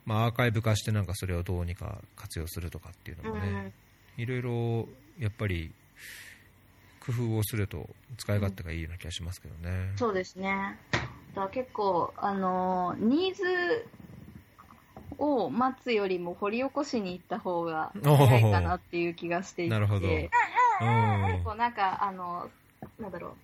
[0.06, 3.72] まあアーカイブ化してなんかそれをどうにか活用するとかっていうのもね、
[4.18, 4.88] いろいろ
[5.20, 5.72] やっぱり
[7.06, 9.94] 工夫をすると使い勝手がいいような気がしますけどね。
[9.98, 10.78] そうですね。
[11.36, 13.44] だ結構、あのーニーズ
[15.18, 19.72] を待つよりも掘り起こしに行った方が早いかなっていう気がしていて。
[19.72, 20.24] なるほどうん
[21.34, 22.50] 結構なんか、あの、
[23.00, 23.36] なんだろ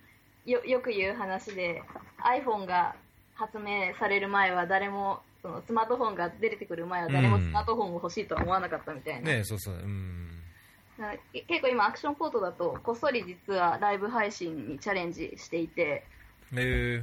[0.46, 1.82] う、よ、よく言う話で、
[2.18, 2.94] iPhone が
[3.34, 9.32] 発明される前は誰も、そのスマートフォンが出てくる前は誰もスマートフォンを欲しいとは思わなかったみたいな。
[9.32, 10.39] ねそうそう、うん。
[11.32, 16.04] 結構今アクションポートだと、こっそり実はライブ配信にチャレンジしていて、
[16.56, 17.02] え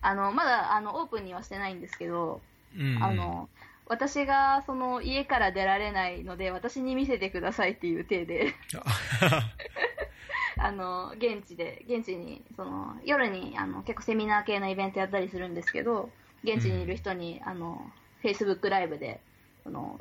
[0.00, 3.48] あの、まだあのオープンにはしてないんですけど、ーうん、あの、
[3.86, 8.54] 私がその家から出られないので、私に見せてくださいっていう体で、
[10.58, 16.10] あの、現地で、現地に、その、夜に、あの、結構セミナー系のイベントやったりするんですけど、
[16.42, 17.90] 現地にいる人に、あの、
[18.22, 19.20] Facebook ライブで、
[19.68, 20.00] その、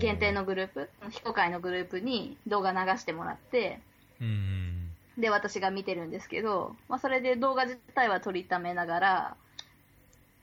[0.00, 3.80] 限定のグループ、非公開のグループに動画流してもらって、
[4.20, 9.36] うんで、私が見てるんですけど、まあ、それで動画自体は撮りためながら、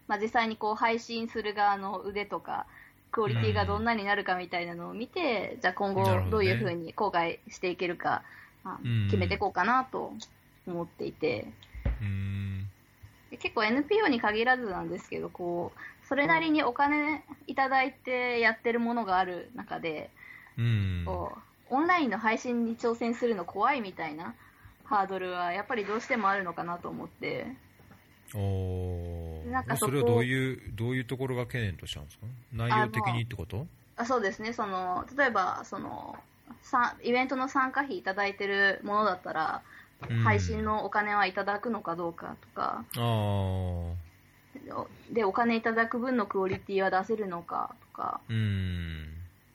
[0.07, 2.65] まあ、実際にこう配信する側の腕とか、
[3.11, 8.24] クオリティがどんなになるかみたいなのを見て、じゃあ今後どういうふうに公開していけるか、
[8.64, 10.14] まあうん決めていこうかなと
[10.68, 11.48] 思っていて、
[12.02, 12.68] うん。
[13.32, 20.09] で結構 NPO に限らずなんですけど、こう、それなりにお金いただいてやってるものがある中で、
[20.57, 21.03] うん。
[21.05, 21.34] こ
[21.71, 24.34] う、オンラインの配信に挑戦するの怖いみたいな
[24.85, 27.47] ハードルはやっぱりどうしてもあるのかなと思って、
[28.34, 29.51] おー。
[29.51, 32.25] なんかそこそれはどういうどういうところが懸念としたんですか？
[32.53, 33.67] 内容的にってこと？
[33.97, 36.15] あそうですね、その、例えば、その、
[36.61, 39.61] さイベントの参加費いただいてるものだったら、
[40.09, 40.17] うん。
[40.19, 44.06] 配信のお金はいただくのかどうかとか、ああ
[45.11, 49.07] で、お金いただく分のクオリティは出せるのかとか、うん。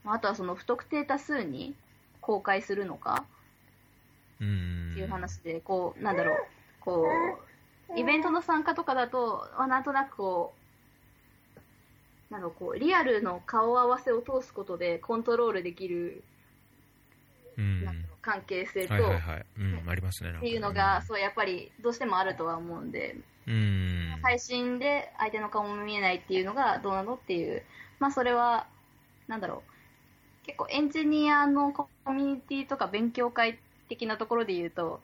[0.05, 1.75] あとはその不特定多数に
[2.21, 3.25] 公開するのか。
[4.41, 4.91] うん。
[4.93, 6.37] っていう話で、こう、なんだろう、
[6.81, 7.07] こ
[7.91, 10.55] う、イベントの参加とかだと、まあなんとなくこ
[12.31, 16.23] う、なんこう、リアルの顔合わせを通すことでコントロールできる、
[17.59, 17.85] うん。
[17.85, 18.99] なん関係性と、っ
[20.41, 23.17] ていうのが、そう、やっぱりどうしてもあるとは思うんで、
[23.47, 24.19] うん。
[24.23, 27.63] 配信で相手の顔も見えないっていうのがどうなのっていう、
[27.99, 28.67] まあそれは、
[29.29, 29.63] なんだろ
[30.43, 33.59] う、結構エンジニアのコミュニティとか勉強会
[33.89, 35.01] 的なところで言うと、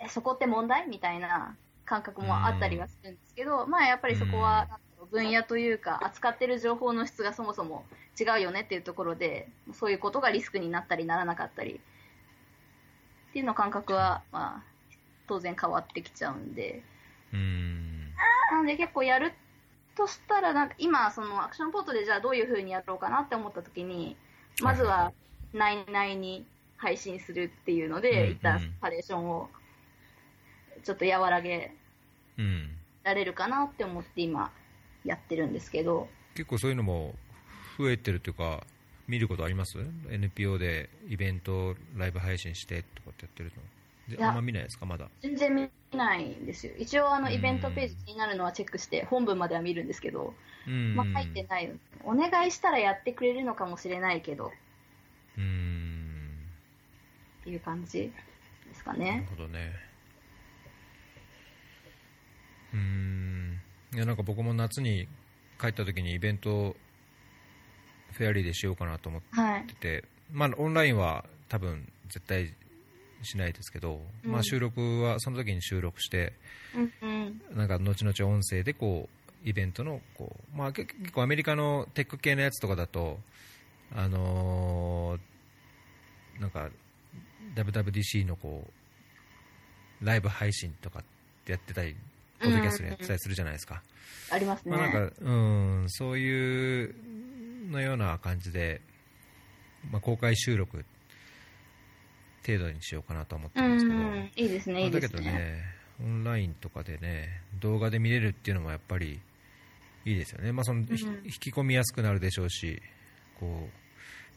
[0.00, 4.68] えそこって問題みたいな感覚もあったりはするんですけど、まあやっぱりそこは、
[5.10, 7.84] 分野というか、扱ってる情報の質がそもそも
[8.18, 11.80] 違うよねっていうところで、そういうことがリスクになったりならなかったり、
[13.30, 14.96] っていうの感覚は、まあ、
[15.26, 16.82] 当然変わってきちゃうんで、
[17.32, 18.12] うん。
[18.50, 19.32] なので結構やる
[19.96, 24.16] としたら、なんか今、そのアクションポートでじゃあどういう風にやろうかなって思った時に、
[24.60, 25.12] まずは
[25.52, 26.46] 内々に
[26.76, 29.48] 配信するっていうのうんで、一旦うんパレーションを
[30.84, 31.74] ちょっと和らげ
[32.38, 32.70] うん
[33.04, 34.52] られるかなって思って今
[35.04, 37.14] やってるんですけど、結構そういうのも
[37.78, 38.64] 増えてるというか
[39.08, 39.78] 見ることあります
[40.10, 43.52] ？NPO でイベントライブ配信してとかってやってる
[44.18, 44.26] の。
[44.28, 44.86] あんま見ないですか？
[44.86, 45.08] まだ。
[45.20, 46.72] 全然見ないんですよ。
[46.78, 50.34] 一応あのうんイベントページ気になるのはチェックして、本文までは見るんですけど、
[50.66, 51.72] うんまあ入ってない。
[52.04, 54.52] お願いしたらやってくれるのかもしれないけど、
[55.38, 56.48] うん
[57.42, 58.10] っていう感じ
[58.68, 59.26] ですかなるね。
[59.30, 59.72] ほどね
[62.72, 63.60] うん
[63.94, 65.06] いやなんか僕も夏に
[65.60, 66.74] 帰った時にイベント
[68.12, 69.64] フェアリーでしようかなと思っはい。
[69.66, 72.54] てて、まあ、オンラインは多分絶対
[73.24, 76.32] しないですけど、うんまあ、収録はその時に収録して
[76.74, 77.42] うんうん。
[77.56, 79.08] なんか後々音声でこ
[79.44, 83.18] うイベントのこう、まあ、け結構アメリカのテック系のやつとかだと、
[83.94, 85.32] あのー
[86.40, 86.70] なんか
[87.54, 88.64] WWDC のこ
[90.00, 91.04] うライブ配信とかっ
[91.44, 91.94] てやってたり、
[92.40, 93.82] ポッドキャストでやってたりするじゃないですか。
[94.30, 94.76] ありますね。
[94.76, 96.94] まあ、なんかうんそういう
[97.70, 98.80] のような感じで、
[99.90, 100.84] まあ、公開収録
[102.44, 105.08] 程度にしようかなと思ってうるんですけど、ん、いいですね、いいですね。
[105.10, 105.64] けどね、
[106.02, 109.20] オンラインとかでね、動画で見れるっていうのもやっぱり
[110.04, 111.24] いいですよね、まあそのひうん。
[111.24, 112.82] 引き込みやすくなるでしょうし、
[113.38, 113.68] こ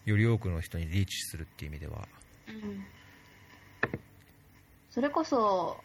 [0.06, 2.08] うより多くの人にリーチするっていう意味では、
[2.48, 2.86] うん。
[4.92, 5.84] それこそ、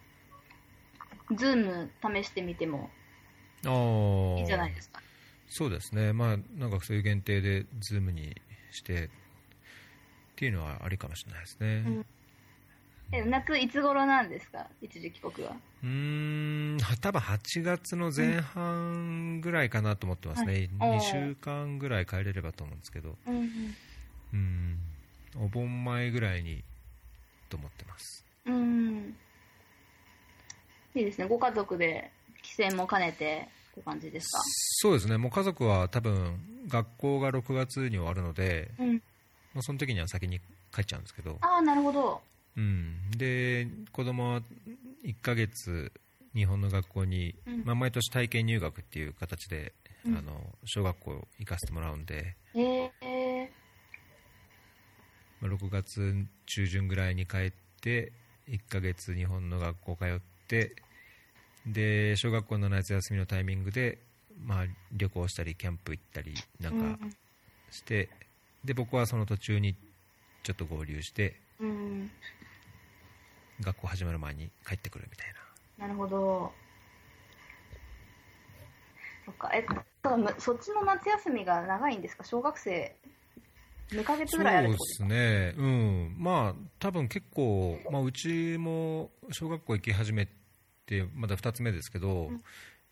[1.36, 1.90] ズーム
[2.22, 2.90] 試してみても
[3.64, 3.68] あ
[4.38, 5.01] いいんじゃないですか。
[5.48, 8.36] そうですね、まあ、なんかそういう限定で、ズームに
[8.70, 9.10] して
[10.40, 11.84] っていうのはありかもしれないですね。
[11.86, 12.06] うん
[13.12, 15.56] え夏いつ頃なんですか、一時帰国は。
[15.82, 23.76] うーん、は多分8月の前半ぐらいかなと思ってますね、はい2週間ぐらい帰れればと思うんですけど、うん
[24.32, 24.78] うん、
[25.36, 26.62] お盆前ぐらいに
[27.50, 28.24] と思ってます。
[28.46, 29.14] うん。
[30.94, 32.10] いいですね、ご家族で
[32.42, 34.40] 帰省も兼ねてって感じですか？
[34.44, 39.02] そうですね、もう家族は多分学校が6月に終わるので、うん。
[39.55, 40.40] まあ、その時には先に
[40.74, 42.20] 帰っちゃうんですけど、ああ、なるほど。
[42.56, 44.43] うん、で子供は
[45.05, 45.93] 1ヶ月
[46.35, 47.62] 日本の学校に、うん。
[47.64, 49.72] まあ、毎年体験入学っていう形で、
[50.06, 50.16] うん。
[50.16, 53.52] あの小学校行かせてもらうんで、ええ
[55.40, 58.12] まあ、6月中旬ぐらいに帰って
[58.48, 60.74] 1ヶ月日本の学校通って
[61.66, 63.98] で小学校の夏休みのタイミングで、
[64.44, 66.98] まあ、旅行したりキャンプ行ったりなんか
[67.70, 68.09] して、
[68.64, 69.74] で僕はその途中に
[70.42, 71.70] ちょっと合流してうん。
[71.70, 72.10] うん。
[73.60, 75.26] 学校始まる前に帰ってくるみたい
[75.78, 76.52] ななるほど。
[79.26, 79.64] そっか、え、
[80.38, 82.24] そっちの夏休みが長いんですか？
[82.24, 82.96] 小学生、
[83.92, 90.28] 2ヶ月ぐらいあるそうですね、うん、まあ多分結構、まあ、うちも小学校行き始め
[90.86, 92.42] てまだ2つ目ですけど、ん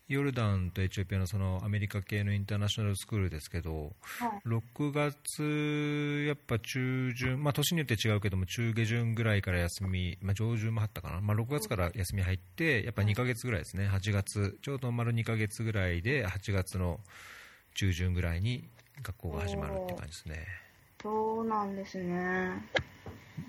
[0.09, 4.47] ヨルダンとエチオピアのそのアメリカ系のインターナショナルスクールですけど、はい。
[4.47, 16.99] 6月、やっぱ中旬、まあ、年によって違うけども、中下旬ぐらいから休み、まあ、上旬もあったかな、まあ、6月から休み入って、やっぱ2ヶ月ぐらいですね、8月、ちょうど丸2ヶ月ぐらいで、8月の
[17.75, 18.67] 中旬ぐらいに
[19.03, 20.47] 学校が始まるって感じですね。
[21.01, 22.65] そうなんですね。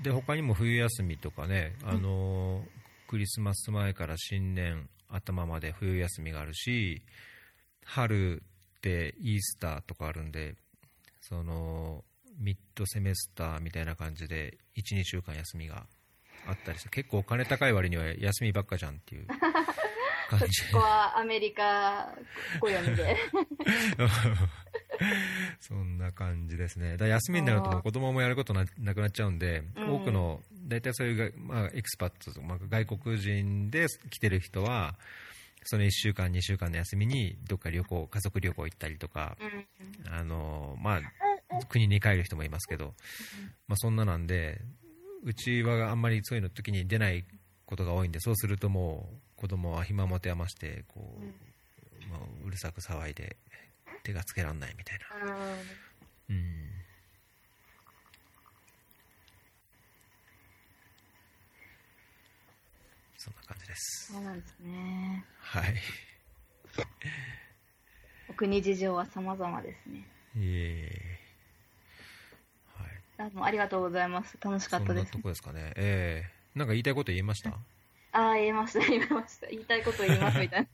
[0.03, 2.65] で他にも冬休みとかね、あの
[3.09, 7.03] クリスマス前から新年頭まで冬休みがあるし
[7.85, 8.43] 春
[8.79, 10.55] ってイースターとかあるんで
[11.21, 12.05] その
[12.39, 15.87] ミッドセメスターみたいな感じで12週間休みが
[16.47, 19.27] あったりして結構お金高い割には休みばっかじゃんっていう
[20.31, 22.09] 感じここはアメリカ
[22.61, 23.17] 暦で。
[25.61, 26.97] そんな感じですね。
[26.97, 34.99] だ休みになるともう子供もやることななくなっちゃうんで、うん多くの、大体そういうが、まあ、エクスパッツ、まあ、外国人で来てる人は、
[35.65, 39.47] その1週間、2週間の休みにどっか旅行、家族旅行行ったりとか、う
[40.09, 40.13] ん。
[40.13, 42.95] あのまあ、国に帰る人もいますけど、
[43.69, 44.61] まあ、そんななんで、
[45.23, 47.25] うちはあんまりそういうの時に出ない
[47.67, 53.37] ことが多いんで、そうするともう子供は暇持て余してこう、まあ、うるさく騒いで
[54.03, 55.27] 手がつけられないみたいな。
[55.27, 56.37] うん。
[56.37, 56.71] うん
[63.19, 64.13] そんな感じです。
[64.13, 65.25] そうなんですね。
[65.39, 65.75] はい。
[68.29, 70.07] お国事情は様々ですね。
[70.37, 71.19] いえ
[72.77, 72.89] はい。
[73.19, 74.39] あもうありがとうございます。
[74.41, 75.23] 楽しかったですそんなと。
[75.23, 75.73] こですかね。
[75.77, 77.51] ええなんか言いたいこと言えました？
[78.13, 79.47] ああ、言いました、言いました。
[79.49, 80.69] 言いたいこと言います、みたいな。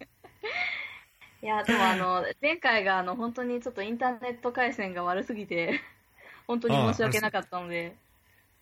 [1.46, 5.80] いや、でもあの、前回があの、本当にちょっとインターネット回線が悪すぎて、
[6.48, 7.94] 本当に申し訳なかったので、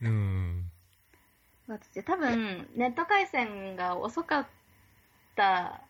[0.03, 0.71] うん。
[1.67, 4.47] 私多分、ネット回線が遅かっ
[5.35, 5.81] たん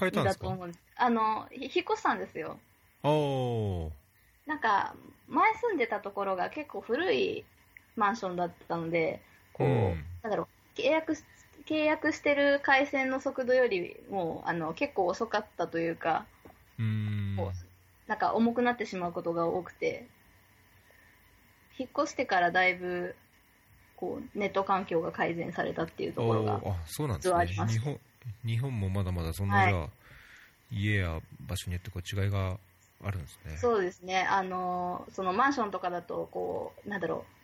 [0.00, 0.82] 変えたんですかだと思うんです。
[0.96, 2.58] あの、ひ引っ越したんですよ。
[3.04, 3.90] おー。
[4.46, 4.96] なんか、
[5.28, 7.44] 前住んでたところが結構古い
[7.94, 9.22] マンションだったので、
[9.52, 11.22] こう、うんなんだろう、契約し、
[11.68, 16.24] 契約してる回線の速度よりも、あの、結構遅かったというか、
[16.78, 17.36] うん。
[18.06, 20.06] なんか重くなってしまうことが多くて、
[21.78, 23.14] 引っ越してからだいぶ、
[23.96, 28.00] こう、ネット環境が改善されたっていうところがあ、そうなんですね日本。
[28.44, 29.88] 日本もまだまだそんな、はいじゃあ、
[30.70, 32.58] 家や場所によってこう違いが
[33.04, 33.56] あるんですね。
[33.58, 37.37] そうですね、あの、そのマンションとかだと、こう、なんだろう、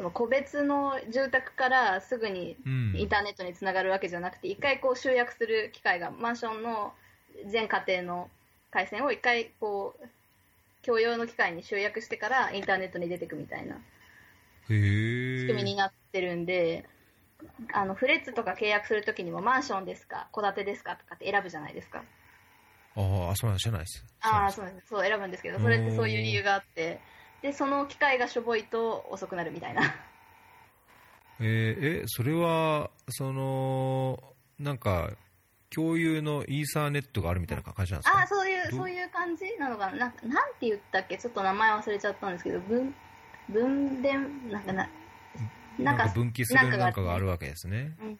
[0.00, 2.94] その個別の住宅からすぐにうん。
[2.96, 6.94] インターネットにつながるわけじゃなくて、一回こう集約する機会が、マンションの
[7.50, 8.30] 全家庭の
[8.70, 10.08] 回線を一回こう、
[10.82, 13.76] 共用の機械に集約してからインターネットに出てくみたいな。
[14.68, 16.86] 仕組みになってるんで、
[17.74, 22.02] あのフレッツとか契約するときにもマンションですか、戸建てですかとかって選ぶじゃないですか。
[22.96, 24.04] ああ、そうなんです知らないです。
[24.22, 24.88] ああ、知らないそうです。
[24.88, 27.00] そう選ぶんですけど、それってそういう理由があって、
[27.42, 29.82] で、その機械がしょぼいと遅くなるみたいな。
[31.40, 34.22] えーえ、それは、その、
[34.58, 35.10] なんか、
[35.70, 38.18] 共有のイーサーネットがあるみたいな感じなんですか？
[38.18, 39.96] ああ、そういう、どそういう感じなのかな？
[39.96, 41.16] なんかなんて言ったっけ？
[41.16, 42.94] ちょっと名前忘れちゃったんですけど、分、
[43.48, 44.88] 分電、なんかな、
[45.78, 47.96] なんか分岐するなんかがなんかがあるわけですね。
[48.02, 48.18] うん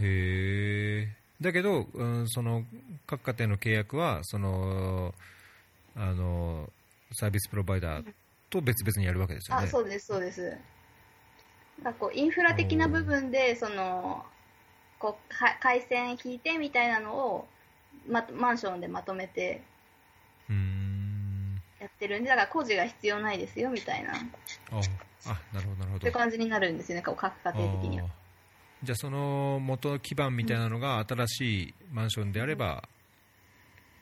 [0.00, 1.08] へえ。
[1.40, 2.64] だけど、うん、その
[3.06, 5.14] 各家庭の契約はその
[5.96, 6.70] あの
[7.12, 8.14] サービスプロバイダー
[8.50, 9.64] と別々にやるわけですよね。
[9.64, 10.56] あ、そうです、そうです。
[11.82, 14.24] なんかこう、インフラ的な部分で、その、
[14.98, 17.48] こう、か回線引いてみたいなのを、
[18.08, 19.62] ま、マンションでまとめて。
[21.82, 24.16] やってるんで、だから工事が必要ないですよ、みたいな、あ、
[25.26, 26.12] あ、なるほどなるほどそういう。
[26.12, 28.08] 感じになるんですよね、こう各家庭的には
[28.84, 32.88] じゃあその元基盤みたいなのが新しいマンションであれば、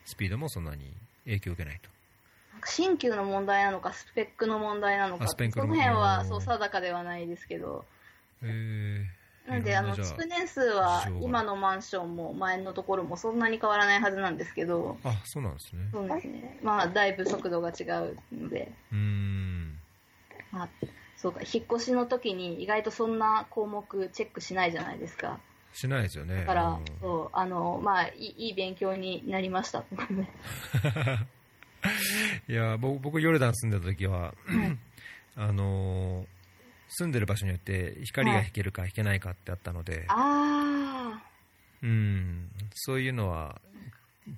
[0.05, 0.93] スピードもそんなに
[1.25, 1.89] 影響を受けないと。
[2.67, 5.35] 新旧の問題なのか、スペックの問題なのか、そ
[5.65, 7.85] の辺はうんそう定かではないですけど、
[8.43, 9.07] へ
[9.47, 9.49] え。
[9.49, 15.81] なんで、あの、築年数は今のマンションも前のところもそんなに変わらないはずなんですけど、あ、そうなんですね。
[15.91, 16.59] そうですね。
[16.61, 19.79] まあ、だいぶ速度が違うので、うーん。
[20.51, 20.69] まあ、
[21.17, 25.39] そうか、引っ越しの時に意外とそんな項目チェックしないじゃないですか。
[25.73, 26.35] しないですよね。
[26.35, 29.83] だからうん、そう、あの、まあ、いいいい勉強になりました。
[32.47, 34.31] いや僕僕ヨルダン住んでた時は、は
[34.65, 34.77] い。
[35.35, 36.25] あのー
[36.93, 41.23] 住んでる場所によって光が引けるか引けないかってあったので、あ
[41.81, 43.61] うん、そういうのは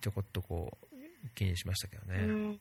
[0.01, 0.95] ちょこっとこう
[1.33, 2.59] 気にしましたけどあ、うね、ん。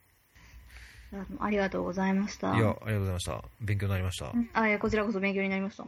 [1.39, 2.55] ありがとうございました。
[2.55, 3.43] いや、ありがとうございました。
[3.61, 4.31] 勉強になりました。
[4.53, 5.85] あいやこちらこそ勉強になりました。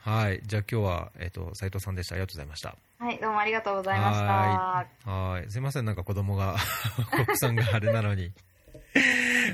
[0.00, 0.40] はい。
[0.44, 2.14] じゃあ今日は、えっ、と、斉藤さんでした。
[2.14, 2.76] ありがとうございました。
[2.98, 4.24] はい、どうもありがとうございました。
[4.24, 5.50] はーい。
[5.50, 6.56] すいません、なんか子供が、
[7.26, 8.32] 国産があれなのに。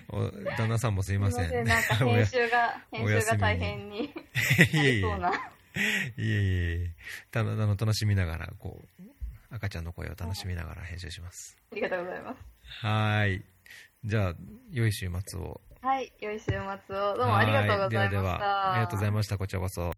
[0.09, 1.49] お旦那さんもすいません。
[1.49, 4.11] すいません、なんか編集が、 編集が大変に い
[4.75, 5.07] えいえ。
[6.17, 6.91] いえいえ。
[7.31, 9.03] たのあの楽しみながら、こう、
[9.51, 11.57] 赤ちゃんの声を楽しみながら編集します。
[11.73, 12.39] ありがとうございます。
[12.87, 13.45] はーい。
[14.05, 14.35] じゃあ、
[14.71, 15.61] 良い週末を。
[15.83, 17.17] はい、良い週末を。
[17.17, 17.99] どうもありがとうございました。
[17.99, 19.39] はではでは、ありがとうございました。
[19.39, 19.93] こちらこそ。